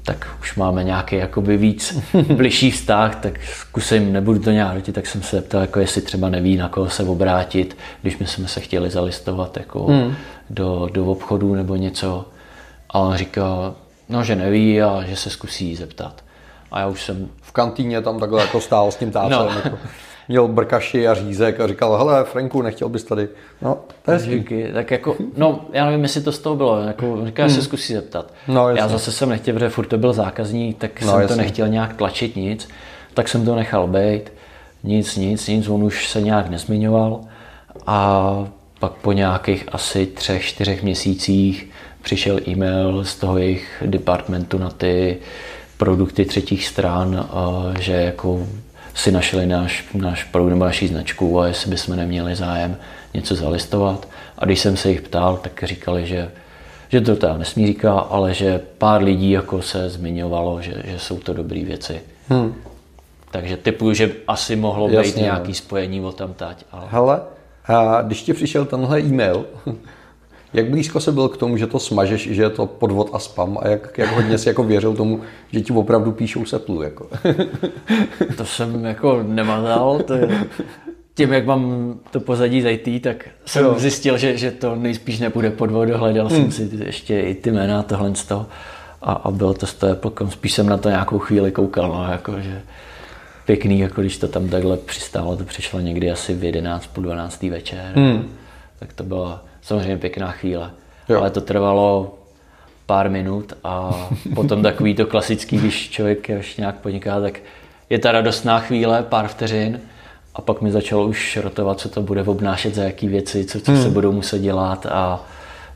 tak 0.05 0.29
už 0.41 0.55
máme 0.55 0.85
nějaký 0.85 1.17
jakoby 1.17 1.57
víc 1.57 1.99
bližší 2.37 2.71
vztah, 2.71 3.15
tak 3.15 3.41
zkusím, 3.43 4.13
nebudu 4.13 4.39
to 4.39 4.51
nějak 4.51 4.75
dotit, 4.75 4.93
tak 4.93 5.07
jsem 5.07 5.23
se 5.23 5.41
ptal, 5.41 5.61
jako 5.61 5.81
jestli 5.81 6.03
třeba 6.03 6.29
neví, 6.29 6.57
na 6.57 6.69
koho 6.69 6.91
se 6.91 7.03
obrátit, 7.03 7.77
když 8.03 8.19
my 8.19 8.27
jsme 8.27 8.49
se 8.49 8.61
chtěli 8.61 8.91
zalistovat 8.91 9.57
jako 9.57 9.85
hmm. 9.85 10.15
do, 10.51 10.89
do 10.93 11.07
obchodu 11.07 11.55
nebo 11.55 11.77
něco. 11.77 12.29
A 12.91 12.99
on 12.99 13.17
říkal, 13.17 13.75
no, 14.09 14.25
že 14.25 14.37
neví 14.37 14.83
a 14.83 15.05
že 15.07 15.17
se 15.17 15.31
zkusí 15.31 15.77
zeptat. 15.77 16.25
A 16.73 16.81
já 16.81 16.87
už 16.87 17.03
jsem... 17.03 17.29
V 17.43 17.53
kantýně 17.53 18.01
tam 18.01 18.21
takhle 18.21 18.41
jako 18.41 18.61
stál 18.61 18.93
s 18.93 18.97
tím 18.97 19.11
tácem. 19.11 19.31
No. 19.31 19.51
Jako 19.65 19.79
měl 20.29 20.49
brkaši 20.49 21.09
a 21.09 21.15
řízek 21.15 21.61
a 21.61 21.67
říkal, 21.67 21.97
hele 21.97 22.25
Franku, 22.25 22.63
nechtěl 22.63 22.89
bys 22.89 23.05
tady. 23.05 23.29
No, 23.63 23.79
to 24.05 24.11
je 24.11 24.19
Díky. 24.19 24.71
Tak 24.75 24.91
jako, 24.91 25.17
no, 25.37 25.61
já 25.73 25.87
nevím, 25.87 26.03
jestli 26.03 26.21
to 26.21 26.33
z 26.33 26.39
toho 26.39 26.57
bylo, 26.57 26.81
jako 26.81 27.27
říká, 27.27 27.45
hmm. 27.45 27.55
se 27.55 27.63
zkusí 27.63 27.93
zeptat. 27.93 28.33
No, 28.49 28.69
já 28.69 28.89
zase 28.89 29.13
jsem 29.13 29.29
nechtěl, 29.29 29.55
protože 29.55 29.69
furt 29.69 29.87
to 29.87 29.99
byl 29.99 30.13
zákazník, 30.13 30.79
tak 30.79 31.03
no, 31.03 31.11
jsem 31.11 31.21
jasně. 31.21 31.37
to 31.37 31.43
nechtěl 31.43 31.69
nějak 31.69 31.97
tlačit 31.97 32.37
nic, 32.37 32.69
tak 33.15 33.29
jsem 33.29 33.45
to 33.45 33.55
nechal 33.55 33.87
být. 33.87 34.33
Nic, 34.85 35.17
nic, 35.17 35.49
nic, 35.49 35.69
on 35.69 35.85
už 35.85 36.09
se 36.09 36.21
nějak 36.21 36.51
nezmiňoval 36.51 37.21
a 37.87 38.47
pak 38.79 38.93
po 38.93 39.13
nějakých 39.13 39.65
asi 39.73 40.07
třech, 40.07 40.45
čtyřech 40.45 40.83
měsících 40.83 41.71
přišel 42.03 42.41
e-mail 42.49 43.05
z 43.05 43.17
toho 43.17 43.39
jejich 43.39 43.83
departmentu 43.87 44.59
na 44.59 44.71
ty 44.71 45.19
produkty 45.77 46.25
třetích 46.25 46.67
stran, 46.67 47.29
že 47.79 47.93
jako 47.93 48.47
si 48.95 49.13
našli 49.13 49.47
náš, 49.47 49.85
náš 49.95 50.25
produkt 50.25 50.51
nebo 50.51 50.65
naší 50.65 50.89
značku 50.89 51.41
a 51.41 51.47
jestli 51.47 51.71
bychom 51.71 51.97
neměli 51.97 52.35
zájem 52.35 52.77
něco 53.15 53.35
zalistovat. 53.35 54.09
A 54.39 54.45
když 54.45 54.61
jsem 54.61 54.77
se 54.77 54.91
jich 54.91 55.01
ptal, 55.01 55.37
tak 55.37 55.65
říkali, 55.65 56.07
že, 56.07 56.31
že 56.89 57.01
to 57.01 57.17
teda 57.17 57.37
nesmí 57.37 57.67
říká, 57.67 57.93
ale 57.93 58.35
že 58.35 58.61
pár 58.79 59.03
lidí 59.03 59.31
jako 59.31 59.63
se 59.63 59.91
zmiňovalo, 59.91 60.63
že, 60.63 60.75
že 60.85 60.99
jsou 60.99 61.19
to 61.19 61.33
dobré 61.33 61.65
věci. 61.65 62.01
Hmm. 62.29 62.55
Takže 63.31 63.57
typuju, 63.57 63.95
že 63.95 64.13
asi 64.29 64.57
mohlo 64.57 64.89
Jasně, 64.89 65.13
být 65.13 65.21
nějaké 65.21 65.49
no. 65.49 65.55
spojení 65.55 66.01
o 66.01 66.13
tam 66.13 66.35
tať. 66.35 66.65
Ale... 66.73 66.87
Hele, 66.91 67.21
a 67.67 68.03
když 68.03 68.23
ti 68.23 68.33
přišel 68.33 68.65
tenhle 68.65 69.01
e-mail, 69.01 69.47
jak 70.53 70.71
blízko 70.71 71.01
se 71.01 71.13
byl 71.13 71.29
k 71.29 71.37
tomu, 71.37 71.57
že 71.57 71.67
to 71.67 71.79
smažeš, 71.79 72.29
že 72.31 72.43
je 72.43 72.51
to 72.51 72.67
podvod 72.67 73.11
a 73.13 73.19
spam 73.19 73.59
a 73.63 73.69
jak, 73.69 73.99
jak 73.99 74.13
hodně 74.13 74.39
si 74.39 74.49
jako 74.49 74.65
věřil 74.65 74.95
tomu, 74.95 75.21
že 75.53 75.61
ti 75.61 75.73
opravdu 75.73 76.13
píšou 76.13 76.45
seplu? 76.45 76.83
Jako? 76.83 77.09
to 78.37 78.45
jsem 78.45 78.85
jako 78.85 79.23
nemazal, 79.23 79.99
to 79.99 80.15
je, 80.15 80.45
tím, 81.15 81.33
jak 81.33 81.47
mám 81.47 81.95
to 82.11 82.21
pozadí 82.21 82.63
z 82.63 82.71
IT, 82.71 83.03
tak 83.03 83.29
jsem 83.47 83.65
jo. 83.65 83.75
zjistil, 83.79 84.19
že, 84.19 84.37
že 84.37 84.51
to 84.51 84.75
nejspíš 84.75 85.19
nebude 85.19 85.51
podvod, 85.51 85.89
hledal 85.89 86.29
hmm. 86.29 86.53
jsem 86.53 86.69
si 86.69 86.85
ještě 86.85 87.21
i 87.21 87.35
ty 87.35 87.51
jména 87.51 87.83
tohle 87.83 88.15
z 88.15 88.25
toho 88.25 88.47
a, 89.03 89.13
a 89.13 89.31
bylo 89.31 89.55
to 89.55 89.67
z 89.67 89.75
toho 89.75 89.93
Applecom. 89.93 90.31
Spíš 90.31 90.53
jsem 90.53 90.67
na 90.67 90.77
to 90.77 90.89
nějakou 90.89 91.19
chvíli 91.19 91.53
koukal, 91.53 91.89
no, 91.89 92.13
jako, 92.13 92.41
že 92.41 92.63
pěkný, 93.47 93.79
jako 93.79 94.01
když 94.01 94.19
to 94.19 94.29
tam 94.29 94.49
takhle 94.49 94.77
přistálo, 94.77 95.37
to 95.37 95.45
přišlo 95.45 95.81
někdy 95.81 96.11
asi 96.11 96.35
v 96.35 96.45
11 96.45 96.87
po 96.87 97.01
12. 97.01 97.43
večer. 97.43 97.93
Hmm. 97.95 98.29
Tak 98.79 98.93
to 98.93 99.05
bylo 99.05 99.41
samozřejmě 99.63 99.97
pěkná 99.97 100.31
chvíle. 100.31 100.71
Jo. 101.09 101.19
Ale 101.19 101.31
to 101.31 101.41
trvalo 101.41 102.15
pár 102.87 103.11
minut 103.11 103.53
a 103.65 104.07
potom 104.35 104.63
takový 104.63 104.95
to 104.95 105.07
klasický, 105.07 105.57
když 105.57 105.91
člověk 105.91 106.29
ještě 106.29 106.63
nějak 106.63 106.77
podniká, 106.77 107.21
tak 107.21 107.41
je 107.91 107.99
ta 107.99 108.13
radostná 108.13 108.61
chvíle, 108.61 109.03
pár 109.03 109.29
vteřin 109.29 109.81
a 110.35 110.41
pak 110.41 110.61
mi 110.61 110.73
začalo 110.73 111.07
už 111.07 111.37
rotovat, 111.43 111.81
co 111.81 111.89
to 111.89 112.03
bude 112.03 112.23
obnášet, 112.23 112.75
za 112.75 112.83
jaký 112.83 113.09
věci, 113.09 113.45
co, 113.45 113.61
co 113.61 113.73
hmm. 113.73 113.83
se 113.83 113.89
budou 113.89 114.13
muset 114.13 114.39
dělat 114.39 114.87
a 114.87 115.25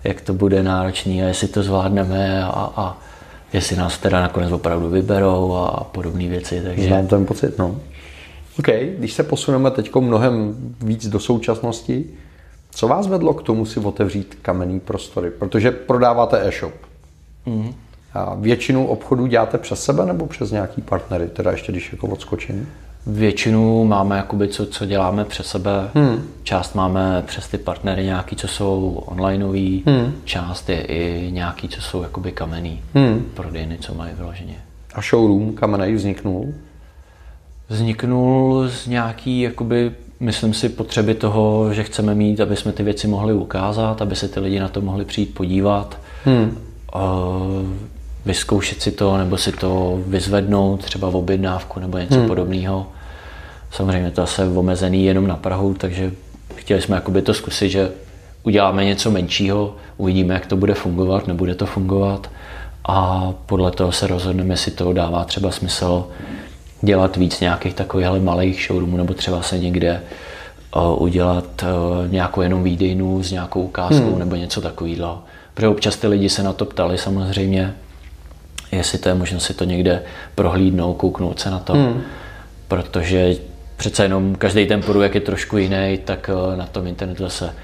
jak 0.04 0.20
to 0.20 0.34
bude 0.34 0.62
náročný 0.62 1.22
a 1.22 1.26
jestli 1.26 1.48
to 1.48 1.62
zvládneme 1.62 2.44
a, 2.44 2.72
a 2.76 2.98
jestli 3.52 3.76
nás 3.76 3.98
teda 3.98 4.20
nakonec 4.20 4.52
opravdu 4.52 4.88
vyberou 4.88 5.52
a 5.54 5.84
podobné 5.84 6.28
věci. 6.28 6.62
Takže... 6.64 6.86
Znám 6.86 7.06
ten 7.06 7.26
pocit, 7.26 7.58
no. 7.58 7.76
OK, 8.58 8.68
když 8.98 9.12
se 9.12 9.22
posuneme 9.22 9.70
teď 9.70 9.94
mnohem 9.94 10.54
víc 10.80 11.08
do 11.08 11.20
současnosti, 11.20 12.04
co 12.76 12.88
vás 12.88 13.06
vedlo 13.06 13.34
k 13.34 13.42
tomu 13.42 13.66
si 13.66 13.80
otevřít 13.80 14.38
kamenný 14.42 14.80
prostory? 14.80 15.30
Protože 15.30 15.70
prodáváte 15.70 16.48
e-shop. 16.48 16.74
Mm. 17.46 17.74
A 18.14 18.34
většinu 18.34 18.86
obchodů 18.86 19.26
děláte 19.26 19.58
přes 19.58 19.84
sebe 19.84 20.06
nebo 20.06 20.26
přes 20.26 20.50
nějaký 20.50 20.82
partnery, 20.82 21.28
teda 21.28 21.50
ještě 21.50 21.72
když 21.72 21.92
jako 21.92 22.06
odskočím? 22.06 22.68
Většinu 23.06 23.84
máme, 23.84 24.16
jakoby, 24.16 24.48
co, 24.48 24.66
co 24.66 24.86
děláme 24.86 25.24
přes 25.24 25.46
sebe. 25.46 25.90
Hmm. 25.94 26.22
Část 26.42 26.74
máme 26.74 27.22
přes 27.26 27.48
ty 27.48 27.58
partnery 27.58 28.04
nějaký, 28.04 28.36
co 28.36 28.48
jsou 28.48 29.02
onlineový, 29.06 29.82
hmm. 29.86 30.12
část 30.24 30.68
je 30.68 30.80
i 30.80 31.32
nějaký, 31.32 31.68
co 31.68 31.80
jsou 31.80 32.02
jakoby 32.02 32.32
kamenný 32.32 32.82
hmm. 32.94 33.30
prodejny, 33.34 33.78
co 33.78 33.94
mají 33.94 34.14
vyloženě. 34.14 34.56
A 34.94 35.00
showroom 35.00 35.52
kamenný 35.52 35.94
vzniknul? 35.94 36.54
Vzniknul 37.68 38.68
z 38.68 38.86
nějaký 38.86 39.40
jakoby 39.40 39.92
myslím 40.20 40.54
si, 40.54 40.68
potřeby 40.68 41.14
toho, 41.14 41.74
že 41.74 41.82
chceme 41.82 42.14
mít, 42.14 42.40
aby 42.40 42.56
jsme 42.56 42.72
ty 42.72 42.82
věci 42.82 43.08
mohli 43.08 43.32
ukázat, 43.32 44.02
aby 44.02 44.16
se 44.16 44.28
ty 44.28 44.40
lidi 44.40 44.60
na 44.60 44.68
to 44.68 44.80
mohli 44.80 45.04
přijít 45.04 45.34
podívat, 45.34 45.98
hmm. 46.24 46.58
vyzkoušet 48.24 48.82
si 48.82 48.92
to, 48.92 49.16
nebo 49.18 49.36
si 49.36 49.52
to 49.52 50.00
vyzvednout, 50.06 50.84
třeba 50.84 51.10
v 51.10 51.16
objednávku 51.16 51.80
nebo 51.80 51.98
něco 51.98 52.18
hmm. 52.18 52.28
podobného. 52.28 52.86
Samozřejmě 53.70 54.10
to 54.10 54.20
je 54.20 54.48
omezený 54.54 55.04
jenom 55.04 55.26
na 55.26 55.36
Prahu, 55.36 55.74
takže 55.74 56.12
chtěli 56.54 56.82
jsme 56.82 56.96
jakoby 56.96 57.22
to 57.22 57.34
zkusit, 57.34 57.68
že 57.68 57.90
uděláme 58.42 58.84
něco 58.84 59.10
menšího, 59.10 59.76
uvidíme, 59.96 60.34
jak 60.34 60.46
to 60.46 60.56
bude 60.56 60.74
fungovat, 60.74 61.26
nebude 61.26 61.54
to 61.54 61.66
fungovat 61.66 62.30
a 62.88 63.32
podle 63.46 63.70
toho 63.70 63.92
se 63.92 64.06
rozhodneme, 64.06 64.52
jestli 64.52 64.72
to 64.72 64.92
dává 64.92 65.24
třeba 65.24 65.50
smysl 65.50 66.04
dělat 66.82 67.16
víc 67.16 67.40
nějakých 67.40 67.74
takových 67.74 68.06
malých 68.20 68.66
showroomů, 68.66 68.96
nebo 68.96 69.14
třeba 69.14 69.42
se 69.42 69.58
někde 69.58 70.02
uh, 70.76 71.02
udělat 71.02 71.62
uh, 71.62 72.12
nějakou 72.12 72.40
jenom 72.40 72.62
výdejnu 72.62 73.22
s 73.22 73.32
nějakou 73.32 73.62
ukázkou 73.62 74.10
hmm. 74.10 74.18
nebo 74.18 74.36
něco 74.36 74.60
takového. 74.60 75.22
Protože 75.54 75.68
občas 75.68 75.96
ty 75.96 76.06
lidi 76.06 76.28
se 76.28 76.42
na 76.42 76.52
to 76.52 76.64
ptali 76.64 76.98
samozřejmě 76.98 77.74
jestli 78.72 78.98
to 78.98 79.08
je 79.08 79.14
možno 79.14 79.40
si 79.40 79.54
to 79.54 79.64
někde 79.64 80.02
prohlídnout, 80.34 80.96
kouknout 80.96 81.40
se 81.40 81.50
na 81.50 81.58
to, 81.58 81.72
hmm. 81.72 82.02
protože 82.68 83.36
přece 83.76 84.02
jenom 84.02 84.34
každý 84.34 84.66
ten 84.66 84.82
produkt 84.82 85.14
je 85.14 85.20
trošku 85.20 85.56
jiný, 85.56 85.98
tak 86.04 86.30
eh, 86.32 86.56
na 86.56 86.66
tom 86.66 86.86
internetu 86.86 87.22
zase 87.22 87.54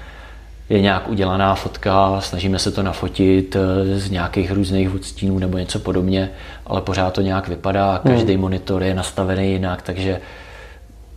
je 0.69 0.81
nějak 0.81 1.09
udělaná 1.09 1.55
fotka, 1.55 2.21
snažíme 2.21 2.59
se 2.59 2.71
to 2.71 2.83
nafotit 2.83 3.55
eh, 3.55 3.99
z 3.99 4.11
nějakých 4.11 4.51
různých 4.51 4.95
odstínů 4.95 5.39
nebo 5.39 5.57
něco 5.57 5.79
podobně, 5.79 6.31
ale 6.67 6.81
pořád 6.81 7.13
to 7.13 7.21
nějak 7.21 7.47
vypadá, 7.47 8.01
každý 8.07 8.33
hmm. 8.33 8.41
monitor 8.41 8.83
je 8.83 8.93
nastavený 8.93 9.51
jinak, 9.51 9.81
takže 9.81 10.21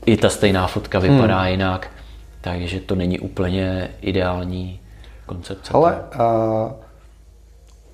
i 0.07 0.17
ta 0.17 0.29
stejná 0.29 0.67
fotka 0.67 0.99
vypadá 0.99 1.41
hmm. 1.41 1.51
jinak, 1.51 1.91
takže 2.41 2.81
to 2.81 2.95
není 2.95 3.19
úplně 3.19 3.89
ideální 4.01 4.81
koncepce. 5.27 5.73
Ale 5.75 5.99
uh, 6.15 6.73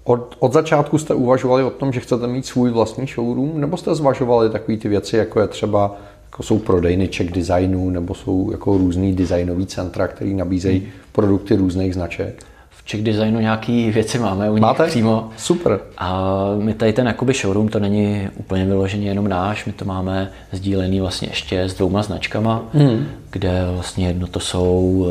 od, 0.05 0.37
od 0.39 0.53
začátku 0.53 0.99
jste 0.99 1.15
uvažovali 1.15 1.65
o 1.65 1.71
tom, 1.71 1.93
že 1.93 2.01
chcete 2.01 2.27
mít 2.27 2.47
svůj 2.47 2.71
vlastní 2.71 3.07
showroom, 3.07 3.61
nebo 3.61 3.77
jste 3.77 3.95
zvažovali 3.95 4.51
takové 4.51 4.79
ty 4.79 4.89
věci, 4.89 5.17
jako 5.17 5.41
je 5.41 5.49
třeba 5.49 5.97
jako 6.33 6.43
jsou 6.43 6.59
prodejny 6.59 7.09
check 7.17 7.33
designu, 7.33 7.91
nebo 7.91 8.15
jsou 8.15 8.51
jako 8.53 8.79
různý 8.79 9.15
designový 9.15 9.67
centra, 9.67 10.09
který 10.09 10.35
nabízejí 10.35 10.79
hmm. 10.79 10.89
produkty 11.13 11.57
různých 11.57 11.95
značek? 11.95 12.43
V 12.71 12.91
check 12.91 13.05
designu 13.05 13.41
nějaké 13.41 13.91
věci 13.91 14.19
máme 14.19 14.51
u 14.51 14.53
nich 14.53 14.63
Máte? 14.63 14.87
přímo. 14.87 15.31
Super. 15.37 15.81
A 15.99 16.25
my 16.59 16.75
tady 16.75 16.93
ten 16.93 17.07
jakoby 17.07 17.33
showroom, 17.33 17.69
to 17.69 17.79
není 17.79 18.29
úplně 18.37 18.65
vyloženě 18.65 19.09
jenom 19.09 19.29
náš, 19.29 19.67
my 19.67 19.73
to 19.73 19.85
máme 19.85 20.31
sdílený 20.53 21.01
vlastně 21.01 21.29
ještě 21.29 21.61
s 21.61 21.75
dvouma 21.75 22.03
značkama, 22.03 22.63
hmm. 22.75 23.07
kde 23.31 23.65
vlastně 23.75 24.07
jedno 24.07 24.27
to 24.27 24.41
jsou 24.41 25.07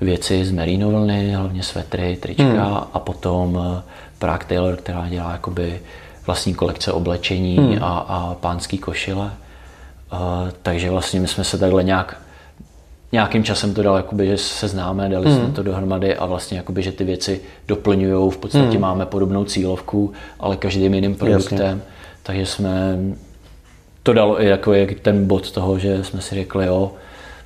věci 0.00 0.44
z 0.44 0.50
merino 0.50 0.90
vlny, 0.90 1.32
hlavně 1.32 1.62
svetry, 1.62 2.16
trička 2.20 2.44
hmm. 2.44 2.76
a 2.92 2.98
potom 2.98 3.58
Prague 4.18 4.46
Taylor, 4.48 4.76
která 4.76 5.08
dělá 5.08 5.32
jakoby 5.32 5.80
vlastní 6.26 6.54
kolekce 6.54 6.92
oblečení 6.92 7.56
hmm. 7.56 7.78
a, 7.80 7.98
a 7.98 8.34
pánský 8.34 8.78
košile. 8.78 9.30
Takže 10.62 10.90
vlastně 10.90 11.20
my 11.20 11.28
jsme 11.28 11.44
se 11.44 11.58
takhle 11.58 11.84
nějak 11.84 12.20
nějakým 13.12 13.44
časem 13.44 13.74
to 13.74 13.82
dal, 13.82 13.96
jakoby, 13.96 14.26
že 14.26 14.36
se 14.36 14.68
známe, 14.68 15.08
dali 15.08 15.26
hmm. 15.26 15.36
jsme 15.36 15.54
to 15.54 15.62
dohromady 15.62 16.16
a 16.16 16.26
vlastně 16.26 16.56
jakoby, 16.56 16.82
že 16.82 16.92
ty 16.92 17.04
věci 17.04 17.40
doplňují. 17.68 18.30
V 18.30 18.36
podstatě 18.36 18.70
hmm. 18.70 18.80
máme 18.80 19.06
podobnou 19.06 19.44
cílovku, 19.44 20.12
ale 20.40 20.56
každým 20.56 20.94
jiným 20.94 21.14
produktem. 21.14 21.58
Jasně. 21.58 21.82
Takže 22.22 22.46
jsme 22.46 22.98
to 24.02 24.12
dalo 24.12 24.42
i 24.42 24.46
jako 24.46 24.72
je 24.72 24.86
ten 24.86 25.26
bod 25.26 25.50
toho, 25.50 25.78
že 25.78 26.04
jsme 26.04 26.20
si 26.20 26.34
řekli, 26.34 26.66
jo, 26.66 26.92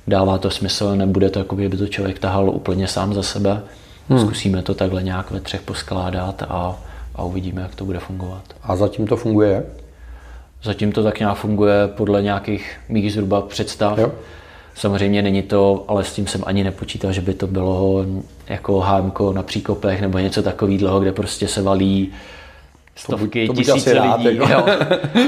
dává 0.07 0.37
to 0.37 0.49
smysl, 0.49 0.95
nebude 0.95 1.29
to, 1.29 1.39
jakoby, 1.39 1.69
by 1.69 1.77
to 1.77 1.87
člověk 1.87 2.19
tahal 2.19 2.49
úplně 2.49 2.87
sám 2.87 3.13
za 3.13 3.23
sebe. 3.23 3.61
Hmm. 4.09 4.19
Zkusíme 4.19 4.61
to 4.61 4.73
takhle 4.73 5.03
nějak 5.03 5.31
ve 5.31 5.39
třech 5.39 5.61
poskládat 5.61 6.43
a, 6.49 6.79
a 7.15 7.23
uvidíme, 7.23 7.61
jak 7.61 7.75
to 7.75 7.85
bude 7.85 7.99
fungovat. 7.99 8.43
A 8.63 8.75
zatím 8.75 9.07
to 9.07 9.15
funguje 9.15 9.51
jak? 9.51 9.84
Zatím 10.65 10.91
to 10.91 11.03
tak 11.03 11.19
nějak 11.19 11.37
funguje 11.37 11.87
podle 11.87 12.21
nějakých 12.21 12.77
mých 12.89 13.13
zhruba 13.13 13.41
představ. 13.41 13.97
Jo. 13.97 14.11
Samozřejmě 14.75 15.21
není 15.21 15.41
to, 15.41 15.85
ale 15.87 16.03
s 16.03 16.13
tím 16.13 16.27
jsem 16.27 16.43
ani 16.45 16.63
nepočítal, 16.63 17.11
že 17.11 17.21
by 17.21 17.33
to 17.33 17.47
bylo 17.47 18.05
jako 18.47 18.79
HMK 18.79 19.19
na 19.33 19.43
příkopech 19.43 20.01
nebo 20.01 20.19
něco 20.19 20.43
takového, 20.43 20.99
kde 20.99 21.11
prostě 21.11 21.47
se 21.47 21.61
valí 21.61 22.11
stovky, 22.95 23.47
to 23.47 23.53
buď, 23.53 23.65
to 23.65 23.73
tisíce 23.73 23.93
rád, 23.93 24.21
lidí. 24.21 24.39
Jako. 24.49 24.69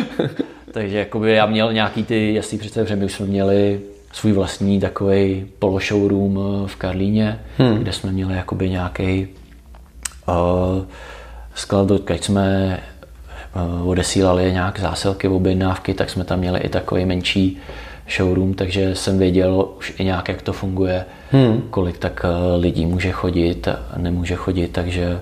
Takže 0.72 0.98
jakoby 0.98 1.32
já 1.32 1.46
měl 1.46 1.74
nějaký 1.74 2.04
ty 2.04 2.34
jasný 2.34 2.58
představy, 2.58 2.88
že 2.88 2.96
my 2.96 3.06
už 3.06 3.14
jsme 3.14 3.26
měli 3.26 3.80
svůj 4.14 4.32
vlastní 4.32 4.80
takový 4.80 5.46
poloshowroom 5.60 6.40
eh, 6.40 6.68
v 6.68 6.76
Karlíně, 6.76 7.40
hmm. 7.58 7.78
kde 7.78 7.94
jsme 7.94 8.12
měli 8.12 8.36
jakoby 8.36 8.70
nějaký 8.70 9.28
uh, 10.28 10.84
sklad, 11.56 11.88
když 11.88 12.22
jsme 12.22 12.80
odesílali 13.86 14.52
nějak 14.52 14.80
zásilky, 14.80 15.28
objednávky, 15.28 15.94
tak 15.94 16.10
jsme 16.10 16.24
tam 16.24 16.40
měli 16.40 16.60
i 16.60 16.70
takový 16.70 17.06
menší 17.06 17.60
showroom, 18.16 18.54
takže 18.54 18.96
jsem 18.96 19.18
věděl 19.18 19.70
už 19.78 19.94
i 20.00 20.04
nějak, 20.04 20.30
jak 20.30 20.42
to 20.42 20.54
funguje, 20.54 21.06
hmm. 21.32 21.62
kolik 21.70 21.98
tak 21.98 22.26
lidí 22.58 22.86
může 22.86 23.12
chodit 23.12 23.68
a 23.68 23.98
nemůže 23.98 24.36
chodit, 24.36 24.68
takže 24.68 25.22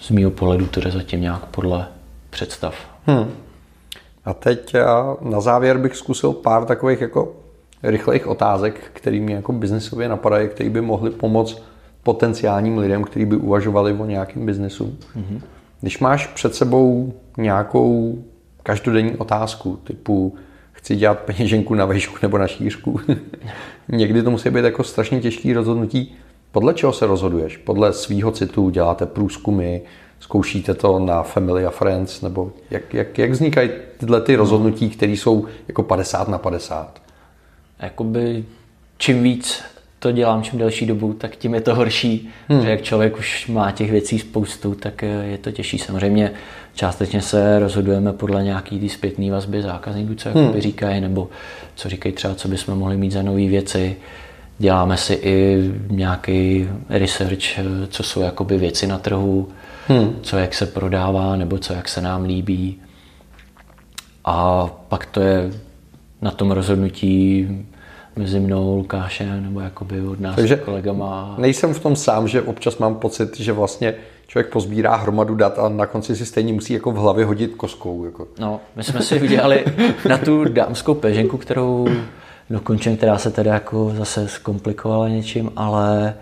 z 0.00 0.10
mého 0.10 0.30
pohledu 0.30 0.66
to 0.66 0.80
jde 0.80 0.90
zatím 0.90 1.20
nějak 1.20 1.44
podle 1.44 1.86
představ. 2.30 2.74
Hmm. 3.06 3.30
A 4.24 4.34
teď 4.34 4.76
na 5.20 5.40
závěr 5.40 5.78
bych 5.78 5.96
zkusil 5.96 6.32
pár 6.32 6.64
takových 6.64 7.00
jako 7.00 7.32
rychlých 7.82 8.26
otázek, 8.26 8.80
které 8.92 9.20
mě 9.20 9.34
jako 9.34 9.52
biznesově 9.52 10.08
napadají, 10.08 10.48
které 10.48 10.70
by 10.70 10.80
mohly 10.80 11.10
pomoct 11.10 11.62
potenciálním 12.02 12.78
lidem, 12.78 13.04
kteří 13.04 13.24
by 13.24 13.36
uvažovali 13.36 13.92
o 13.92 14.06
nějakém 14.06 14.46
biznesu. 14.46 14.98
Mm-hmm. 15.16 15.40
Když 15.80 15.98
máš 15.98 16.26
před 16.26 16.54
sebou 16.54 17.12
nějakou 17.36 18.18
každodenní 18.62 19.16
otázku, 19.16 19.78
typu 19.84 20.34
chci 20.72 20.96
dělat 20.96 21.18
peněženku 21.18 21.74
na 21.74 21.84
vejšku 21.84 22.16
nebo 22.22 22.38
na 22.38 22.46
šířku, 22.46 23.00
někdy 23.88 24.22
to 24.22 24.30
musí 24.30 24.50
být 24.50 24.64
jako 24.64 24.84
strašně 24.84 25.20
těžký 25.20 25.52
rozhodnutí. 25.52 26.14
Podle 26.52 26.74
čeho 26.74 26.92
se 26.92 27.06
rozhoduješ? 27.06 27.56
Podle 27.56 27.92
svýho 27.92 28.30
citu 28.30 28.70
děláte 28.70 29.06
průzkumy, 29.06 29.78
zkoušíte 30.20 30.74
to 30.74 30.98
na 30.98 31.22
Family 31.22 31.66
a 31.66 31.70
Friends, 31.70 32.22
nebo 32.22 32.52
jak, 32.70 32.94
jak, 32.94 33.18
jak 33.18 33.30
vznikají 33.30 33.70
tyhle 33.98 34.20
ty 34.20 34.36
rozhodnutí, 34.36 34.90
které 34.90 35.12
jsou 35.12 35.46
jako 35.68 35.82
50 35.82 36.28
na 36.28 36.38
50? 36.38 37.04
jakoby 37.80 38.44
čím 38.98 39.22
víc 39.22 39.62
to 39.98 40.12
dělám 40.12 40.42
čím 40.42 40.58
delší 40.58 40.86
dobu, 40.86 41.12
tak 41.12 41.36
tím 41.36 41.54
je 41.54 41.60
to 41.60 41.74
horší, 41.74 42.30
hmm. 42.48 42.62
že 42.62 42.70
jak 42.70 42.82
člověk 42.82 43.18
už 43.18 43.46
má 43.46 43.70
těch 43.70 43.90
věcí 43.90 44.18
spoustu, 44.18 44.74
tak 44.74 45.02
je 45.02 45.38
to 45.38 45.52
těžší. 45.52 45.78
Samozřejmě 45.78 46.32
částečně 46.74 47.22
se 47.22 47.58
rozhodujeme 47.58 48.12
podle 48.12 48.44
nějaký 48.44 48.80
ty 48.80 48.88
zpětné 48.88 49.30
vazby 49.30 49.62
zákazníků, 49.62 50.14
co 50.14 50.30
hmm. 50.30 50.60
říkají, 50.60 51.00
nebo 51.00 51.28
co 51.74 51.88
říkají 51.88 52.14
třeba, 52.14 52.34
co 52.34 52.48
bychom 52.48 52.78
mohli 52.78 52.96
mít 52.96 53.12
za 53.12 53.22
nové 53.22 53.46
věci. 53.48 53.96
Děláme 54.58 54.96
si 54.96 55.14
i 55.14 55.70
nějaký 55.90 56.68
research, 56.88 57.58
co 57.88 58.02
jsou 58.02 58.20
jakoby 58.20 58.58
věci 58.58 58.86
na 58.86 58.98
trhu, 58.98 59.48
hmm. 59.88 60.18
co 60.22 60.38
jak 60.38 60.54
se 60.54 60.66
prodává, 60.66 61.36
nebo 61.36 61.58
co 61.58 61.72
jak 61.72 61.88
se 61.88 62.00
nám 62.00 62.24
líbí. 62.24 62.80
A 64.24 64.66
pak 64.88 65.06
to 65.06 65.20
je 65.20 65.50
na 66.22 66.30
tom 66.30 66.50
rozhodnutí 66.50 67.48
mezi 68.16 68.40
mnou, 68.40 68.76
Lukášem 68.76 69.42
nebo 69.42 69.60
jakoby 69.60 70.00
od 70.00 70.20
nás 70.20 70.36
Takže 70.36 70.56
kolegama. 70.56 71.34
nejsem 71.38 71.74
v 71.74 71.80
tom 71.80 71.96
sám, 71.96 72.28
že 72.28 72.42
občas 72.42 72.78
mám 72.78 72.94
pocit, 72.94 73.40
že 73.40 73.52
vlastně 73.52 73.94
člověk 74.34 74.52
pozbírá 74.52 74.96
hromadu 74.96 75.34
dat 75.34 75.58
a 75.58 75.68
na 75.68 75.86
konci 75.86 76.16
si 76.16 76.26
stejně 76.26 76.52
musí 76.52 76.72
jako 76.72 76.90
v 76.92 76.96
hlavě 76.96 77.24
hodit 77.24 77.54
koskou. 77.54 78.04
Jako. 78.04 78.28
No, 78.38 78.60
my 78.76 78.84
jsme 78.84 79.02
si 79.02 79.20
udělali 79.20 79.64
na 80.08 80.18
tu 80.18 80.44
dámskou 80.44 80.94
peženku, 80.94 81.36
kterou 81.36 81.88
dokončím, 82.50 82.96
která 82.96 83.18
se 83.18 83.30
teda 83.30 83.54
jako 83.54 83.92
zase 83.96 84.28
zkomplikovala 84.28 85.08
něčím, 85.08 85.50
ale 85.56 86.14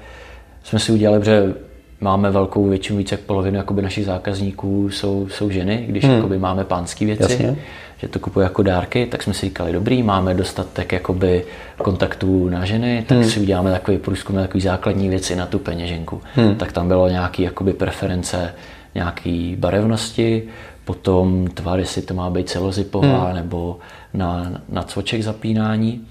jsme 0.63 0.79
si 0.79 0.93
udělali, 0.93 1.21
protože 1.21 1.55
máme 2.03 2.31
velkou 2.31 2.69
většinu, 2.69 2.99
více 2.99 3.15
jak 3.15 3.21
polovinu 3.21 3.57
jakoby 3.57 3.83
našich 3.83 4.05
zákazníků 4.05 4.91
jsou, 4.91 5.29
jsou 5.29 5.51
ženy, 5.51 5.85
když 5.89 6.05
hmm. 6.05 6.15
jakoby 6.15 6.39
máme 6.39 6.65
pánské 6.65 7.07
věci. 7.07 7.23
Jasně 7.23 7.57
že 8.03 8.09
to 8.09 8.19
kupuje 8.19 8.45
jako 8.45 8.63
dárky, 8.63 9.07
tak 9.07 9.23
jsme 9.23 9.35
si 9.35 9.47
říkali, 9.47 9.73
dobrý, 9.73 10.03
máme 10.03 10.35
dostatek 10.35 10.93
jakoby 10.93 11.45
kontaktů 11.77 12.49
na 12.49 12.65
ženy, 12.65 13.05
tak 13.09 13.19
hmm. 13.19 13.31
si 13.31 13.41
uděláme 13.41 13.71
takový 13.71 13.99
průzkum, 13.99 14.37
takový 14.37 14.61
základní 14.61 15.09
věci 15.09 15.37
na 15.37 15.47
tu 15.47 15.59
peněženku. 15.59 16.21
Hmm. 16.35 16.55
Tak 16.57 16.73
tam 16.73 16.89
bylo 16.89 17.09
nějaký 17.09 17.43
jakoby 17.43 17.73
preference, 17.73 18.55
nějaký 18.95 19.57
barevnosti, 19.59 20.43
potom 20.85 21.47
tvar, 21.47 21.79
jestli 21.79 22.03
to 22.03 22.15
má 22.15 22.31
být 22.31 22.49
celozipová 22.49 23.25
hmm. 23.25 23.37
nebo 23.37 23.79
na, 24.15 24.61
na 24.69 24.83
cvoček 24.83 25.23
zapínání. 25.23 26.07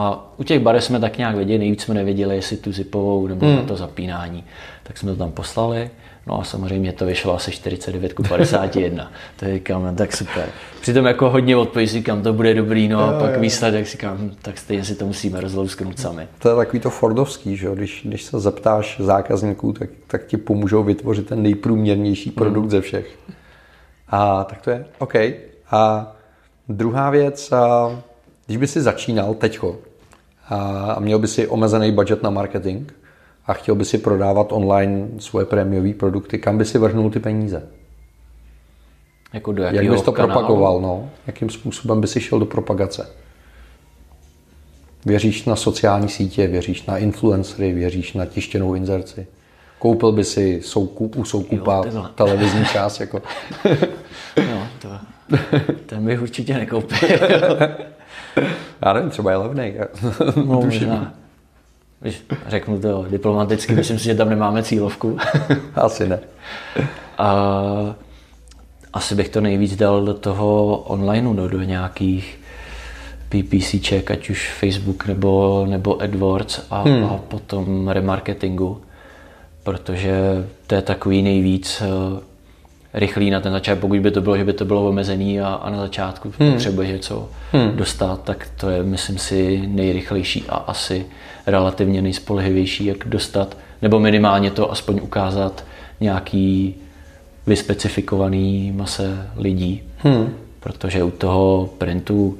A 0.00 0.32
u 0.36 0.44
těch 0.44 0.60
barev 0.60 0.84
jsme 0.84 1.00
tak 1.00 1.18
nějak 1.18 1.36
věděli, 1.36 1.58
nejvíc 1.58 1.82
jsme 1.82 1.94
nevěděli, 1.94 2.36
jestli 2.36 2.56
tu 2.56 2.72
zipovou 2.72 3.26
nebo 3.26 3.46
hmm. 3.46 3.66
to 3.66 3.76
zapínání. 3.76 4.44
Tak 4.82 4.98
jsme 4.98 5.10
to 5.10 5.16
tam 5.16 5.32
poslali. 5.32 5.90
No 6.26 6.40
a 6.40 6.44
samozřejmě 6.44 6.92
to 6.92 7.06
vyšlo 7.06 7.34
asi 7.34 7.50
49 7.50 8.12
ku 8.12 8.22
51. 8.22 9.12
to 9.36 9.44
je 9.44 9.54
říkám, 9.54 9.82
no, 9.82 9.94
tak 9.94 10.16
super. 10.16 10.48
Přitom 10.80 11.06
jako 11.06 11.30
hodně 11.30 11.56
odpověď 11.56 11.90
říkám, 11.90 12.22
to 12.22 12.32
bude 12.32 12.54
dobrý, 12.54 12.88
no 12.88 13.00
a 13.00 13.20
pak 13.20 13.40
výsledek 13.40 13.86
říkám, 13.86 14.30
tak 14.42 14.58
stejně 14.58 14.84
si 14.84 14.94
to 14.94 15.06
musíme 15.06 15.40
rozlousknout 15.40 15.98
sami. 15.98 16.28
To 16.38 16.48
je 16.48 16.56
takový 16.56 16.80
to 16.80 16.90
Fordovský, 16.90 17.56
že 17.56 17.68
když, 17.74 18.02
když 18.04 18.22
se 18.22 18.40
zeptáš 18.40 19.00
zákazníků, 19.00 19.72
tak, 19.72 19.90
tak 20.06 20.26
ti 20.26 20.36
pomůžou 20.36 20.82
vytvořit 20.82 21.26
ten 21.26 21.42
nejprůměrnější 21.42 22.30
produkt 22.30 22.64
hmm. 22.64 22.70
ze 22.70 22.80
všech. 22.80 23.18
A 24.08 24.44
tak 24.44 24.62
to 24.62 24.70
je, 24.70 24.84
OK. 24.98 25.14
A 25.70 26.12
druhá 26.68 27.10
věc, 27.10 27.52
a 27.52 27.90
když 28.46 28.56
by 28.56 28.66
si 28.66 28.82
začínal 28.82 29.34
teďko 29.34 29.78
a 30.50 31.00
měl 31.00 31.18
by 31.18 31.28
si 31.28 31.46
omezený 31.46 31.92
budget 31.92 32.22
na 32.22 32.30
marketing, 32.30 32.90
a 33.48 33.52
chtěl 33.52 33.74
by 33.74 33.84
si 33.84 33.98
prodávat 33.98 34.52
online 34.52 35.08
svoje 35.18 35.46
prémiové 35.46 35.92
produkty, 35.92 36.38
kam 36.38 36.58
by 36.58 36.64
si 36.64 36.78
vrhnul 36.78 37.10
ty 37.10 37.20
peníze? 37.20 37.68
Jako 39.32 39.52
do 39.52 39.62
Jak 39.62 39.90
bys 39.90 40.02
to 40.02 40.12
kanálu? 40.12 40.32
propagoval? 40.32 40.80
No? 40.80 41.10
Jakým 41.26 41.50
způsobem 41.50 42.00
by 42.00 42.06
si 42.06 42.20
šel 42.20 42.38
do 42.38 42.46
propagace? 42.46 43.10
Věříš 45.06 45.44
na 45.44 45.56
sociální 45.56 46.08
sítě, 46.08 46.46
věříš 46.46 46.86
na 46.86 46.98
influencery, 46.98 47.72
věříš 47.72 48.12
na 48.12 48.26
tištěnou 48.26 48.74
inzerci? 48.74 49.26
Koupil 49.78 50.12
by 50.12 50.24
si 50.24 50.60
soukup, 50.62 51.16
u 51.16 51.24
soukupa 51.24 51.82
jo, 51.92 52.06
televizní 52.14 52.64
čas? 52.64 53.00
Jako... 53.00 53.22
no, 54.36 54.68
To, 54.78 54.88
ten 55.86 56.06
bych 56.06 56.22
určitě 56.22 56.54
nekoupil. 56.54 57.08
Já 58.82 58.92
nevím, 58.92 59.10
třeba 59.10 59.30
je 59.30 59.36
levný. 59.36 59.74
No, 60.36 60.44
možná. 60.44 61.14
Víš, 62.02 62.24
řeknu 62.46 62.80
to 62.80 63.06
diplomaticky, 63.10 63.74
myslím 63.74 63.98
si, 63.98 64.04
že 64.04 64.14
tam 64.14 64.30
nemáme 64.30 64.62
cílovku. 64.62 65.18
Asi 65.74 66.08
ne. 66.08 66.20
A 67.18 67.34
asi 68.92 69.14
bych 69.14 69.28
to 69.28 69.40
nejvíc 69.40 69.76
dal 69.76 70.04
do 70.04 70.14
toho 70.14 70.76
onlineu, 70.76 71.32
no, 71.32 71.48
do 71.48 71.62
nějakých 71.62 72.38
PPCček, 73.28 74.10
ať 74.10 74.30
už 74.30 74.52
Facebook 74.60 75.06
nebo, 75.06 75.66
nebo 75.68 76.02
AdWords 76.02 76.60
a, 76.70 76.82
hmm. 76.82 77.04
a 77.04 77.18
potom 77.28 77.88
remarketingu, 77.88 78.80
protože 79.62 80.46
to 80.66 80.74
je 80.74 80.82
takový 80.82 81.22
nejvíc 81.22 81.82
eh, 81.82 82.20
rychlý 82.94 83.30
na 83.30 83.40
ten 83.40 83.52
začátek, 83.52 83.80
pokud 83.80 84.00
by 84.00 84.10
to 84.10 84.20
bylo, 84.20 84.36
že 84.36 84.44
by 84.44 84.52
to 84.52 84.64
bylo 84.64 84.88
omezený 84.88 85.40
a, 85.40 85.48
a 85.48 85.70
na 85.70 85.78
začátku 85.78 86.32
hmm. 86.38 86.52
potřebuje 86.52 86.88
něco 86.88 87.28
hmm. 87.52 87.76
dostat, 87.76 88.22
tak 88.24 88.48
to 88.56 88.70
je, 88.70 88.82
myslím 88.82 89.18
si, 89.18 89.62
nejrychlejší 89.66 90.44
a 90.48 90.54
asi 90.54 91.06
relativně 91.46 92.02
nejspolehlivější, 92.02 92.84
jak 92.84 92.98
dostat, 93.06 93.56
nebo 93.82 94.00
minimálně 94.00 94.50
to 94.50 94.72
aspoň 94.72 95.00
ukázat 95.02 95.64
nějaký 96.00 96.74
vyspecifikovaný 97.46 98.72
mase 98.72 99.28
lidí. 99.36 99.82
Hmm. 99.98 100.34
Protože 100.60 101.02
u 101.02 101.10
toho 101.10 101.70
printu 101.78 102.38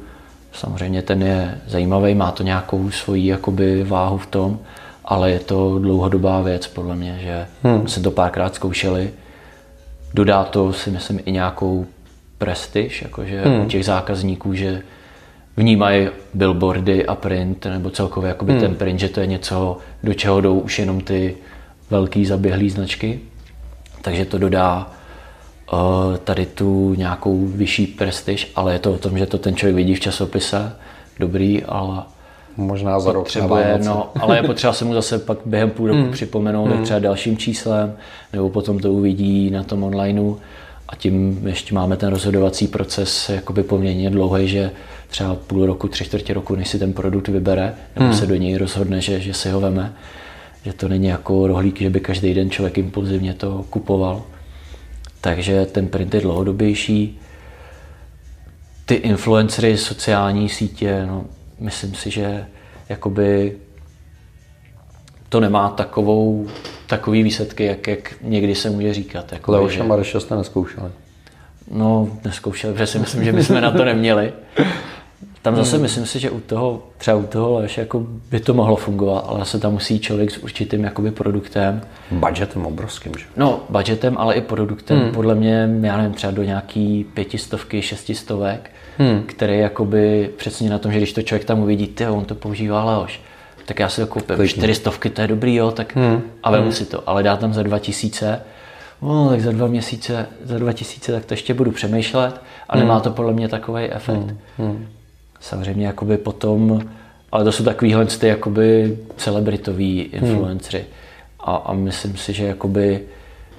samozřejmě 0.53 1.03
ten 1.03 1.23
je 1.23 1.59
zajímavý, 1.67 2.15
má 2.15 2.31
to 2.31 2.43
nějakou 2.43 2.91
svoji 2.91 3.27
jakoby 3.27 3.85
váhu 3.85 4.19
v 4.19 4.27
tom, 4.27 4.59
ale 5.05 5.31
je 5.31 5.39
to 5.41 5.79
dlouhodobá 5.79 6.41
věc 6.41 6.67
podle 6.67 6.97
mě, 6.97 7.19
že 7.23 7.47
hmm. 7.63 7.89
se 7.89 8.01
to 8.01 8.11
párkrát 8.11 8.55
zkoušeli. 8.55 9.11
Dodá 10.15 10.45
to 10.45 10.73
si 10.73 10.91
myslím 10.91 11.21
i 11.27 11.33
nějakou 11.33 11.87
prestiž, 12.39 13.03
jakože 13.03 13.43
hmm. 13.43 13.61
u 13.61 13.69
těch 13.69 13.85
zákazníků, 13.85 14.55
že 14.55 14.83
vnímají 15.57 16.09
billboardy 16.35 17.07
a 17.07 17.15
print, 17.15 17.67
nebo 17.67 17.91
celkově 17.91 18.29
jakoby 18.29 18.53
hmm. 18.53 18.61
ten 18.61 18.75
print, 18.75 19.01
že 19.01 19.09
to 19.09 19.21
je 19.21 19.27
něco, 19.27 19.79
do 20.03 20.15
čeho 20.15 20.41
jdou 20.41 20.59
už 20.59 20.79
jenom 20.79 21.01
ty 21.01 21.37
velký 21.91 22.27
zaběhlý 22.27 22.71
značky. 22.71 23.21
Takže 24.03 24.25
to 24.25 24.39
dodá 24.39 24.91
uh, 25.73 26.17
tady 26.17 26.47
tu 26.47 26.95
nějakou 26.95 27.47
vyšší 27.47 27.87
prestiž, 27.87 28.53
ale 28.57 28.73
je 28.73 28.79
to 28.79 28.93
o 28.93 28.99
tom, 28.99 29.19
že 29.19 29.27
to 29.27 29.39
ten 29.39 29.57
člověk 29.57 29.77
vidí 29.77 29.95
v 29.95 30.01
časopise, 30.01 30.73
dobrý, 31.19 31.65
ale 31.65 32.03
Možná 32.59 33.01
za 33.01 33.13
rok 33.13 33.29
no, 33.85 34.11
ale 34.21 34.37
je 34.37 34.43
potřeba 34.43 34.73
se 34.73 34.85
mu 34.85 34.95
zase 34.95 35.19
pak 35.19 35.39
během 35.45 35.71
půl 35.71 35.87
roku 35.87 36.01
hmm. 36.01 36.13
připomenout, 36.13 36.67
hmm. 36.67 36.83
třeba 36.83 36.99
dalším 36.99 37.37
číslem, 37.37 37.97
nebo 38.33 38.51
potom 38.51 38.79
to 38.79 38.93
uvidí 38.93 39.51
na 39.51 39.63
tom 39.63 39.83
onlineu 39.83 40.37
a 40.89 40.97
tím 40.97 41.41
ještě 41.47 41.75
máme 41.75 41.97
ten 41.97 42.09
rozhodovací 42.09 42.67
proces 42.67 43.29
jakoby 43.29 43.63
poměrně 43.63 44.11
dlouhý, 44.11 44.49
že 44.49 44.71
třeba 45.09 45.35
půl 45.35 45.67
roku, 45.67 45.89
tři 45.89 46.05
čtvrtě 46.05 46.35
roku, 46.35 46.57
než 46.57 46.69
si 46.69 46.79
ten 46.79 46.93
produkt 46.93 47.29
vybere, 47.29 47.75
nebo 47.97 48.07
hmm. 48.07 48.19
se 48.19 48.27
do 48.27 48.35
něj 48.35 48.57
rozhodne, 48.57 49.01
že, 49.01 49.21
že 49.21 49.35
si 49.35 49.51
ho 49.51 49.61
veme. 49.61 49.93
Že 50.65 50.73
to 50.73 50.89
není 50.89 51.07
jako 51.07 51.47
rohlík, 51.47 51.81
že 51.81 51.91
by 51.91 52.01
každý 52.01 52.35
den 52.35 52.51
člověk 52.51 52.79
impulzivně 52.79 53.35
to 53.35 53.65
kupoval. 53.71 54.23
Takže 55.21 55.67
ten 55.67 55.89
print 55.89 56.15
je 56.15 56.21
dlouhodobější. 56.21 57.21
Ty 58.85 58.95
influencery, 58.95 59.77
sociální 59.77 60.49
sítě, 60.49 61.07
no, 61.07 61.25
myslím 61.61 61.95
si, 61.95 62.11
že 62.11 62.47
jakoby 62.89 63.57
to 65.29 65.41
nemá 65.41 65.69
takovou, 65.69 66.47
takový 66.87 67.23
výsledky, 67.23 67.65
jak, 67.65 67.87
jak 67.87 68.15
někdy 68.23 68.55
se 68.55 68.71
může 68.71 68.95
říkat. 68.95 69.33
Jakoby, 69.33 69.59
Leoša 69.59 69.77
že... 69.77 69.83
Mareša 69.83 70.21
jste 70.21 70.37
neskoušeli? 70.37 70.91
No, 71.71 72.09
neskoušeli, 72.25 72.73
protože 72.73 72.87
si 72.87 72.99
myslím, 72.99 73.25
že 73.25 73.33
bychom 73.33 73.61
na 73.61 73.71
to 73.71 73.85
neměli. 73.85 74.33
Tam 75.43 75.57
zase 75.57 75.77
hmm. 75.77 75.83
myslím 75.83 76.07
si, 76.07 76.19
že 76.19 76.31
u 76.31 76.41
toho, 76.41 76.83
třeba 76.99 77.17
u 77.17 77.27
toho 77.27 77.55
Leoše, 77.55 77.81
jako 77.81 78.07
by 78.31 78.41
to 78.41 78.55
mohlo 78.55 78.77
fungovat, 78.77 79.25
ale 79.29 79.39
zase 79.39 79.59
tam 79.59 79.73
musí 79.73 80.01
člověk 80.01 80.31
s 80.31 80.39
určitým 80.39 80.85
jakoby 80.85 81.11
produktem. 81.11 81.81
Budgetem 82.11 82.67
obrovským, 82.67 83.13
že? 83.19 83.25
No, 83.37 83.61
budgetem, 83.69 84.19
ale 84.19 84.35
i 84.35 84.41
produktem, 84.41 84.99
hmm. 84.99 85.13
podle 85.13 85.35
mě, 85.35 85.69
já 85.83 85.97
nevím, 85.97 86.13
třeba 86.13 86.31
do 86.31 86.43
nějaký 86.43 87.07
pětistovky, 87.15 87.83
šestistovek, 87.83 88.71
hmm. 88.99 89.23
který 89.27 89.59
jakoby 89.59 90.31
přesně 90.37 90.71
na 90.71 90.79
tom, 90.79 90.93
že 90.93 90.99
když 90.99 91.13
to 91.13 91.23
člověk 91.23 91.45
tam 91.45 91.61
uvidí, 91.61 91.87
ty, 91.87 92.07
on 92.07 92.25
to 92.25 92.35
používá 92.35 92.85
Leoš, 92.85 93.21
tak 93.67 93.79
já 93.79 93.89
si 93.89 94.01
to 94.01 94.07
koupím. 94.07 94.37
Klidně. 94.37 94.49
Čtyřistovky, 94.49 95.11
to 95.11 95.21
je 95.21 95.29
dobrý, 95.29 95.55
jo, 95.55 95.71
tak 95.71 95.97
hmm. 95.97 96.23
a 96.43 96.51
vemu 96.51 96.63
hmm. 96.63 96.73
si 96.73 96.87
to, 96.87 97.09
ale 97.09 97.23
dá 97.23 97.37
tam 97.37 97.55
za 97.55 97.63
dva 97.63 97.79
tisíce, 97.79 98.41
no, 99.03 99.29
tak 99.29 99.41
za 99.41 99.53
dva 99.53 99.67
měsíce, 99.67 100.27
za 100.45 100.59
dva 100.59 100.73
tisíce, 100.73 101.13
tak 101.13 101.25
to 101.25 101.35
ještě 101.35 101.55
budu 101.55 101.71
přemýšlet 101.71 102.41
a 102.69 102.77
hmm. 102.77 102.87
nemá 102.87 103.01
to 103.01 103.11
podle 103.11 103.33
mě 103.33 103.49
takový 103.49 103.85
efekt. 103.85 104.17
Hmm. 104.17 104.39
Hmm. 104.59 104.87
Samozřejmě 105.41 105.87
jakoby 105.87 106.17
potom, 106.17 106.83
ale 107.33 107.45
to 107.45 107.53
jsou 107.53 107.65
takovýhle 107.65 108.07
ty 108.07 108.27
jakoby 108.27 108.99
celebritoví 109.17 110.01
influenceri. 110.01 110.79
Hmm. 110.79 110.89
A, 111.41 111.57
a 111.57 111.73
myslím 111.73 112.17
si, 112.17 112.33
že 112.33 112.47
jakoby 112.47 113.01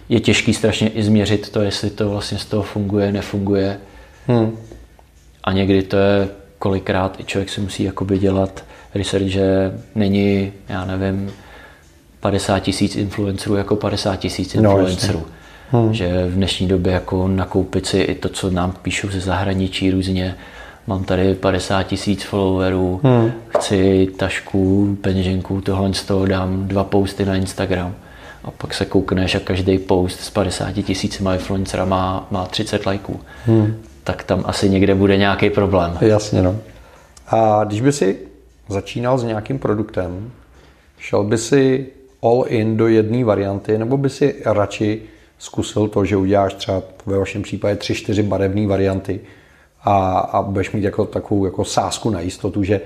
je 0.09 0.19
těžký 0.19 0.53
strašně 0.53 0.89
i 0.89 1.03
změřit 1.03 1.49
to, 1.49 1.61
jestli 1.61 1.89
to 1.89 2.09
vlastně 2.09 2.37
z 2.37 2.45
toho 2.45 2.63
funguje, 2.63 3.11
nefunguje. 3.11 3.79
Hmm. 4.27 4.57
A 5.49 5.51
někdy 5.51 5.83
to 5.83 5.97
je 5.97 6.29
kolikrát 6.59 7.19
i 7.19 7.23
člověk 7.23 7.49
si 7.49 7.61
musí 7.61 7.83
jakoby 7.83 8.19
dělat 8.19 8.63
research, 8.95 9.25
že 9.25 9.71
není, 9.95 10.51
já 10.69 10.85
nevím, 10.85 11.31
50 12.19 12.59
tisíc 12.59 12.95
influencerů 12.95 13.55
jako 13.55 13.75
50 13.75 14.15
tisíc 14.15 14.53
no, 14.53 14.61
influencerů. 14.61 15.25
No, 15.73 15.81
hmm. 15.81 15.93
Že 15.93 16.25
v 16.27 16.33
dnešní 16.33 16.67
době 16.67 16.93
jako 16.93 17.27
nakoupit 17.27 17.85
si 17.85 17.99
i 17.99 18.15
to, 18.15 18.29
co 18.29 18.51
nám 18.51 18.71
píšou 18.81 19.09
ze 19.09 19.19
zahraničí 19.19 19.91
různě, 19.91 20.35
mám 20.87 21.03
tady 21.03 21.33
50 21.35 21.83
tisíc 21.83 22.23
followerů, 22.23 22.99
hmm. 23.03 23.31
chci 23.47 24.07
tašku, 24.17 24.97
peněženku, 25.01 25.61
tohle 25.61 25.93
z 25.93 26.03
toho 26.03 26.25
dám 26.25 26.67
dva 26.67 26.83
posty 26.83 27.25
na 27.25 27.35
Instagram. 27.35 27.95
A 28.43 28.51
pak 28.51 28.73
se 28.73 28.85
koukneš 28.85 29.35
a 29.35 29.39
každý 29.39 29.77
post 29.77 30.19
s 30.19 30.29
50 30.29 30.71
tisícima 30.71 31.33
influencera 31.33 31.85
má, 31.85 32.27
má 32.31 32.45
30 32.45 32.85
lajků. 32.85 33.19
Hmm. 33.45 33.75
Tak 34.09 34.23
tam 34.23 34.43
asi 34.45 34.69
někde 34.69 34.95
bude 34.95 35.17
nějaký 35.17 35.49
problém. 35.49 35.97
Jasně, 36.01 36.41
no. 36.41 36.55
A 37.27 37.63
když 37.63 37.81
by 37.81 37.91
si 37.91 38.17
začínal 38.67 39.17
s 39.17 39.23
nějakým 39.23 39.59
produktem, 39.59 40.31
šel 40.97 41.23
by 41.23 41.37
si 41.37 41.87
all 42.23 42.45
in 42.47 42.77
do 42.77 42.87
jedné 42.87 43.23
varianty, 43.23 43.77
nebo 43.77 43.97
by 43.97 44.09
si 44.09 44.35
radši 44.45 45.01
zkusil 45.39 45.87
to, 45.87 46.05
že 46.05 46.17
uděláš 46.17 46.53
třeba 46.53 46.81
ve 47.05 47.17
vašem 47.17 47.41
případě 47.41 47.75
tři, 47.75 47.95
čtyři 47.95 48.23
barevné 48.23 48.67
varianty, 48.67 49.19
a, 49.83 50.19
a 50.19 50.41
budeš 50.41 50.71
mít 50.71 50.83
jako 50.83 51.05
takovou 51.05 51.45
jako 51.45 51.65
sásku 51.65 52.09
na 52.09 52.19
jistotu, 52.19 52.63
že 52.63 52.81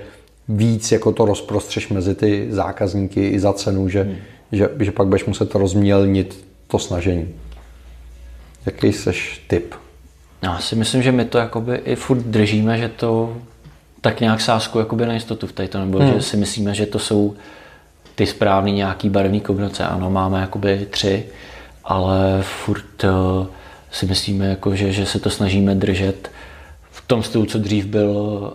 víc 0.48 0.92
jako 0.92 1.12
to 1.12 1.24
rozprostřeš 1.24 1.88
mezi 1.88 2.14
ty 2.14 2.46
zákazníky 2.50 3.28
i 3.28 3.40
za 3.40 3.52
cenu, 3.52 3.88
že, 3.88 4.02
hmm. 4.02 4.16
že, 4.52 4.68
že 4.80 4.92
pak 4.92 5.06
budeš 5.06 5.24
muset 5.24 5.54
rozmělnit 5.54 6.46
to 6.66 6.78
snažení. 6.78 7.34
Jaký 8.66 8.92
seš 8.92 9.44
typ? 9.48 9.74
Já 10.44 10.58
si 10.58 10.76
myslím, 10.76 11.02
že 11.02 11.12
my 11.12 11.24
to 11.24 11.38
jakoby 11.38 11.74
i 11.74 11.96
furt 11.96 12.18
držíme, 12.18 12.78
že 12.78 12.88
to 12.88 13.36
tak 14.00 14.20
nějak 14.20 14.40
sásku 14.40 14.78
jakoby 14.78 15.06
na 15.06 15.14
jistotu 15.14 15.46
v 15.46 15.52
této, 15.52 15.80
nebo 15.80 15.98
hmm. 15.98 16.12
že 16.12 16.22
si 16.22 16.36
myslíme, 16.36 16.74
že 16.74 16.86
to 16.86 16.98
jsou 16.98 17.34
ty 18.14 18.26
správný 18.26 18.72
nějaký 18.72 19.08
barevný 19.08 19.40
kombinace. 19.40 19.84
Ano, 19.84 20.10
máme 20.10 20.40
jakoby 20.40 20.86
tři, 20.90 21.24
ale 21.84 22.42
furt 22.42 23.04
uh, 23.04 23.46
si 23.90 24.06
myslíme, 24.06 24.46
jako, 24.46 24.76
že, 24.76 24.92
že 24.92 25.06
se 25.06 25.18
to 25.18 25.30
snažíme 25.30 25.74
držet 25.74 26.30
v 26.90 27.06
tom 27.06 27.22
stylu, 27.22 27.46
co 27.46 27.58
dřív 27.58 27.86
byl 27.86 28.52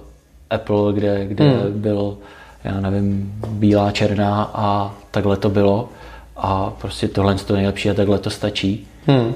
Apple, 0.49 0.93
kde, 0.93 1.25
kde 1.25 1.49
hmm. 1.49 1.81
byl, 1.81 2.17
já 2.63 2.79
nevím, 2.79 3.33
bílá, 3.47 3.91
černá 3.91 4.51
a 4.53 4.93
takhle 5.11 5.37
to 5.37 5.49
bylo. 5.49 5.89
A 6.37 6.69
prostě 6.69 7.07
tohle 7.07 7.33
je 7.33 7.37
to 7.37 7.55
nejlepší 7.55 7.89
a 7.89 7.93
takhle 7.93 8.19
to 8.19 8.29
stačí. 8.29 8.87
Hmm. 9.07 9.33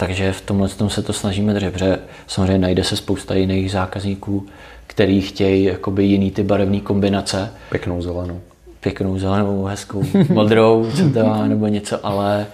Takže 0.00 0.32
v 0.32 0.40
tomhle 0.40 0.68
tom 0.68 0.90
se 0.90 1.02
to 1.02 1.12
snažíme 1.12 1.54
držet, 1.54 1.72
protože 1.72 1.98
samozřejmě 2.26 2.58
najde 2.58 2.84
se 2.84 2.96
spousta 2.96 3.34
jiných 3.34 3.70
zákazníků, 3.70 4.46
který 4.86 5.20
chtějí 5.20 5.64
jakoby 5.64 6.04
jiný 6.04 6.30
ty 6.30 6.42
barevné 6.42 6.80
kombinace. 6.80 7.50
Pěknou 7.70 8.02
zelenou. 8.02 8.40
Pěknou 8.80 9.18
zelenou, 9.18 9.64
hezkou 9.64 10.02
modrou, 10.28 10.90
co 10.96 11.10
to 11.10 11.26
má, 11.26 11.46
nebo 11.46 11.66
něco, 11.66 12.06
ale 12.06 12.46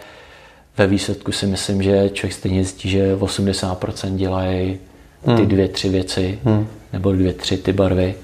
ve 0.79 0.87
výsledku 0.87 1.33
si 1.33 1.47
myslím, 1.47 1.83
že 1.83 2.11
člověk 2.13 2.33
stejně 2.33 2.65
zjistí, 2.65 2.89
že 2.89 3.17
80% 3.17 4.17
dělají 4.17 4.79
ty 5.25 5.31
hmm. 5.31 5.47
dvě, 5.47 5.69
tři 5.69 5.89
věci, 5.89 6.39
hmm. 6.45 6.67
nebo 6.93 7.13
dvě, 7.13 7.33
tři 7.33 7.57
ty 7.57 7.73
barvy. 7.73 8.15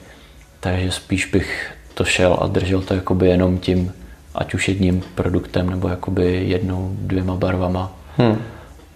Takže 0.61 0.91
spíš 0.91 1.27
bych 1.27 1.73
to 1.95 2.05
šel 2.05 2.39
a 2.41 2.47
držel 2.47 2.83
to 2.83 2.95
jakoby 2.95 3.29
jenom 3.29 3.59
tím, 3.59 3.93
ať 4.35 4.55
už 4.55 4.69
jedním 4.69 5.03
produktem, 5.15 5.71
nebo 5.71 5.89
jakoby 5.89 6.45
jednou, 6.47 6.97
dvěma 7.01 7.35
barvama. 7.35 7.99
Hmm. 8.17 8.39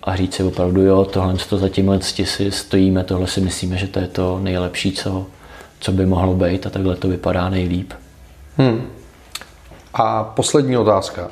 A 0.07 0.17
říct 0.17 0.35
si 0.35 0.43
opravdu, 0.43 0.83
jo, 0.83 1.05
tohle 1.05 1.35
to 1.35 1.59
za 1.59 1.69
tímhle 1.69 2.03
si 2.03 2.51
stojíme, 2.51 3.05
tohle 3.05 3.27
si 3.27 3.41
myslíme, 3.41 3.77
že 3.77 3.87
to 3.87 3.99
je 3.99 4.07
to 4.07 4.39
nejlepší, 4.39 4.93
co, 4.93 5.27
co 5.81 5.93
by 5.93 6.07
mohlo 6.07 6.35
být 6.35 6.67
a 6.67 6.71
takhle 6.71 6.97
to 6.97 7.09
vypadá 7.09 7.49
nejlíp. 7.49 7.93
Hmm. 8.57 8.83
A 9.95 10.25
poslední 10.25 10.77
otázka, 10.77 11.31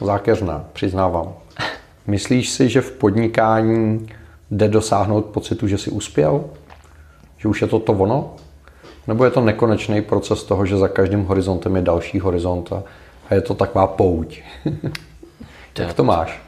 zákeřná, 0.00 0.64
přiznávám. 0.72 1.34
Myslíš 2.06 2.50
si, 2.50 2.68
že 2.68 2.80
v 2.80 2.92
podnikání 2.92 4.08
jde 4.50 4.68
dosáhnout 4.68 5.24
pocitu, 5.24 5.68
že 5.68 5.78
si 5.78 5.90
uspěl? 5.90 6.44
Že 7.38 7.48
už 7.48 7.62
je 7.62 7.68
to 7.68 7.78
to 7.78 7.92
ono? 7.92 8.36
Nebo 9.06 9.24
je 9.24 9.30
to 9.30 9.40
nekonečný 9.40 10.02
proces 10.02 10.42
toho, 10.42 10.66
že 10.66 10.76
za 10.76 10.88
každým 10.88 11.24
horizontem 11.24 11.76
je 11.76 11.82
další 11.82 12.20
horizont 12.20 12.72
a 12.72 12.82
a 13.30 13.34
je 13.34 13.40
to 13.40 13.54
taková 13.54 13.86
pouť. 13.86 14.40
Jak 15.78 15.94
to 15.94 16.04
máš? 16.04 16.40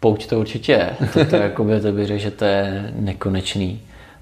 Pouť 0.00 0.26
to 0.26 0.40
určitě 0.40 0.72
je. 0.72 0.90
To, 1.12 1.24
to, 1.24 1.36
jakoby, 1.36 1.80
to 1.80 1.92
bych 1.92 2.06
řekl, 2.06 2.20
že 2.20 2.30
to 2.30 2.44
je 2.44 2.92
nekonečný. 2.96 3.80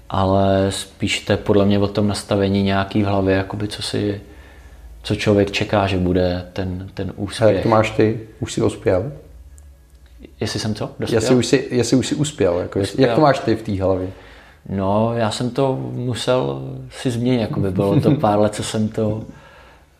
Ale 0.09 0.67
spíš 0.69 1.19
to 1.19 1.33
je 1.33 1.37
podle 1.37 1.65
mě 1.65 1.79
o 1.79 1.87
tom 1.87 2.07
nastavení 2.07 2.63
nějaký 2.63 3.03
v 3.03 3.05
hlavě, 3.05 3.35
jakoby, 3.35 3.67
co 3.67 3.81
si 3.81 4.21
co 5.07 5.15
člověk 5.15 5.51
čeká, 5.51 5.87
že 5.87 5.97
bude 5.97 6.45
ten, 6.53 6.89
ten 6.93 7.13
úspěch. 7.15 7.49
A 7.49 7.51
jak 7.51 7.63
to 7.63 7.69
máš 7.69 7.91
ty? 7.91 8.19
Už 8.39 8.53
si 8.53 8.61
dospěl? 8.61 9.11
Jestli 10.39 10.59
jsem 10.59 10.75
co? 10.75 10.89
Dospěl? 10.99 11.21
Jestli 11.21 11.35
už 11.35 11.45
si, 11.45 11.67
jestli 11.71 11.97
už 11.97 12.07
si 12.07 12.15
uspěl. 12.15 12.59
Jako, 12.59 12.79
dospěl. 12.79 13.07
Jak 13.07 13.15
to 13.15 13.21
máš 13.21 13.39
ty 13.39 13.55
v 13.55 13.61
té 13.61 13.83
hlavě? 13.83 14.07
No, 14.69 15.13
já 15.15 15.31
jsem 15.31 15.49
to 15.49 15.75
musel 15.93 16.61
si 16.89 17.11
změnit. 17.11 17.41
Jakoby 17.41 17.71
bylo 17.71 18.01
to 18.01 18.11
pár 18.11 18.39
let, 18.39 18.55
co 18.55 18.63
jsem 18.63 18.89
to 18.89 19.23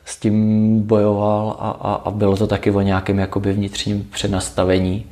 s 0.06 0.20
tím 0.20 0.80
bojoval 0.82 1.58
a, 1.60 1.70
a, 1.70 1.94
a 1.94 2.12
bylo 2.12 2.38
to 2.38 2.48
taky 2.48 2.72
o 2.72 2.82
nějakém 2.82 3.20
jakoby 3.20 3.54
vnitřním 3.54 4.08
přenastavení, 4.14 5.06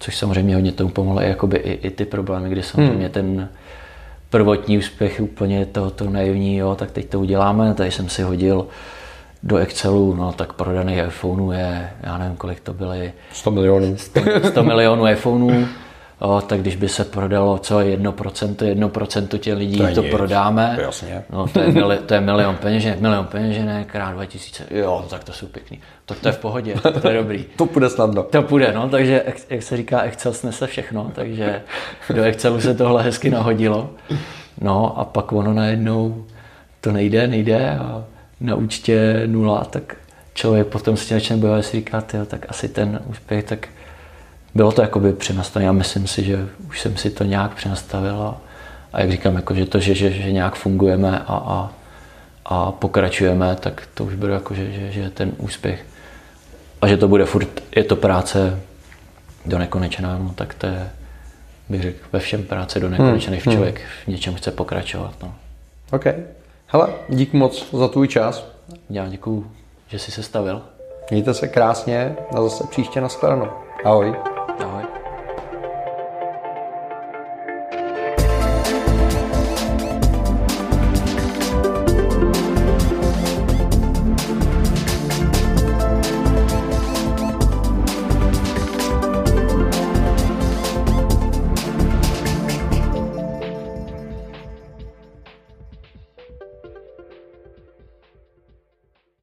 což 0.00 0.16
samozřejmě 0.16 0.54
hodně 0.54 0.72
tomu 0.72 0.90
pomohlo 0.90 1.20
jakoby 1.20 1.56
i, 1.56 1.72
i 1.86 1.90
ty 1.90 2.04
problémy, 2.04 2.50
kdy 2.50 2.62
samozřejmě 2.62 3.04
hmm. 3.04 3.12
ten 3.12 3.48
prvotní 4.30 4.78
úspěch 4.78 5.20
úplně 5.20 5.66
tohoto 5.66 6.10
naivní, 6.10 6.56
jo, 6.56 6.74
tak 6.74 6.90
teď 6.90 7.08
to 7.08 7.20
uděláme, 7.20 7.74
tady 7.74 7.90
jsem 7.90 8.08
si 8.08 8.22
hodil 8.22 8.66
do 9.42 9.56
Excelu, 9.56 10.14
no 10.14 10.32
tak 10.32 10.52
prodaných 10.52 10.98
iPhoneů 11.06 11.52
je, 11.52 11.90
já 12.02 12.18
nevím, 12.18 12.36
kolik 12.36 12.60
to 12.60 12.74
byly. 12.74 13.12
100 13.32 13.50
milionů. 13.50 13.96
100, 13.96 14.20
100 14.48 14.62
milionů 14.62 15.08
iPhoneů 15.08 15.66
O, 16.20 16.40
tak 16.40 16.60
když 16.60 16.76
by 16.76 16.88
se 16.88 17.04
prodalo 17.04 17.58
co 17.58 17.78
1%, 17.78 18.54
1% 18.54 19.38
těch 19.38 19.54
lidí 19.54 19.78
to, 19.78 19.94
to 19.94 20.02
prodáme, 20.02 20.78
jasně. 20.82 21.24
No, 21.30 21.48
to, 21.48 21.60
je 21.60 21.68
mili, 21.68 21.98
to 21.98 22.14
je 22.14 22.20
milion 22.20 22.56
peněženek, 22.56 23.00
milion 23.00 23.26
peněženek 23.26 23.88
krát 23.92 24.12
2000, 24.12 24.64
jo, 24.70 25.04
tak 25.10 25.24
to 25.24 25.32
jsou 25.32 25.46
pěkný. 25.46 25.80
Tak 26.06 26.18
to 26.18 26.28
je 26.28 26.32
v 26.32 26.38
pohodě, 26.38 26.74
to 27.02 27.08
je 27.08 27.14
dobrý. 27.14 27.44
to 27.56 27.66
půjde 27.66 27.90
snadno. 27.90 28.22
To 28.22 28.42
půjde, 28.42 28.72
no, 28.72 28.88
takže 28.88 29.24
jak 29.50 29.62
se 29.62 29.76
říká, 29.76 30.02
Excel 30.02 30.32
snese 30.32 30.66
všechno, 30.66 31.12
takže 31.14 31.62
do 32.14 32.22
Excelu 32.22 32.60
se 32.60 32.74
tohle 32.74 33.02
hezky 33.02 33.30
nahodilo. 33.30 33.90
No 34.60 34.98
a 34.98 35.04
pak 35.04 35.32
ono 35.32 35.54
najednou 35.54 36.24
to 36.80 36.92
nejde, 36.92 37.26
nejde 37.26 37.78
a 37.78 38.04
na 38.40 38.54
účtě 38.54 39.22
nula, 39.26 39.64
tak 39.64 39.96
člověk 40.34 40.66
potom 40.66 40.96
si 40.96 41.14
začne 41.14 41.36
bojovat, 41.36 41.62
si 41.62 41.76
říká, 41.76 42.00
tyjo, 42.00 42.26
tak 42.26 42.46
asi 42.48 42.68
ten 42.68 43.00
úspěch, 43.06 43.44
tak 43.44 43.68
bylo 44.54 44.72
to 44.72 44.82
jakoby 44.82 45.12
přenastavené. 45.12 45.66
Já 45.66 45.72
myslím 45.72 46.06
si, 46.06 46.24
že 46.24 46.48
už 46.68 46.80
jsem 46.80 46.96
si 46.96 47.10
to 47.10 47.24
nějak 47.24 47.54
přenastavil 47.54 48.22
a, 48.22 48.40
a 48.92 49.00
jak 49.00 49.10
říkám, 49.10 49.36
jako, 49.36 49.54
že 49.54 49.66
to, 49.66 49.80
že, 49.80 49.94
že, 49.94 50.10
že 50.10 50.32
nějak 50.32 50.54
fungujeme 50.54 51.18
a, 51.18 51.24
a, 51.26 51.70
a 52.44 52.72
pokračujeme, 52.72 53.56
tak 53.56 53.88
to 53.94 54.04
už 54.04 54.14
bude 54.14 54.32
jako, 54.32 54.54
že, 54.54 54.72
že, 54.72 54.92
že 54.92 55.10
ten 55.10 55.32
úspěch 55.38 55.84
a 56.82 56.88
že 56.88 56.96
to 56.96 57.08
bude 57.08 57.24
furt, 57.24 57.62
je 57.76 57.84
to 57.84 57.96
práce 57.96 58.60
do 59.46 59.58
nekonečná, 59.58 60.18
no, 60.18 60.32
tak 60.34 60.54
to 60.54 60.66
je, 60.66 60.90
bych 61.68 61.82
řekl, 61.82 61.98
ve 62.12 62.18
všem 62.18 62.42
práce 62.42 62.80
do 62.80 62.88
nekonečna, 62.88 63.32
hmm. 63.32 63.40
člověk 63.40 63.78
hmm. 63.78 63.88
v 64.04 64.06
něčem 64.06 64.34
chce 64.34 64.50
pokračovat. 64.50 65.14
No. 65.22 65.34
OK. 65.90 66.04
Hele, 66.66 66.88
dík 67.08 67.32
moc 67.32 67.70
za 67.72 67.88
tvůj 67.88 68.08
čas. 68.08 68.46
Já 68.90 69.08
děkuju, 69.08 69.50
že 69.88 69.98
jsi 69.98 70.10
se 70.10 70.22
stavil. 70.22 70.62
Mějte 71.10 71.34
se 71.34 71.48
krásně 71.48 72.16
a 72.36 72.42
zase 72.42 72.64
příště 72.70 73.00
na 73.00 73.08
shledanou. 73.08 73.48
Ahoj. 73.84 74.14